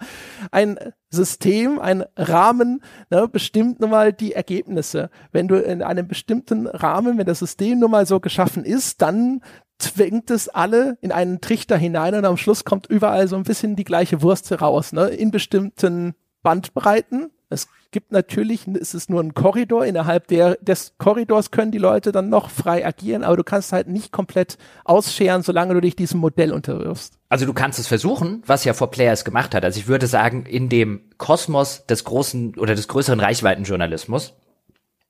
[0.50, 0.78] Ein
[1.10, 5.10] System, ein Rahmen, ne, bestimmt nun mal die Ergebnisse.
[5.32, 9.40] Wenn du in einem bestimmten Rahmen, wenn das System nun mal so geschaffen ist, dann
[9.78, 13.76] zwingt es alle in einen Trichter hinein und am Schluss kommt überall so ein bisschen
[13.76, 15.09] die gleiche Wurst raus, ne?
[15.09, 17.30] In bestimmten Bandbreiten.
[17.50, 22.12] Es gibt natürlich, es ist nur ein Korridor, innerhalb der, des Korridors können die Leute
[22.12, 26.20] dann noch frei agieren, aber du kannst halt nicht komplett ausscheren, solange du dich diesem
[26.20, 27.14] Modell unterwirfst.
[27.30, 29.64] Also du kannst es versuchen, was ja For Players gemacht hat.
[29.64, 34.34] Also ich würde sagen, in dem Kosmos des großen oder des größeren Reichweitenjournalismus,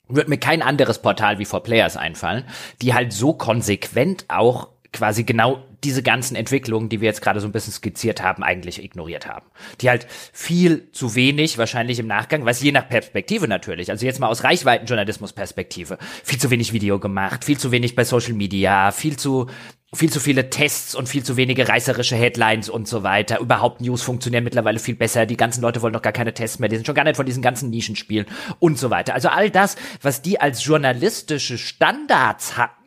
[0.09, 2.45] wird mir kein anderes Portal wie For Players einfallen,
[2.83, 7.47] die halt so konsequent auch quasi genau diese ganzen Entwicklungen, die wir jetzt gerade so
[7.47, 9.47] ein bisschen skizziert haben, eigentlich ignoriert haben.
[9.81, 14.19] Die halt viel zu wenig wahrscheinlich im Nachgang, was je nach Perspektive natürlich, also jetzt
[14.19, 19.17] mal aus Reichweitenjournalismus-Perspektive, viel zu wenig Video gemacht, viel zu wenig bei Social Media, viel
[19.17, 19.47] zu
[19.95, 23.41] viel zu viele Tests und viel zu wenige reißerische Headlines und so weiter.
[23.41, 25.25] Überhaupt News funktionieren mittlerweile viel besser.
[25.25, 26.69] Die ganzen Leute wollen doch gar keine Tests mehr.
[26.69, 28.27] Die sind schon gar nicht von diesen ganzen Nischenspielen
[28.59, 29.15] und so weiter.
[29.15, 32.78] Also all das, was die als journalistische Standards hatten,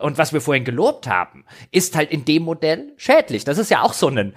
[0.00, 3.44] und was wir vorhin gelobt haben, ist halt in dem Modell schädlich.
[3.44, 4.34] Das ist ja auch so ein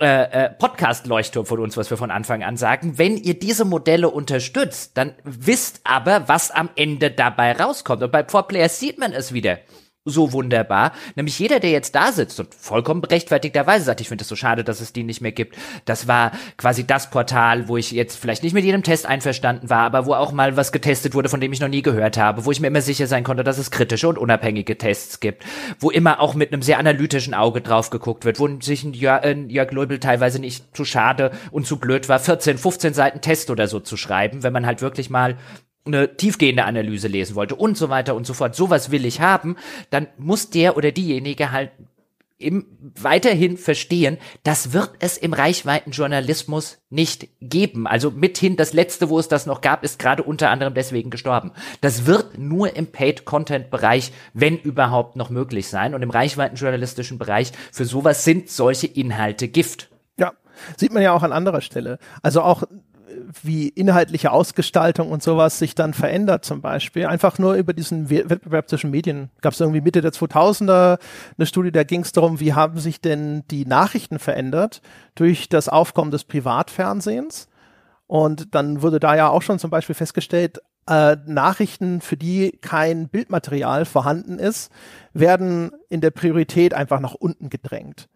[0.00, 2.98] äh, äh, Podcast-Leuchtturm von uns, was wir von Anfang an sagen.
[2.98, 8.02] Wenn ihr diese Modelle unterstützt, dann wisst aber, was am Ende dabei rauskommt.
[8.04, 9.58] Und bei 4Players sieht man es wieder
[10.08, 10.92] so wunderbar.
[11.14, 14.64] Nämlich jeder, der jetzt da sitzt und vollkommen berechtigterweise sagt, ich finde es so schade,
[14.64, 15.56] dass es die nicht mehr gibt.
[15.84, 19.82] Das war quasi das Portal, wo ich jetzt vielleicht nicht mit jedem Test einverstanden war,
[19.82, 22.50] aber wo auch mal was getestet wurde, von dem ich noch nie gehört habe, wo
[22.50, 25.44] ich mir immer sicher sein konnte, dass es kritische und unabhängige Tests gibt,
[25.78, 29.22] wo immer auch mit einem sehr analytischen Auge drauf geguckt wird, wo sich ein Jörg,
[29.24, 33.50] ein Jörg Leubel teilweise nicht zu schade und zu blöd war, 14, 15 Seiten Test
[33.50, 35.36] oder so zu schreiben, wenn man halt wirklich mal
[35.84, 39.56] eine tiefgehende Analyse lesen wollte und so weiter und so fort, sowas will ich haben,
[39.90, 41.70] dann muss der oder diejenige halt
[42.38, 47.88] im, weiterhin verstehen, das wird es im Reichweitenjournalismus nicht geben.
[47.88, 51.50] Also mithin das letzte, wo es das noch gab, ist gerade unter anderem deswegen gestorben.
[51.80, 55.94] Das wird nur im Paid-Content-Bereich, wenn überhaupt, noch möglich sein.
[55.94, 59.88] Und im Reichweitenjournalistischen Bereich für sowas sind solche Inhalte Gift.
[60.16, 60.32] Ja,
[60.76, 61.98] Sieht man ja auch an anderer Stelle.
[62.22, 62.62] Also auch
[63.42, 67.06] wie inhaltliche Ausgestaltung und sowas sich dann verändert zum Beispiel.
[67.06, 69.30] Einfach nur über diesen Wettbewerb zwischen Medien.
[69.40, 70.98] Gab es irgendwie Mitte der 2000er
[71.36, 74.80] eine Studie, da ging es darum, wie haben sich denn die Nachrichten verändert
[75.14, 77.48] durch das Aufkommen des Privatfernsehens.
[78.06, 83.08] Und dann wurde da ja auch schon zum Beispiel festgestellt, äh, Nachrichten, für die kein
[83.08, 84.72] Bildmaterial vorhanden ist,
[85.12, 88.08] werden in der Priorität einfach nach unten gedrängt.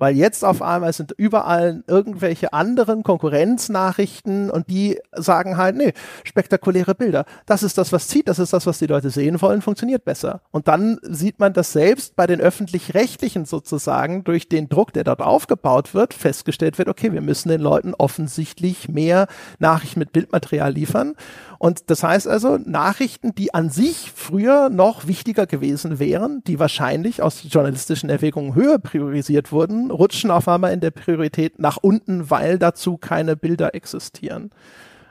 [0.00, 5.92] Weil jetzt auf einmal sind überall irgendwelche anderen Konkurrenznachrichten und die sagen halt, nee,
[6.24, 7.26] spektakuläre Bilder.
[7.44, 10.40] Das ist das, was zieht, das ist das, was die Leute sehen wollen, funktioniert besser.
[10.52, 15.20] Und dann sieht man das selbst bei den öffentlich-rechtlichen sozusagen durch den Druck, der dort
[15.20, 19.26] aufgebaut wird, festgestellt wird, okay, wir müssen den Leuten offensichtlich mehr
[19.58, 21.14] Nachrichten mit Bildmaterial liefern.
[21.58, 27.20] Und das heißt also, Nachrichten, die an sich früher noch wichtiger gewesen wären, die wahrscheinlich
[27.20, 32.58] aus journalistischen Erwägungen höher priorisiert wurden, rutschen auf einmal in der Priorität nach unten, weil
[32.58, 34.50] dazu keine Bilder existieren.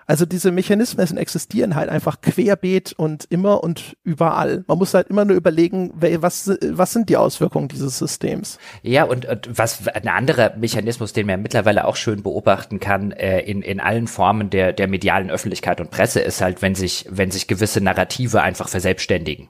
[0.09, 4.63] Also diese Mechanismen existieren halt einfach querbeet und immer und überall.
[4.65, 8.57] Man muss halt immer nur überlegen, was, was sind die Auswirkungen dieses Systems.
[8.81, 13.41] Ja, und, und was ein anderer Mechanismus, den man mittlerweile auch schön beobachten kann, äh,
[13.41, 17.29] in, in allen Formen der, der medialen Öffentlichkeit und Presse, ist halt, wenn sich, wenn
[17.29, 19.49] sich gewisse Narrative einfach verselbstständigen.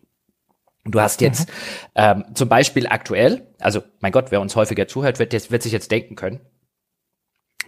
[0.91, 1.53] Du hast jetzt mhm.
[1.95, 5.71] ähm, zum Beispiel aktuell, also mein Gott, wer uns häufiger zuhört, wird, jetzt, wird sich
[5.71, 6.39] jetzt denken können,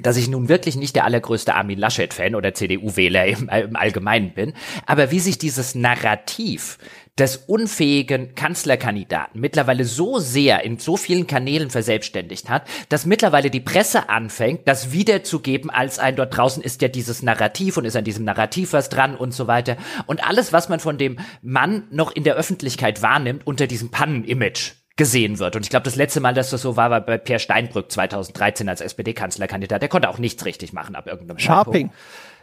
[0.01, 4.53] dass ich nun wirklich nicht der allergrößte Armin Laschet-Fan oder CDU-Wähler im, im, Allgemeinen bin,
[4.85, 6.77] aber wie sich dieses Narrativ
[7.17, 13.59] des unfähigen Kanzlerkandidaten mittlerweile so sehr in so vielen Kanälen verselbstständigt hat, dass mittlerweile die
[13.59, 18.05] Presse anfängt, das wiederzugeben als ein dort draußen ist ja dieses Narrativ und ist an
[18.05, 19.77] diesem Narrativ was dran und so weiter.
[20.07, 24.80] Und alles, was man von dem Mann noch in der Öffentlichkeit wahrnimmt, unter diesem Pannen-Image
[24.97, 25.55] gesehen wird.
[25.55, 28.69] Und ich glaube, das letzte Mal, dass das so war, war bei Pierre Steinbrück 2013
[28.69, 29.81] als SPD-Kanzlerkandidat.
[29.81, 31.89] Der konnte auch nichts richtig machen ab irgendeinem Sharping.
[31.89, 31.95] Zeitpunkt.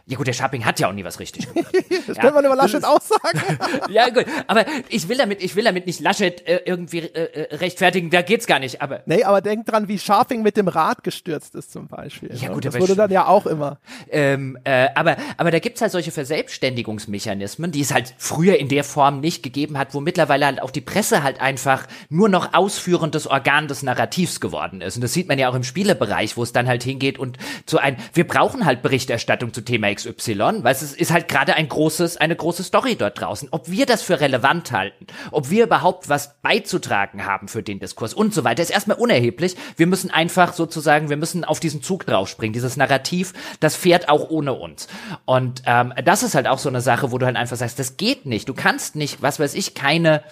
[0.09, 1.74] Ja gut, der Sharping hat ja auch nie was richtig gemacht.
[2.06, 2.22] das ja.
[2.22, 3.59] kann man über Laschet auch sagen.
[3.90, 7.55] ja gut, aber ich will damit, ich will damit nicht Laschet äh, irgendwie äh, äh,
[7.56, 8.80] rechtfertigen, da geht's gar nicht.
[8.80, 12.30] Aber nee, aber denk dran, wie Sharping mit dem Rad gestürzt ist zum Beispiel.
[12.35, 12.55] Ja ne?
[12.55, 13.80] gut, das wurde dann ja auch immer.
[14.10, 18.85] Ähm, äh, aber aber da gibt's halt solche Verselbstständigungsmechanismen, die es halt früher in der
[18.85, 23.26] Form nicht gegeben hat, wo mittlerweile halt auch die Presse halt einfach nur noch ausführendes
[23.26, 24.97] Organ des Narrativs geworden ist.
[24.97, 27.36] Und das sieht man ja auch im Spielebereich, wo es dann halt hingeht und
[27.66, 31.69] zu ein, wir brauchen halt Berichterstattung zu Thema XY, weil es ist halt gerade ein
[31.69, 33.49] großes, eine große Story dort draußen.
[33.51, 38.15] Ob wir das für relevant halten, ob wir überhaupt was beizutragen haben für den Diskurs
[38.15, 39.57] und so weiter, ist erstmal unerheblich.
[39.77, 42.53] Wir müssen einfach sozusagen, wir müssen auf diesen Zug draufspringen.
[42.53, 44.89] Dieses Narrativ, das fährt auch ohne uns.
[45.25, 47.97] Und ähm, das ist halt auch so eine Sache, wo du halt einfach sagst, das
[47.97, 48.49] geht nicht.
[48.49, 50.23] Du kannst nicht, was weiß ich, keine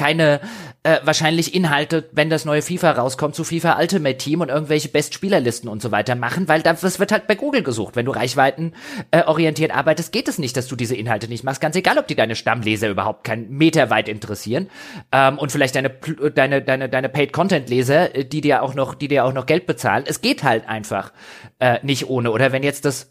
[0.00, 0.40] keine
[0.82, 5.68] äh, wahrscheinlich Inhalte, wenn das neue FIFA rauskommt, zu FIFA Ultimate Team und irgendwelche Bestspielerlisten
[5.68, 7.96] und so weiter machen, weil das wird halt bei Google gesucht.
[7.96, 8.72] Wenn du Reichweiten
[9.10, 11.60] äh, orientiert arbeitest, geht es nicht, dass du diese Inhalte nicht machst.
[11.60, 14.70] Ganz egal, ob die deine Stammleser überhaupt keinen Meter weit interessieren
[15.12, 18.94] ähm, und vielleicht deine deine deine deine Paid Content Leser, äh, die dir auch noch
[18.94, 20.04] die dir auch noch Geld bezahlen.
[20.06, 21.12] Es geht halt einfach
[21.58, 22.30] äh, nicht ohne.
[22.30, 23.10] Oder wenn jetzt das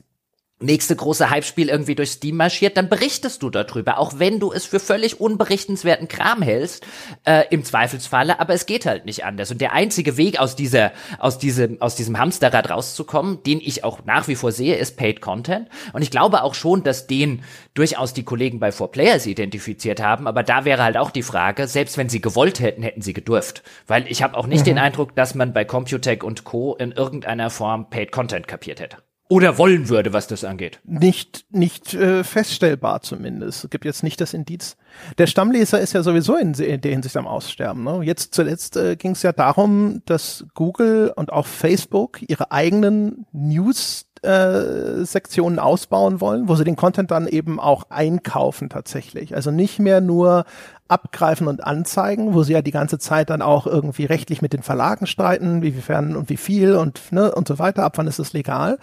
[0.59, 4.65] nächste große Hype-Spiel irgendwie durch Steam marschiert, dann berichtest du darüber, auch wenn du es
[4.65, 6.85] für völlig unberichtenswerten Kram hältst,
[7.23, 9.51] äh, im Zweifelsfalle, aber es geht halt nicht anders.
[9.51, 14.03] Und der einzige Weg aus dieser, aus diesem, aus diesem Hamsterrad rauszukommen, den ich auch
[14.05, 15.69] nach wie vor sehe, ist Paid Content.
[15.93, 20.43] Und ich glaube auch schon, dass den durchaus die Kollegen bei 4Players identifiziert haben, aber
[20.43, 23.63] da wäre halt auch die Frage, selbst wenn sie gewollt hätten, hätten sie gedurft.
[23.87, 24.71] Weil ich habe auch nicht mhm.
[24.71, 26.75] den Eindruck, dass man bei Computech und Co.
[26.75, 28.97] in irgendeiner Form Paid Content kapiert hätte
[29.29, 30.79] oder wollen würde, was das angeht.
[30.83, 33.63] Nicht, nicht äh, feststellbar zumindest.
[33.63, 34.75] Es gibt jetzt nicht das Indiz.
[35.19, 37.83] Der Stammleser ist ja sowieso in, in der Hinsicht am Aussterben.
[37.83, 38.01] Ne?
[38.03, 44.07] Jetzt zuletzt äh, ging es ja darum, dass Google und auch Facebook ihre eigenen News
[44.21, 49.35] äh, Sektionen ausbauen wollen, wo sie den Content dann eben auch einkaufen tatsächlich.
[49.35, 50.45] Also nicht mehr nur
[50.89, 54.63] abgreifen und anzeigen, wo sie ja die ganze Zeit dann auch irgendwie rechtlich mit den
[54.63, 58.33] Verlagen streiten, wiefern und wie viel und ne, und so weiter, ab wann ist es
[58.33, 58.79] legal,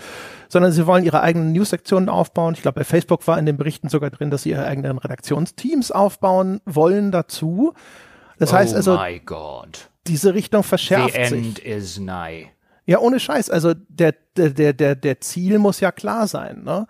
[0.48, 2.54] sondern sie wollen ihre eigenen News-Sektionen aufbauen.
[2.54, 5.90] Ich glaube, bei Facebook war in den Berichten sogar drin, dass sie ihre eigenen Redaktionsteams
[5.90, 7.74] aufbauen wollen dazu.
[8.38, 8.98] Das oh heißt also,
[10.06, 11.46] diese Richtung verschärft The sich.
[11.46, 12.46] End is nigh.
[12.88, 13.50] Ja, ohne Scheiß.
[13.50, 16.62] Also der, der, der, der Ziel muss ja klar sein.
[16.62, 16.86] Ne?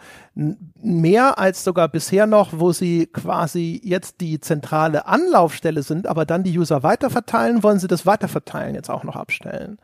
[0.83, 6.43] Mehr als sogar bisher noch, wo sie quasi jetzt die zentrale Anlaufstelle sind, aber dann
[6.43, 9.79] die User weiterverteilen, wollen sie das Weiterverteilen jetzt auch noch abstellen.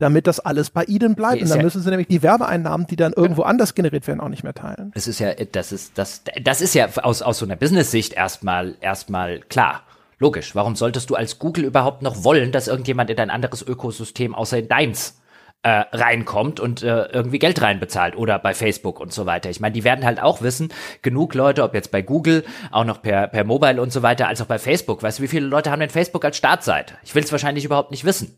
[0.00, 1.42] Damit das alles bei ihnen bleibt.
[1.42, 4.30] Und dann ja müssen sie nämlich die Werbeeinnahmen, die dann irgendwo anders generiert werden, auch
[4.30, 4.90] nicht mehr teilen.
[4.94, 8.74] Das ist ja, das ist, das, das ist ja aus, aus so einer Business-Sicht erstmal,
[8.80, 9.82] erstmal klar.
[10.18, 10.56] Logisch.
[10.56, 14.58] Warum solltest du als Google überhaupt noch wollen, dass irgendjemand in dein anderes Ökosystem außer
[14.58, 15.21] in deins
[15.64, 19.48] äh, reinkommt und äh, irgendwie Geld reinbezahlt oder bei Facebook und so weiter.
[19.48, 20.72] Ich meine, die werden halt auch wissen,
[21.02, 24.40] genug Leute, ob jetzt bei Google, auch noch per, per Mobile und so weiter, als
[24.40, 25.04] auch bei Facebook.
[25.04, 26.94] Weißt du, wie viele Leute haben denn Facebook als Startseite?
[27.04, 28.36] Ich will es wahrscheinlich überhaupt nicht wissen.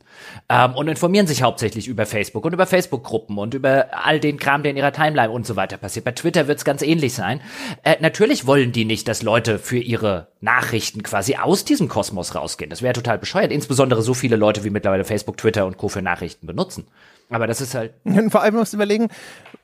[0.51, 4.63] Ähm, und informieren sich hauptsächlich über Facebook und über Facebook-Gruppen und über all den Kram,
[4.63, 6.05] der in ihrer Timeline und so weiter passiert.
[6.05, 7.41] Bei Twitter wird es ganz ähnlich sein.
[7.85, 12.69] Äh, natürlich wollen die nicht, dass Leute für ihre Nachrichten quasi aus diesem Kosmos rausgehen.
[12.69, 13.51] Das wäre total bescheuert.
[13.51, 15.89] Insbesondere so viele Leute wie mittlerweile Facebook, Twitter und Co.
[15.89, 16.87] für Nachrichten benutzen.
[17.31, 17.95] Aber das ist halt.
[18.05, 19.09] Und vor allem musst du überlegen,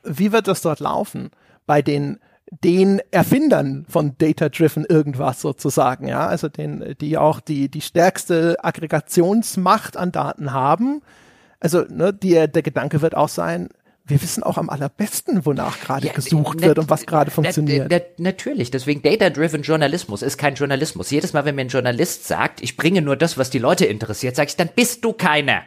[0.03, 1.31] wie wird das dort laufen?
[1.65, 2.19] Bei den
[2.63, 9.95] den Erfindern von Data-Driven irgendwas sozusagen, ja, also den, die auch die, die stärkste Aggregationsmacht
[9.95, 11.01] an Daten haben.
[11.61, 13.69] Also, ne, die, der Gedanke wird auch sein,
[14.03, 17.87] wir wissen auch am allerbesten, wonach gerade ja, gesucht wird und was gerade funktioniert.
[17.89, 21.09] Na, na, natürlich, deswegen Data-Driven Journalismus ist kein Journalismus.
[21.09, 24.35] Jedes Mal, wenn mir ein Journalist sagt, ich bringe nur das, was die Leute interessiert,
[24.35, 25.61] sage ich, dann bist du keiner.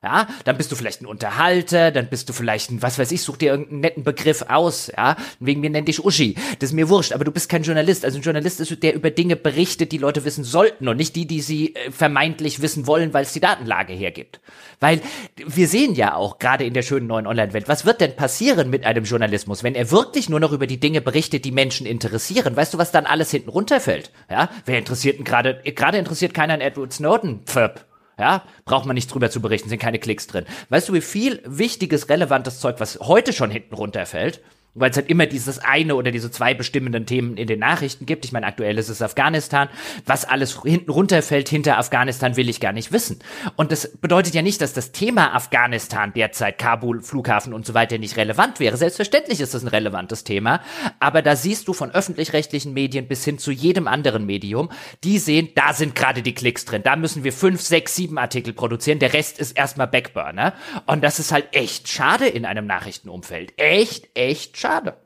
[0.00, 3.20] Ja, dann bist du vielleicht ein Unterhalter, dann bist du vielleicht ein, was weiß ich,
[3.20, 5.16] such dir irgendeinen netten Begriff aus, ja.
[5.40, 6.36] Wegen mir nenn dich Uschi.
[6.60, 8.04] Das ist mir wurscht, aber du bist kein Journalist.
[8.04, 11.26] Also ein Journalist ist, der über Dinge berichtet, die Leute wissen sollten und nicht die,
[11.26, 14.40] die sie äh, vermeintlich wissen wollen, weil es die Datenlage hergibt.
[14.78, 15.00] Weil
[15.34, 18.86] wir sehen ja auch, gerade in der schönen neuen Online-Welt, was wird denn passieren mit
[18.86, 22.54] einem Journalismus, wenn er wirklich nur noch über die Dinge berichtet, die Menschen interessieren?
[22.54, 24.12] Weißt du, was dann alles hinten runterfällt?
[24.30, 27.87] Ja, wer interessiert denn gerade, gerade interessiert keiner an Edward Snowden, Pföpp.
[28.18, 30.44] Ja, braucht man nicht drüber zu berichten, sind keine Klicks drin.
[30.70, 34.40] Weißt du, wie viel wichtiges, relevantes Zeug, was heute schon hinten runterfällt,
[34.80, 38.24] weil es halt immer dieses eine oder diese zwei bestimmenden Themen in den Nachrichten gibt.
[38.24, 39.68] Ich meine, aktuell ist es Afghanistan.
[40.06, 43.18] Was alles hinten runterfällt hinter Afghanistan, will ich gar nicht wissen.
[43.56, 47.98] Und das bedeutet ja nicht, dass das Thema Afghanistan derzeit, Kabul, Flughafen und so weiter
[47.98, 48.76] nicht relevant wäre.
[48.76, 50.60] Selbstverständlich ist das ein relevantes Thema.
[51.00, 54.70] Aber da siehst du von öffentlich-rechtlichen Medien bis hin zu jedem anderen Medium,
[55.04, 56.82] die sehen, da sind gerade die Klicks drin.
[56.82, 58.98] Da müssen wir fünf, sechs, sieben Artikel produzieren.
[58.98, 60.54] Der Rest ist erstmal Backburner.
[60.86, 63.52] Und das ist halt echt schade in einem Nachrichtenumfeld.
[63.56, 64.96] Echt, echt schade schade.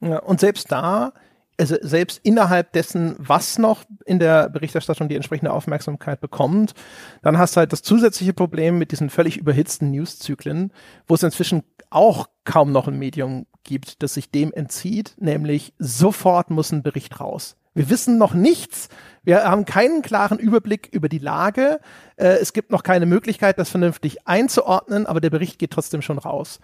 [0.00, 1.12] Ja, und selbst da,
[1.58, 6.74] also selbst innerhalb dessen, was noch in der Berichterstattung die entsprechende Aufmerksamkeit bekommt,
[7.22, 10.72] dann hast du halt das zusätzliche Problem mit diesen völlig überhitzten Newszyklen,
[11.08, 16.50] wo es inzwischen auch kaum noch ein Medium gibt, das sich dem entzieht, nämlich sofort
[16.50, 17.56] muss ein Bericht raus.
[17.74, 18.88] Wir wissen noch nichts.
[19.22, 21.80] Wir haben keinen klaren Überblick über die Lage.
[22.16, 26.18] Äh, es gibt noch keine Möglichkeit, das vernünftig einzuordnen, aber der Bericht geht trotzdem schon
[26.18, 26.60] raus.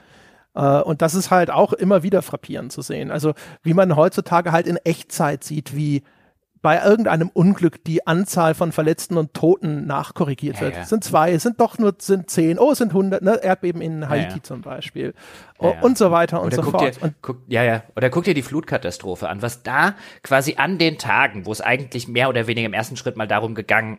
[0.56, 3.10] Uh, und das ist halt auch immer wieder frappierend zu sehen.
[3.10, 6.04] Also wie man heutzutage halt in Echtzeit sieht, wie
[6.64, 10.72] bei irgendeinem Unglück die Anzahl von Verletzten und Toten nachkorrigiert wird.
[10.72, 10.84] Ja, ja.
[10.86, 13.38] Sind zwei, sind doch nur sind zehn, oh, es sind hundert, ne?
[13.42, 15.12] Erdbeben in Haiti ja, zum Beispiel
[15.58, 16.96] oh, und so weiter und Oder so fort.
[16.96, 17.82] Dir, und guck, ja, ja.
[17.96, 22.08] Oder guck dir die Flutkatastrophe an, was da quasi an den Tagen, wo es eigentlich
[22.08, 23.98] mehr oder weniger im ersten Schritt mal darum gegangen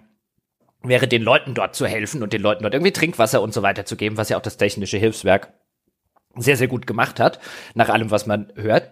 [0.82, 3.86] wäre, den Leuten dort zu helfen und den Leuten dort irgendwie Trinkwasser und so weiter
[3.86, 5.54] zu geben, was ja auch das technische Hilfswerk
[6.38, 7.40] sehr, sehr gut gemacht hat,
[7.74, 8.92] nach allem, was man hört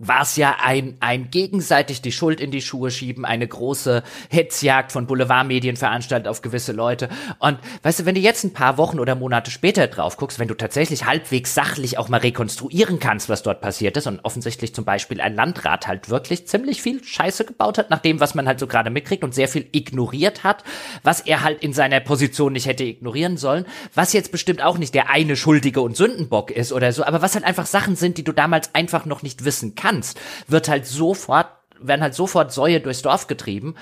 [0.00, 4.92] war es ja ein, ein gegenseitig die Schuld in die Schuhe schieben, eine große Hetzjagd
[4.92, 7.10] von Boulevardmedien veranstaltet auf gewisse Leute.
[7.38, 10.48] Und weißt du, wenn du jetzt ein paar Wochen oder Monate später drauf guckst, wenn
[10.48, 14.86] du tatsächlich halbwegs sachlich auch mal rekonstruieren kannst, was dort passiert ist und offensichtlich zum
[14.86, 18.58] Beispiel ein Landrat halt wirklich ziemlich viel Scheiße gebaut hat, nach dem, was man halt
[18.58, 20.64] so gerade mitkriegt und sehr viel ignoriert hat,
[21.02, 24.94] was er halt in seiner Position nicht hätte ignorieren sollen, was jetzt bestimmt auch nicht
[24.94, 28.24] der eine Schuldige und Sündenbock ist oder so, aber was halt einfach Sachen sind, die
[28.24, 31.48] du damals einfach noch nicht wissen kannst kannst, wird halt sofort
[31.82, 33.74] werden halt sofort Säue durchs Dorf getrieben,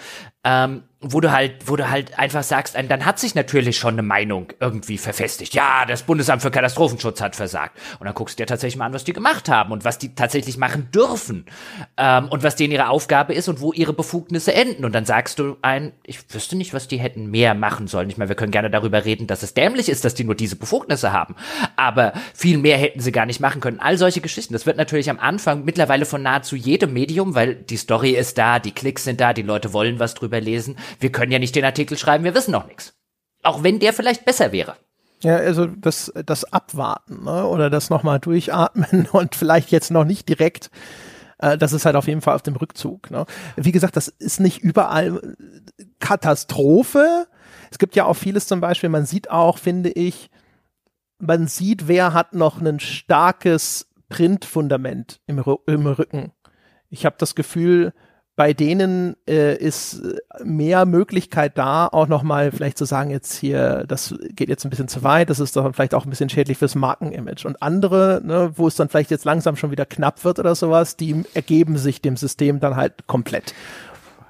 [0.48, 4.02] ähm, wo du halt, wo du halt einfach sagst, dann hat sich natürlich schon eine
[4.02, 5.54] Meinung irgendwie verfestigt.
[5.54, 7.78] Ja, das Bundesamt für Katastrophenschutz hat versagt.
[8.00, 10.16] Und dann guckst du dir tatsächlich mal an, was die gemacht haben und was die
[10.16, 11.46] tatsächlich machen dürfen
[11.96, 14.84] ähm, und was denen ihre Aufgabe ist und wo ihre Befugnisse enden.
[14.84, 18.10] Und dann sagst du ein, ich wüsste nicht, was die hätten mehr machen sollen.
[18.10, 20.56] Ich meine, wir können gerne darüber reden, dass es dämlich ist, dass die nur diese
[20.56, 21.36] Befugnisse haben.
[21.76, 23.78] Aber viel mehr hätten sie gar nicht machen können.
[23.78, 24.52] All solche Geschichten.
[24.52, 28.58] Das wird natürlich am Anfang mittlerweile von nahezu jedem Medium, weil die Story ist da,
[28.58, 30.78] die Klicks sind da, die Leute wollen was drüber lesen.
[31.00, 32.94] Wir können ja nicht den Artikel schreiben, wir wissen noch nichts.
[33.42, 34.76] Auch wenn der vielleicht besser wäre.
[35.22, 37.46] Ja, also das, das Abwarten ne?
[37.46, 40.70] oder das nochmal durchatmen und vielleicht jetzt noch nicht direkt,
[41.38, 43.10] äh, das ist halt auf jeden Fall auf dem Rückzug.
[43.10, 43.26] Ne?
[43.56, 45.36] Wie gesagt, das ist nicht überall
[45.98, 47.26] Katastrophe.
[47.70, 50.30] Es gibt ja auch vieles zum Beispiel, man sieht auch, finde ich,
[51.18, 56.32] man sieht, wer hat noch ein starkes Printfundament im, im Rücken.
[56.90, 57.92] Ich habe das Gefühl,
[58.38, 60.00] bei denen äh, ist
[60.44, 64.86] mehr Möglichkeit da, auch nochmal vielleicht zu sagen, jetzt hier, das geht jetzt ein bisschen
[64.86, 67.48] zu weit, das ist doch vielleicht auch ein bisschen schädlich fürs Markenimage.
[67.48, 70.94] Und andere, ne, wo es dann vielleicht jetzt langsam schon wieder knapp wird oder sowas,
[70.94, 73.54] die ergeben sich dem System dann halt komplett.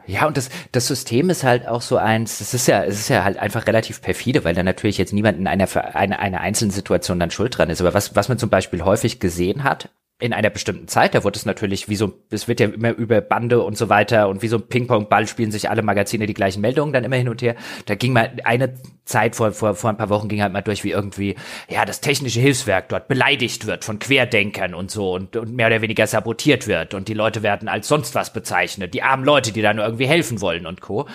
[0.06, 3.10] Ja, und das, das System ist halt auch so eins, es ist ja, es ist
[3.10, 6.70] ja halt einfach relativ perfide, weil da natürlich jetzt niemand in einer, einer, einer einzelnen
[6.70, 7.82] Situation dann schuld dran ist.
[7.82, 9.90] Aber was, was man zum Beispiel häufig gesehen hat,
[10.20, 13.20] in einer bestimmten Zeit, da wurde es natürlich wie so, es wird ja immer über
[13.20, 16.60] Bande und so weiter und wie so ein Ping-Pong-Ball spielen sich alle Magazine die gleichen
[16.60, 17.54] Meldungen dann immer hin und her.
[17.86, 18.74] Da ging mal eine
[19.04, 21.36] Zeit vor, vor, vor ein paar Wochen ging halt mal durch, wie irgendwie,
[21.68, 25.82] ja, das technische Hilfswerk dort beleidigt wird von Querdenkern und so und, und mehr oder
[25.82, 29.62] weniger sabotiert wird und die Leute werden als sonst was bezeichnet, die armen Leute, die
[29.62, 31.08] da nur irgendwie helfen wollen und Co.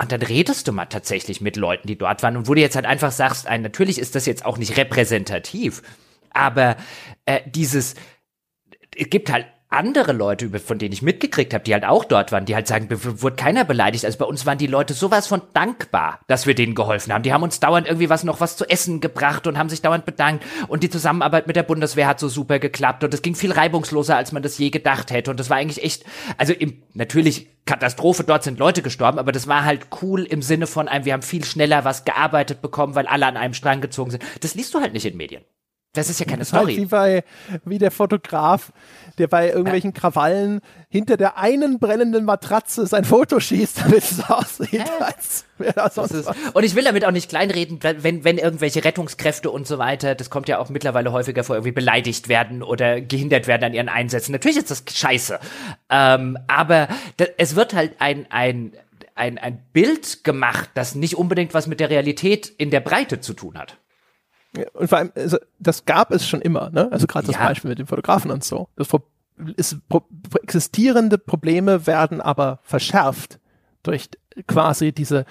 [0.00, 2.76] Und dann redest du mal tatsächlich mit Leuten, die dort waren und wo du jetzt
[2.76, 5.82] halt einfach sagst, ein, natürlich ist das jetzt auch nicht repräsentativ,
[6.30, 6.76] aber
[7.26, 7.94] äh, dieses,
[8.96, 12.46] es gibt halt andere Leute, von denen ich mitgekriegt habe, die halt auch dort waren,
[12.46, 14.06] die halt sagen, wurde keiner beleidigt.
[14.06, 17.22] Also bei uns waren die Leute sowas von dankbar, dass wir denen geholfen haben.
[17.22, 20.06] Die haben uns dauernd irgendwie was noch was zu essen gebracht und haben sich dauernd
[20.06, 20.44] bedankt.
[20.68, 24.16] Und die Zusammenarbeit mit der Bundeswehr hat so super geklappt und es ging viel reibungsloser,
[24.16, 25.30] als man das je gedacht hätte.
[25.30, 26.04] Und das war eigentlich echt,
[26.38, 30.66] also im, natürlich Katastrophe, dort sind Leute gestorben, aber das war halt cool im Sinne
[30.66, 34.12] von einem, wir haben viel schneller was gearbeitet bekommen, weil alle an einem Strang gezogen
[34.12, 34.24] sind.
[34.40, 35.44] Das liest du halt nicht in Medien.
[35.98, 36.74] Das ist ja keine das Story.
[36.74, 37.24] Halt wie, bei,
[37.64, 38.72] wie der Fotograf,
[39.18, 44.72] der bei irgendwelchen Krawallen hinter der einen brennenden Matratze sein Foto schießt, damit es aussieht,
[44.72, 44.98] ja.
[45.00, 48.84] als wäre das sonst ist, Und ich will damit auch nicht kleinreden, wenn, wenn irgendwelche
[48.84, 53.00] Rettungskräfte und so weiter, das kommt ja auch mittlerweile häufiger vor, irgendwie beleidigt werden oder
[53.00, 54.32] gehindert werden an ihren Einsätzen.
[54.32, 55.38] Natürlich ist das scheiße.
[55.90, 56.88] Ähm, aber
[57.36, 58.72] es wird halt ein, ein,
[59.14, 63.34] ein, ein Bild gemacht, das nicht unbedingt was mit der Realität in der Breite zu
[63.34, 63.76] tun hat.
[64.72, 66.90] Und vor allem, also, das gab es schon immer, ne?
[66.90, 67.46] Also gerade das ja.
[67.46, 68.68] Beispiel mit den Fotografen und so.
[68.76, 68.88] Das
[69.56, 69.76] ist,
[70.42, 73.38] existierende Probleme werden aber verschärft
[73.82, 74.08] durch
[74.46, 75.24] quasi diese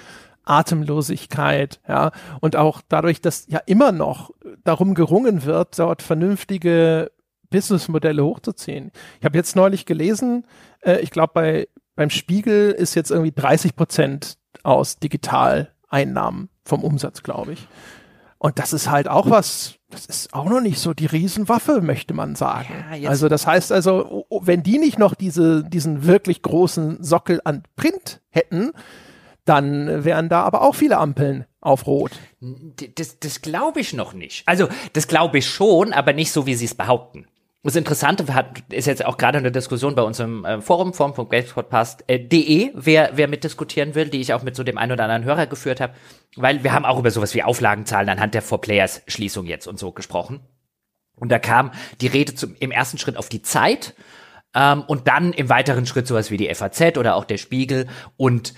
[0.45, 4.31] Atemlosigkeit, ja, und auch dadurch, dass ja immer noch
[4.63, 7.11] darum gerungen wird, dort vernünftige
[7.49, 8.91] Businessmodelle hochzuziehen.
[9.19, 10.45] Ich habe jetzt neulich gelesen,
[10.81, 11.67] äh, ich glaube bei
[11.97, 17.67] beim Spiegel ist jetzt irgendwie 30 Prozent aus Digitaleinnahmen vom Umsatz, glaube ich.
[18.39, 22.13] Und das ist halt auch was, das ist auch noch nicht so die Riesenwaffe, möchte
[22.13, 22.85] man sagen.
[22.99, 27.63] Ja, also das heißt also, wenn die nicht noch diese, diesen wirklich großen Sockel an
[27.75, 28.73] Print hätten,
[29.45, 32.11] dann wären da aber auch viele Ampeln auf Rot.
[32.95, 34.43] Das, das glaube ich noch nicht.
[34.45, 37.27] Also das glaube ich schon, aber nicht so, wie sie es behaupten.
[37.63, 42.63] Das Interessante hat, ist jetzt auch gerade eine Diskussion bei uns im äh, Forum, forum.gamespodcast.de,
[42.63, 45.47] äh, wer, wer mitdiskutieren will, die ich auch mit so dem einen oder anderen Hörer
[45.47, 45.93] geführt habe,
[46.35, 50.39] weil wir haben auch über sowas wie Auflagenzahlen anhand der Four-Players-Schließung jetzt und so gesprochen.
[51.15, 53.95] Und da kam die Rede zum, im ersten Schritt auf die Zeit
[54.53, 58.53] ähm, und dann im weiteren Schritt sowas wie die FAZ oder auch der Spiegel und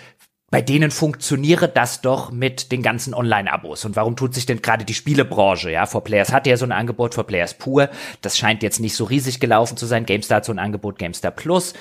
[0.52, 3.86] bei denen funktioniere das doch mit den ganzen Online-Abos.
[3.86, 5.72] Und warum tut sich denn gerade die Spielebranche?
[5.72, 7.90] Ja, For Players hat ja so ein Angebot, For Players pur.
[8.22, 10.06] Das scheint jetzt nicht so riesig gelaufen zu sein.
[10.06, 11.74] GameStar hat so ein Angebot, GameStar Plus.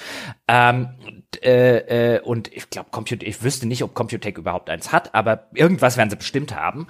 [0.48, 0.88] Ähm,
[1.42, 2.88] äh, äh, und ich glaube,
[3.20, 6.86] ich wüsste nicht, ob Computec überhaupt eins hat, aber irgendwas werden sie bestimmt haben.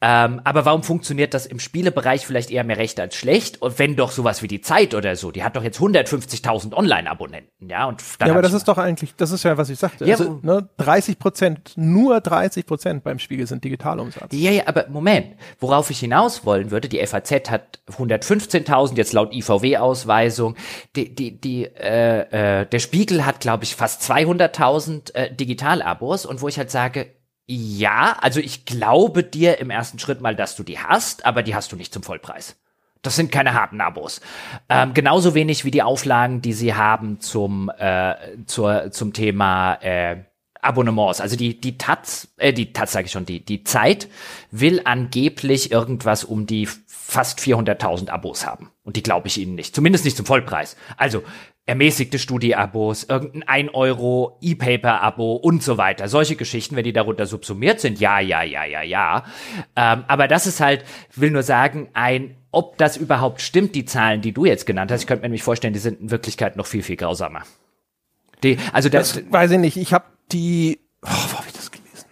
[0.00, 3.60] Ähm, aber warum funktioniert das im Spielebereich vielleicht eher mehr recht als schlecht?
[3.60, 7.68] Und wenn doch sowas wie die Zeit oder so, die hat doch jetzt 150.000 Online-Abonnenten,
[7.68, 7.84] ja?
[7.84, 10.06] Und ja, aber das ist doch eigentlich, das ist ja, was ich sagte.
[10.06, 14.32] Ja, also, ne, 30 Prozent, nur 30 Prozent beim Spiegel sind Digitalumsatz.
[14.32, 19.34] Ja, ja, aber Moment, worauf ich hinaus wollen würde, die FAZ hat 115.000, jetzt laut
[19.34, 20.56] IVW-Ausweisung,
[20.96, 26.40] die, die, die, äh, äh, der Spiegel hat, glaube ich, fast 200.000 äh, Digitalabos und
[26.40, 27.14] wo ich halt sage,
[27.46, 31.54] ja, also ich glaube dir im ersten Schritt mal, dass du die hast, aber die
[31.54, 32.56] hast du nicht zum Vollpreis.
[33.02, 34.20] Das sind keine harten Abos.
[34.68, 38.14] Ähm, genauso wenig wie die Auflagen, die sie haben zum, äh,
[38.46, 40.24] zur, zum Thema äh,
[40.60, 41.20] Abonnements.
[41.20, 44.08] Also die, die Taz, äh, die Taz sage ich schon, die, die Zeit
[44.52, 48.70] will angeblich irgendwas um die fast 400.000 Abos haben.
[48.84, 49.74] Und die glaube ich ihnen nicht.
[49.74, 50.76] Zumindest nicht zum Vollpreis.
[50.96, 51.24] Also
[51.64, 56.08] ermäßigte Studie-Abos, irgendein 1 Euro E-Paper-Abo und so weiter.
[56.08, 59.24] Solche Geschichten, wenn die darunter subsumiert sind, ja, ja, ja, ja, ja.
[59.76, 60.84] Ähm, aber das ist halt,
[61.14, 65.02] will nur sagen, ein, ob das überhaupt stimmt, die Zahlen, die du jetzt genannt hast.
[65.02, 67.42] Ich könnte mir nämlich vorstellen, die sind in Wirklichkeit noch viel, viel grausamer.
[68.42, 69.76] Die, also das, das weiß ich nicht.
[69.76, 72.06] Ich habe die, oh, wo habe ich das gelesen?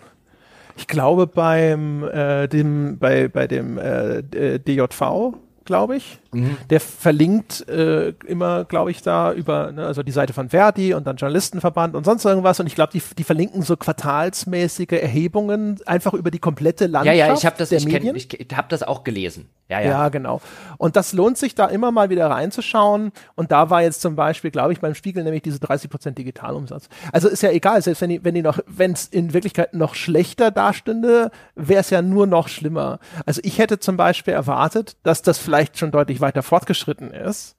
[0.77, 4.23] Ich glaube beim äh, dem bei bei dem äh,
[4.61, 5.35] DJV
[5.71, 6.19] glaube ich.
[6.33, 6.57] Mhm.
[6.69, 11.07] Der verlinkt äh, immer, glaube ich, da über ne, also die Seite von Verdi und
[11.07, 12.59] dann Journalistenverband und sonst irgendwas.
[12.59, 17.17] Und ich glaube, die, die verlinken so quartalsmäßige Erhebungen einfach über die komplette Landschaft.
[17.17, 19.49] Ja, ja, ich habe das, ich, kenn, ich, ich hab das auch gelesen.
[19.71, 19.91] Ja, ja.
[19.91, 20.41] ja, genau.
[20.79, 23.13] Und das lohnt sich da immer mal wieder reinzuschauen.
[23.37, 26.89] Und da war jetzt zum Beispiel, glaube ich, beim Spiegel nämlich diese 30% Digitalumsatz.
[27.13, 29.95] Also ist ja egal, selbst wenn die, wenn die noch, wenn es in Wirklichkeit noch
[29.95, 32.99] schlechter dastünde, wäre es ja nur noch schlimmer.
[33.27, 37.57] Also ich hätte zum Beispiel erwartet, dass das vielleicht schon deutlich weiter fortgeschritten ist,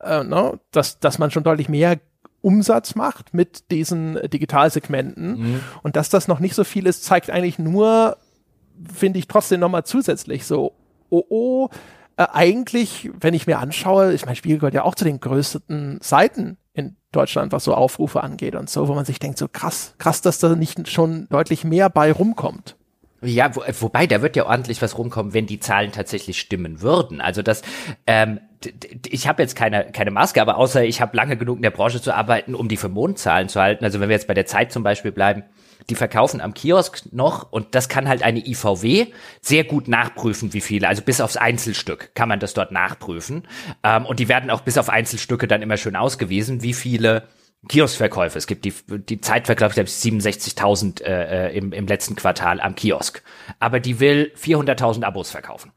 [0.00, 0.58] äh, ne?
[0.70, 1.98] dass, dass man schon deutlich mehr
[2.40, 5.38] Umsatz macht mit diesen Digitalsegmenten.
[5.38, 5.60] Mhm.
[5.82, 8.18] Und dass das noch nicht so viel ist, zeigt eigentlich nur,
[8.92, 10.74] finde ich trotzdem nochmal zusätzlich so,
[11.08, 11.68] oh oh,
[12.16, 15.98] äh, eigentlich, wenn ich mir anschaue, ich meine, Spiegel gehört ja auch zu den größten
[16.02, 19.94] Seiten in Deutschland, was so Aufrufe angeht und so, wo man sich denkt, so krass,
[19.98, 22.76] krass, dass da nicht schon deutlich mehr bei rumkommt.
[23.24, 27.20] Ja, wo, wobei, da wird ja ordentlich was rumkommen, wenn die Zahlen tatsächlich stimmen würden.
[27.20, 27.62] Also das,
[28.06, 28.40] ähm,
[29.08, 32.00] ich habe jetzt keine, keine Maske, aber außer ich habe lange genug in der Branche
[32.00, 33.84] zu arbeiten, um die für Mondzahlen zu halten.
[33.84, 35.44] Also wenn wir jetzt bei der Zeit zum Beispiel bleiben,
[35.90, 39.06] die verkaufen am Kiosk noch und das kann halt eine IVW
[39.40, 40.88] sehr gut nachprüfen, wie viele.
[40.88, 43.46] Also bis aufs Einzelstück kann man das dort nachprüfen.
[43.82, 47.24] Ähm, und die werden auch bis auf Einzelstücke dann immer schön ausgewiesen, wie viele
[47.68, 48.38] Kioskverkäufe.
[48.38, 53.22] Es gibt die, die Zeit verkauft 67.000 äh, äh, im, im letzten Quartal am Kiosk.
[53.60, 55.72] Aber die will 400.000 Abos verkaufen.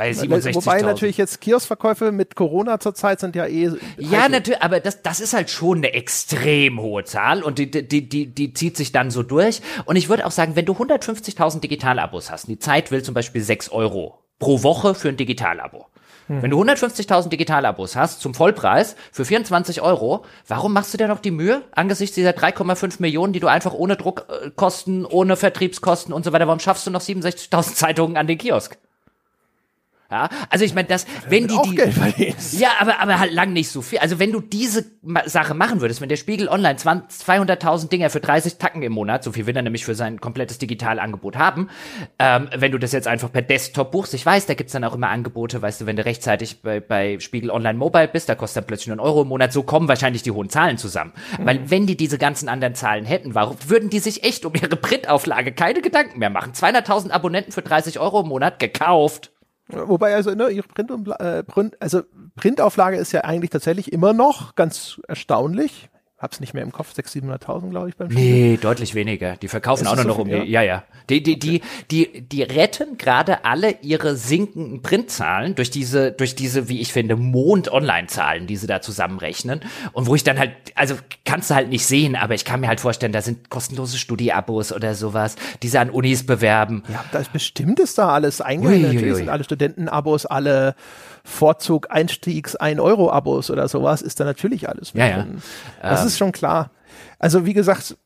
[0.00, 3.70] Bei 67 Wobei natürlich jetzt Kioskverkäufe mit Corona zurzeit sind ja eh.
[3.98, 8.08] Ja, natürlich, aber das, das ist halt schon eine extrem hohe Zahl und die, die,
[8.08, 9.60] die, die zieht sich dann so durch.
[9.84, 13.42] Und ich würde auch sagen, wenn du 150.000 Digitalabos hast, die Zeit will zum Beispiel
[13.42, 15.86] 6 Euro pro Woche für ein Digitalabo.
[16.30, 16.42] Hm.
[16.42, 21.18] Wenn du 150.000 Digitalabos hast zum Vollpreis für 24 Euro, warum machst du dir noch
[21.18, 26.32] die Mühe angesichts dieser 3,5 Millionen, die du einfach ohne Druckkosten, ohne Vertriebskosten und so
[26.32, 28.78] weiter, warum schaffst du noch 67.000 Zeitungen an den Kiosk?
[30.10, 33.80] Ja, also ich meine, das, wenn die, die ja, aber aber halt lang nicht so
[33.80, 34.00] viel.
[34.00, 34.84] Also wenn du diese
[35.26, 39.32] Sache machen würdest, wenn der Spiegel Online 200.000 Dinger für 30 Tacken im Monat, so
[39.32, 41.68] viel will er nämlich für sein komplettes Digitalangebot haben,
[42.18, 44.94] ähm, wenn du das jetzt einfach per Desktop buchst, ich weiß, da gibt's dann auch
[44.94, 48.62] immer Angebote, weißt du, wenn du rechtzeitig bei, bei Spiegel Online Mobile bist, da kostet
[48.62, 51.12] dann plötzlich nur einen Euro im Monat, so kommen wahrscheinlich die hohen Zahlen zusammen.
[51.38, 51.46] Mhm.
[51.46, 54.76] Weil wenn die diese ganzen anderen Zahlen hätten, warum würden die sich echt um ihre
[54.76, 56.52] Printauflage keine Gedanken mehr machen?
[56.52, 59.30] 200.000 Abonnenten für 30 Euro im Monat gekauft.
[59.72, 60.90] Wobei also ne, ihre Print,
[61.20, 62.02] äh, Print, also
[62.36, 65.89] Printauflage ist ja eigentlich tatsächlich immer noch ganz erstaunlich
[66.20, 68.22] hab's nicht mehr im Kopf, 600.000, 700.000, glaube ich, beim Spiel.
[68.22, 69.36] Nee, deutlich weniger.
[69.36, 70.84] Die verkaufen auch nur so noch um die, ja, ja.
[71.08, 76.68] Die, die, die, die, die retten gerade alle ihre sinkenden Printzahlen durch diese, durch diese,
[76.68, 79.60] wie ich finde, Mond-Online-Zahlen, die sie da zusammenrechnen.
[79.92, 80.94] Und wo ich dann halt, also
[81.24, 84.72] kannst du halt nicht sehen, aber ich kann mir halt vorstellen, da sind kostenlose Studi-Abos
[84.72, 86.82] oder sowas, die sie an Unis bewerben.
[86.92, 88.40] Ja, da ist bestimmt ist da alles.
[88.40, 90.74] Natürlich sind alle Studenten-Abos, alle
[91.30, 95.42] Vorzug Einstiegs 1 Euro Abos oder sowas ist da natürlich alles mit ja, drin.
[95.82, 95.90] Ja.
[95.90, 96.06] Das ähm.
[96.08, 96.70] ist schon klar.
[97.18, 97.96] Also wie gesagt,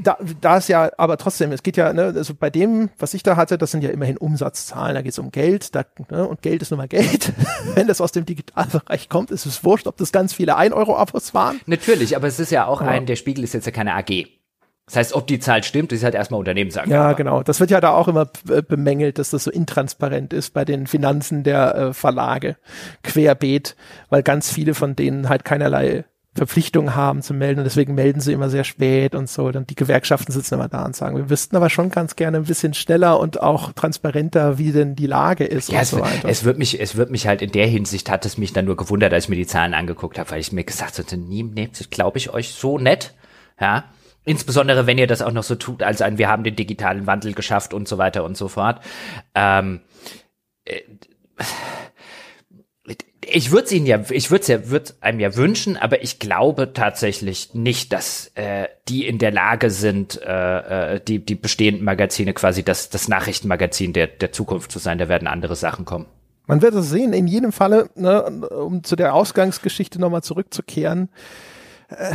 [0.00, 3.22] da, da ist ja, aber trotzdem, es geht ja, ne, also bei dem, was ich
[3.22, 6.42] da hatte, das sind ja immerhin Umsatzzahlen, da geht es um Geld, da, ne, und
[6.42, 7.32] Geld ist nun mal Geld.
[7.74, 11.60] Wenn das aus dem Digitalbereich kommt, ist es wurscht, ob das ganz viele 1-Euro-Abos waren.
[11.66, 12.88] Natürlich, aber es ist ja auch ja.
[12.88, 14.26] ein, der Spiegel ist jetzt ja keine AG.
[14.86, 16.92] Das heißt, ob die Zahl stimmt, ist halt erstmal Unternehmensangabe.
[16.92, 17.42] Ja, genau.
[17.42, 18.28] Das wird ja da auch immer
[18.68, 22.56] bemängelt, dass das so intransparent ist bei den Finanzen der äh, Verlage
[23.02, 23.76] querbeet,
[24.10, 26.04] weil ganz viele von denen halt keinerlei
[26.34, 29.50] Verpflichtungen haben zu melden und deswegen melden sie immer sehr spät und so.
[29.52, 32.44] Dann die Gewerkschaften sitzen immer da und sagen, wir wüssten aber schon ganz gerne ein
[32.44, 36.28] bisschen schneller und auch transparenter, wie denn die Lage ist ja, und es, so weiter.
[36.28, 38.76] Es wird mich, es wird mich halt in der Hinsicht hat es mich dann nur
[38.76, 41.90] gewundert, als ich mir die Zahlen angeguckt habe, weil ich mir gesagt hatte, nie nehmt,
[41.90, 43.14] glaube ich, euch so nett.
[43.60, 43.84] Ja,
[44.24, 47.34] Insbesondere, wenn ihr das auch noch so tut, als ein, wir haben den digitalen Wandel
[47.34, 48.80] geschafft und so weiter und so fort.
[49.34, 49.80] Ähm,
[50.64, 50.80] äh,
[53.26, 56.72] ich würde es ihnen ja, ich würde ja, würde einem ja wünschen, aber ich glaube
[56.72, 62.34] tatsächlich nicht, dass äh, die in der Lage sind, äh, äh, die die bestehenden Magazine
[62.34, 64.98] quasi das das Nachrichtenmagazin der der Zukunft zu sein.
[64.98, 66.06] Da werden andere Sachen kommen.
[66.46, 67.12] Man wird es sehen.
[67.12, 71.08] In jedem Falle, ne, um zu der Ausgangsgeschichte nochmal zurückzukehren.
[71.88, 72.14] Äh,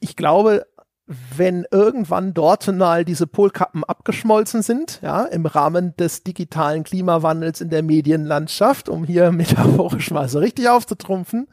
[0.00, 0.66] ich glaube,
[1.08, 7.70] wenn irgendwann dort mal diese Polkappen abgeschmolzen sind, ja, im Rahmen des digitalen Klimawandels in
[7.70, 11.48] der Medienlandschaft, um hier metaphorisch mal so richtig aufzutrumpfen,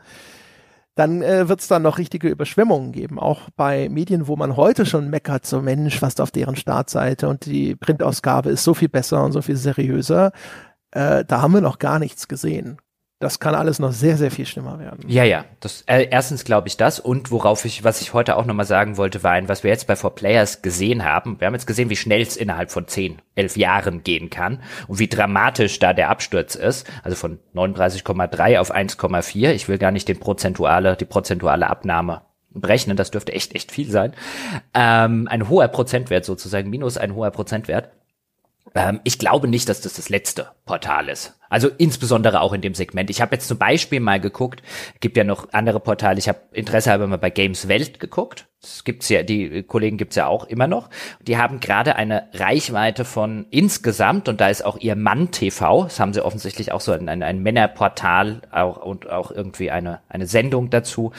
[0.96, 4.86] dann äh, wird es dann noch richtige Überschwemmungen geben, auch bei Medien, wo man heute
[4.86, 9.24] schon meckert, so Mensch, was auf deren Startseite und die Printausgabe ist so viel besser
[9.24, 10.32] und so viel seriöser.
[10.92, 12.78] Äh, da haben wir noch gar nichts gesehen
[13.20, 15.06] das kann alles noch sehr, sehr viel schlimmer werden.
[15.08, 15.46] Ja, ja.
[15.62, 18.98] Das, äh, erstens glaube ich das und worauf ich, was ich heute auch nochmal sagen
[18.98, 21.40] wollte, war ein, was wir jetzt bei For Players gesehen haben.
[21.40, 25.00] Wir haben jetzt gesehen, wie schnell es innerhalb von 10, 11 Jahren gehen kann und
[25.00, 26.86] wie dramatisch da der Absturz ist.
[27.04, 29.52] Also von 39,3 auf 1,4.
[29.52, 32.98] Ich will gar nicht den prozentuale, die prozentuale Abnahme berechnen.
[32.98, 34.14] Das dürfte echt, echt viel sein.
[34.74, 37.92] Ähm, ein hoher Prozentwert sozusagen, minus ein hoher Prozentwert.
[38.74, 41.38] Ähm, ich glaube nicht, dass das das letzte Portal ist.
[41.56, 43.10] Also insbesondere auch in dem Segment.
[43.10, 44.62] Ich habe jetzt zum Beispiel mal geguckt,
[45.00, 48.50] gibt ja noch andere Portale, ich habe Interesse halber mal bei Games Welt geguckt.
[48.66, 50.90] Das gibt's ja, die Kollegen gibt's ja auch immer noch.
[51.22, 56.00] Die haben gerade eine Reichweite von insgesamt, und da ist auch ihr Mann TV, das
[56.00, 60.26] haben sie offensichtlich auch so ein, ein, ein Männerportal auch, und auch irgendwie eine, eine
[60.26, 61.12] Sendung dazu.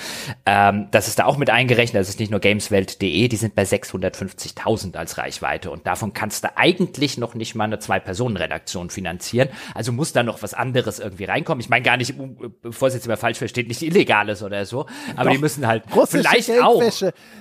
[0.45, 3.63] Ähm, das ist da auch mit eingerechnet, das ist nicht nur gameswelt.de, die sind bei
[3.63, 9.51] 650.000 als Reichweite und davon kannst du eigentlich noch nicht mal eine Zwei-Personen-Redaktion finanzieren.
[9.73, 11.61] Also muss da noch was anderes irgendwie reinkommen.
[11.61, 12.15] Ich meine gar nicht,
[12.61, 15.85] bevor es jetzt immer falsch versteht, nicht illegales oder so, aber Doch, die müssen halt
[16.09, 16.83] vielleicht auch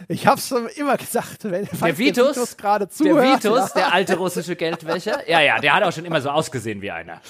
[0.08, 3.44] ich hab's immer gesagt, wenn der Vitus, der Vitus gerade zuhört.
[3.44, 3.82] Der Vitus, ja.
[3.82, 5.28] der alte russische Geldwäscher.
[5.30, 7.22] Ja, ja, der hat auch schon immer so ausgesehen wie einer.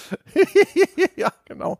[1.16, 1.78] ja, genau.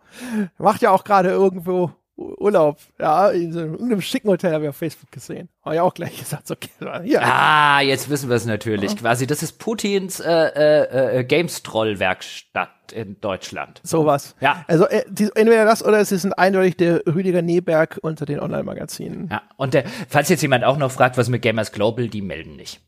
[0.58, 4.76] Macht ja auch gerade irgendwo Urlaub, ja, in so irgendeinem schicken Hotel habe ich auf
[4.76, 5.50] Facebook gesehen.
[5.62, 6.70] Habe ich auch gleich gesagt, okay,
[7.04, 7.22] hier.
[7.22, 8.92] Ah, jetzt wissen wir es natürlich.
[8.92, 8.96] Ja.
[8.96, 13.80] Quasi, das ist Putins äh, äh, äh, Games-Troll-Werkstatt in Deutschland.
[13.82, 14.34] Sowas.
[14.40, 14.64] Ja.
[14.66, 18.40] Also äh, die, entweder das oder es ist ein eindeutig der Rüdiger Neberg unter den
[18.40, 19.28] Online-Magazinen.
[19.30, 22.56] Ja, und der, falls jetzt jemand auch noch fragt, was mit Gamers Global, die melden
[22.56, 22.80] nicht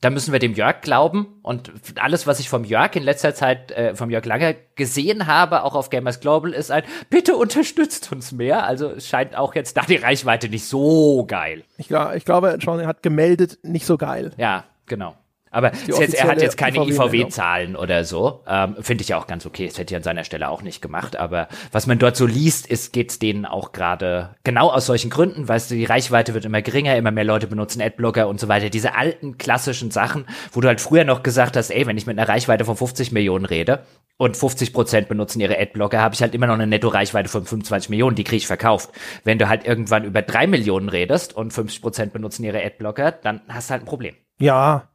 [0.00, 1.40] da müssen wir dem Jörg glauben.
[1.42, 5.62] Und alles, was ich vom Jörg in letzter Zeit, äh, vom Jörg Langer gesehen habe,
[5.64, 8.64] auch auf Gamers Global, ist ein, bitte unterstützt uns mehr.
[8.64, 11.64] Also es scheint auch jetzt da die Reichweite nicht so geil.
[11.76, 14.32] Ich, ich glaube, John hat gemeldet, nicht so geil.
[14.38, 15.16] Ja, genau.
[15.52, 18.44] Aber jetzt, er hat jetzt keine IVW-Zahlen oder so.
[18.46, 19.66] Ähm, Finde ich ja auch ganz okay.
[19.66, 21.16] Das hätte ich an seiner Stelle auch nicht gemacht.
[21.16, 25.48] Aber was man dort so liest, ist, geht's denen auch gerade genau aus solchen Gründen.
[25.48, 28.70] Weißt du, die Reichweite wird immer geringer, immer mehr Leute benutzen Adblocker und so weiter.
[28.70, 32.16] Diese alten klassischen Sachen, wo du halt früher noch gesagt hast, ey, wenn ich mit
[32.16, 33.84] einer Reichweite von 50 Millionen rede
[34.18, 37.90] und 50 Prozent benutzen ihre Adblocker, habe ich halt immer noch eine Netto-Reichweite von 25
[37.90, 38.90] Millionen, die kriege ich verkauft.
[39.24, 43.40] Wenn du halt irgendwann über drei Millionen redest und 50 Prozent benutzen ihre Adblocker, dann
[43.48, 44.14] hast du halt ein Problem.
[44.38, 44.89] Ja,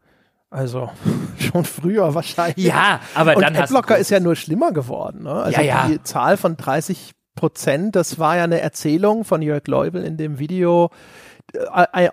[0.56, 0.90] also
[1.38, 2.66] schon früher wahrscheinlich.
[2.66, 5.24] Ja, aber und dann Adblocker ist ja nur schlimmer geworden.
[5.24, 5.34] Ne?
[5.34, 5.88] Also ja, ja.
[5.88, 10.40] die Zahl von 30 Prozent, das war ja eine Erzählung von Jörg Leubel in dem
[10.40, 10.90] Video,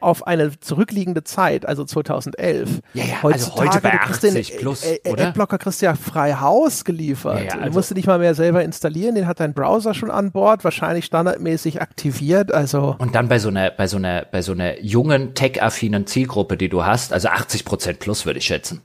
[0.01, 2.81] auf eine zurückliegende Zeit, also 2011.
[2.95, 5.29] Ja, ja, Heutzutage, also heute bei 80 den, plus, äh, oder?
[5.29, 7.39] Adblocker kriegst du ja frei Haus geliefert.
[7.39, 9.95] Ja, ja, also du musst du nicht mal mehr selber installieren, den hat dein Browser
[9.95, 12.97] schon an Bord, wahrscheinlich standardmäßig aktiviert, also.
[12.99, 16.69] Und dann bei so einer, bei so einer, bei so einer jungen, tech-affinen Zielgruppe, die
[16.69, 18.83] du hast, also 80 Prozent plus würde ich schätzen.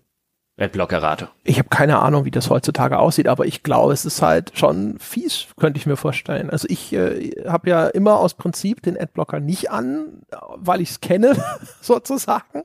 [0.60, 1.30] Adblockerrate.
[1.44, 4.98] Ich habe keine Ahnung, wie das heutzutage aussieht, aber ich glaube, es ist halt schon
[5.00, 6.50] fies, könnte ich mir vorstellen.
[6.50, 10.24] Also ich äh, habe ja immer aus Prinzip den Adblocker nicht an,
[10.56, 11.36] weil ich es kenne,
[11.82, 12.64] sozusagen.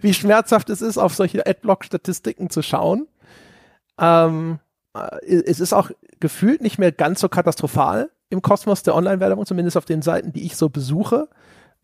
[0.00, 3.06] Wie schmerzhaft es ist, auf solche Adblock-Statistiken zu schauen.
[4.00, 4.58] Ähm,
[4.94, 5.90] äh, es ist auch
[6.20, 10.46] gefühlt nicht mehr ganz so katastrophal im Kosmos der Online-Werbung, zumindest auf den Seiten, die
[10.46, 11.28] ich so besuche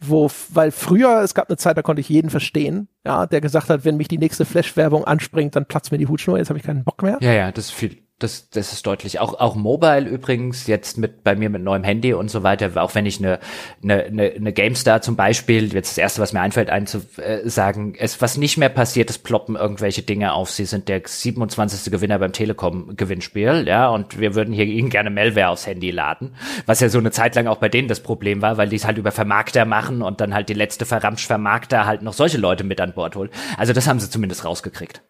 [0.02, 3.70] wo, weil früher, es gab eine Zeit, da konnte ich jeden verstehen, ja, der gesagt
[3.70, 6.64] hat, wenn mich die nächste Flash-Werbung anspringt, dann platzt mir die Hutschnur, jetzt habe ich
[6.64, 7.18] keinen Bock mehr.
[7.20, 9.20] Ja, ja, das ist viel, das, das ist deutlich.
[9.20, 12.94] Auch, auch Mobile übrigens, jetzt mit bei mir mit neuem Handy und so weiter, auch
[12.94, 13.38] wenn ich eine,
[13.82, 18.36] eine, eine, eine GameStar zum Beispiel, jetzt das erste, was mir einfällt, einzusagen, es, was
[18.36, 20.50] nicht mehr passiert, es ploppen irgendwelche Dinge auf.
[20.50, 21.92] Sie sind der 27.
[21.92, 26.34] Gewinner beim Telekom-Gewinnspiel, ja, und wir würden hier Ihnen gerne Malware aufs Handy laden,
[26.66, 28.86] was ja so eine Zeit lang auch bei denen das Problem war, weil die es
[28.86, 32.80] halt über Vermarkter machen und dann halt die letzte Verramsch-Vermarkter halt noch solche Leute mit
[32.80, 33.30] an Bord holen.
[33.56, 35.02] Also das haben sie zumindest rausgekriegt.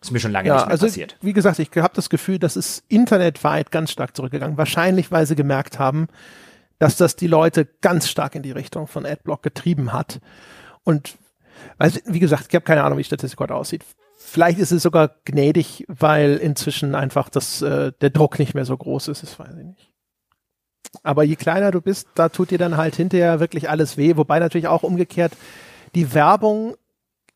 [0.00, 1.16] Ist mir schon lange ja, nicht mehr also, passiert.
[1.20, 4.56] Wie gesagt, ich habe das Gefühl, das ist internetweit ganz stark zurückgegangen.
[4.56, 6.08] Wahrscheinlich, weil sie gemerkt haben,
[6.78, 10.20] dass das die Leute ganz stark in die Richtung von Adblock getrieben hat.
[10.84, 11.18] Und
[11.76, 13.84] also, wie gesagt, ich habe keine Ahnung, wie die Statistik heute aussieht.
[14.16, 18.76] Vielleicht ist es sogar gnädig, weil inzwischen einfach das, äh, der Druck nicht mehr so
[18.76, 19.90] groß ist, das weiß ich nicht.
[21.02, 24.16] Aber je kleiner du bist, da tut dir dann halt hinterher wirklich alles weh.
[24.16, 25.32] Wobei natürlich auch umgekehrt
[25.94, 26.76] die Werbung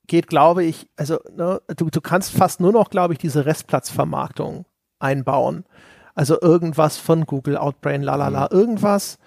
[0.07, 4.67] geht, glaube ich, also ne, du, du kannst fast nur noch, glaube ich, diese Restplatzvermarktung
[4.99, 5.65] einbauen.
[6.15, 8.59] Also irgendwas von Google, Outbrain, lalala, mhm.
[8.59, 9.19] irgendwas.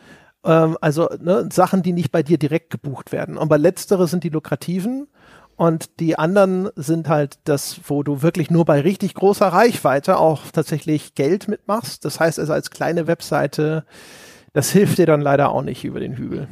[0.44, 3.38] Ähm, also ne, Sachen, die nicht bei dir direkt gebucht werden.
[3.38, 5.08] Aber letztere sind die lukrativen
[5.56, 10.44] und die anderen sind halt das, wo du wirklich nur bei richtig großer Reichweite auch
[10.52, 12.06] tatsächlich Geld mitmachst.
[12.06, 13.84] Das heißt also als kleine Webseite,
[14.54, 16.48] das hilft dir dann leider auch nicht über den Hügel.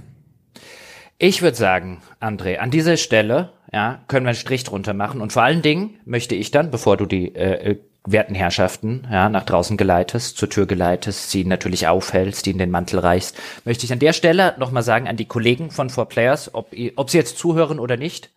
[1.18, 5.22] Ich würde sagen, André, an dieser Stelle ja, können wir einen Strich drunter machen.
[5.22, 9.30] Und vor allen Dingen möchte ich dann, bevor du die äh, äh, werten Herrschaften ja,
[9.30, 13.86] nach draußen geleitest, zur Tür geleitest, sie natürlich aufhältst, die in den Mantel reichst, möchte
[13.86, 17.38] ich an der Stelle nochmal sagen an die Kollegen von 4Players, ob, ob sie jetzt
[17.38, 18.30] zuhören oder nicht.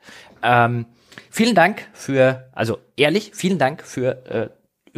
[0.43, 0.87] Ähm,
[1.31, 4.49] vielen Dank für, also ehrlich, vielen Dank für äh,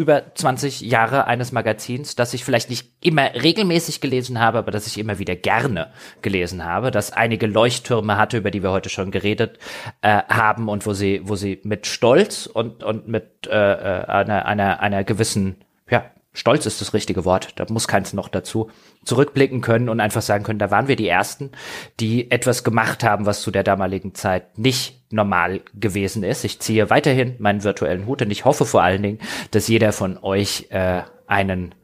[0.00, 4.86] über 20 Jahre eines Magazins, das ich vielleicht nicht immer regelmäßig gelesen habe, aber das
[4.86, 9.10] ich immer wieder gerne gelesen habe, das einige Leuchttürme hatte, über die wir heute schon
[9.10, 9.58] geredet
[10.00, 14.46] äh, haben und wo sie, wo sie mit Stolz und, und mit äh, äh einer,
[14.46, 15.56] einer, einer gewissen
[15.90, 18.70] ja, stolz ist das richtige Wort, da muss keins noch dazu,
[19.04, 21.50] zurückblicken können und einfach sagen können, da waren wir die Ersten,
[21.98, 26.44] die etwas gemacht haben, was zu der damaligen Zeit nicht normal gewesen ist.
[26.44, 29.18] Ich ziehe weiterhin meinen virtuellen Hut und ich hoffe vor allen Dingen,
[29.50, 31.74] dass jeder von euch äh, einen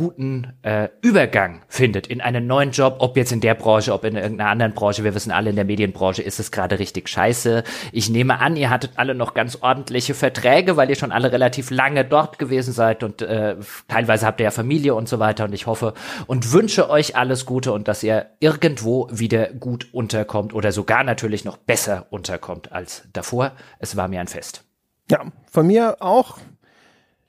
[0.00, 4.16] guten äh, Übergang findet in einen neuen Job, ob jetzt in der Branche, ob in
[4.16, 5.04] irgendeiner anderen Branche.
[5.04, 7.64] Wir wissen alle, in der Medienbranche ist es gerade richtig scheiße.
[7.92, 11.68] Ich nehme an, ihr hattet alle noch ganz ordentliche Verträge, weil ihr schon alle relativ
[11.70, 13.56] lange dort gewesen seid und äh,
[13.88, 15.44] teilweise habt ihr ja Familie und so weiter.
[15.44, 15.92] Und ich hoffe
[16.26, 21.44] und wünsche euch alles Gute und dass ihr irgendwo wieder gut unterkommt oder sogar natürlich
[21.44, 23.52] noch besser unterkommt als davor.
[23.80, 24.64] Es war mir ein Fest.
[25.10, 26.38] Ja, von mir auch.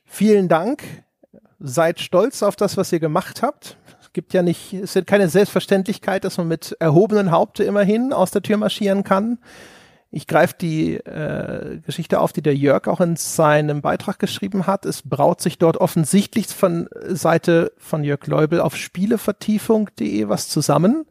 [0.06, 0.84] Vielen Dank
[1.62, 3.78] seid stolz auf das, was ihr gemacht habt.
[4.02, 8.32] Es gibt ja nicht, es ist keine Selbstverständlichkeit, dass man mit erhobenen Haupte immerhin aus
[8.32, 9.38] der Tür marschieren kann.
[10.14, 14.86] Ich greife die äh, Geschichte auf, die der Jörg auch in seinem Beitrag geschrieben hat.
[14.86, 21.06] Es braut sich dort offensichtlich von Seite von Jörg Leubel auf spielevertiefung.de was zusammen.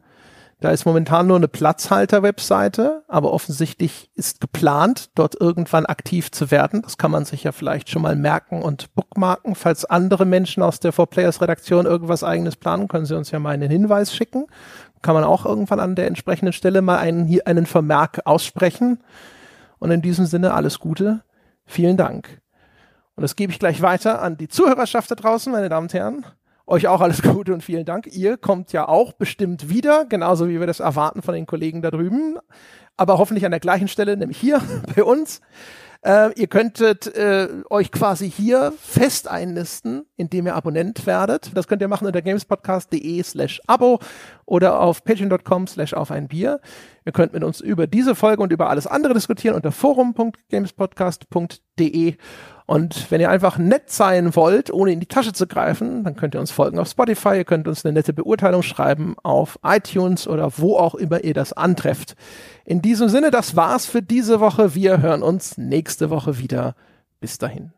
[0.61, 6.83] Da ist momentan nur eine Platzhalter-Webseite, aber offensichtlich ist geplant, dort irgendwann aktiv zu werden.
[6.83, 9.55] Das kann man sich ja vielleicht schon mal merken und bookmarken.
[9.55, 13.71] Falls andere Menschen aus der 4Players-Redaktion irgendwas eigenes planen, können sie uns ja mal einen
[13.71, 14.45] Hinweis schicken.
[15.01, 18.99] Kann man auch irgendwann an der entsprechenden Stelle mal einen, hier einen Vermerk aussprechen.
[19.79, 21.23] Und in diesem Sinne alles Gute.
[21.65, 22.39] Vielen Dank.
[23.15, 26.23] Und das gebe ich gleich weiter an die Zuhörerschaft da draußen, meine Damen und Herren.
[26.71, 28.07] Euch auch alles Gute und vielen Dank.
[28.07, 31.91] Ihr kommt ja auch bestimmt wieder, genauso wie wir das erwarten von den Kollegen da
[31.91, 32.37] drüben.
[32.95, 34.61] Aber hoffentlich an der gleichen Stelle, nämlich hier
[34.95, 35.41] bei uns.
[36.01, 41.51] Äh, ihr könntet äh, euch quasi hier fest einlisten, indem ihr Abonnent werdet.
[41.55, 43.99] Das könnt ihr machen unter gamespodcast.de slash Abo
[44.45, 46.61] oder auf patreon.com slash auf ein Bier.
[47.05, 52.15] Ihr könnt mit uns über diese Folge und über alles andere diskutieren unter forum.gamespodcast.de
[52.71, 56.35] und wenn ihr einfach nett sein wollt, ohne in die Tasche zu greifen, dann könnt
[56.35, 60.53] ihr uns folgen auf Spotify, ihr könnt uns eine nette Beurteilung schreiben auf iTunes oder
[60.55, 62.15] wo auch immer ihr das antrefft.
[62.63, 64.73] In diesem Sinne, das war's für diese Woche.
[64.73, 66.75] Wir hören uns nächste Woche wieder.
[67.19, 67.73] Bis dahin.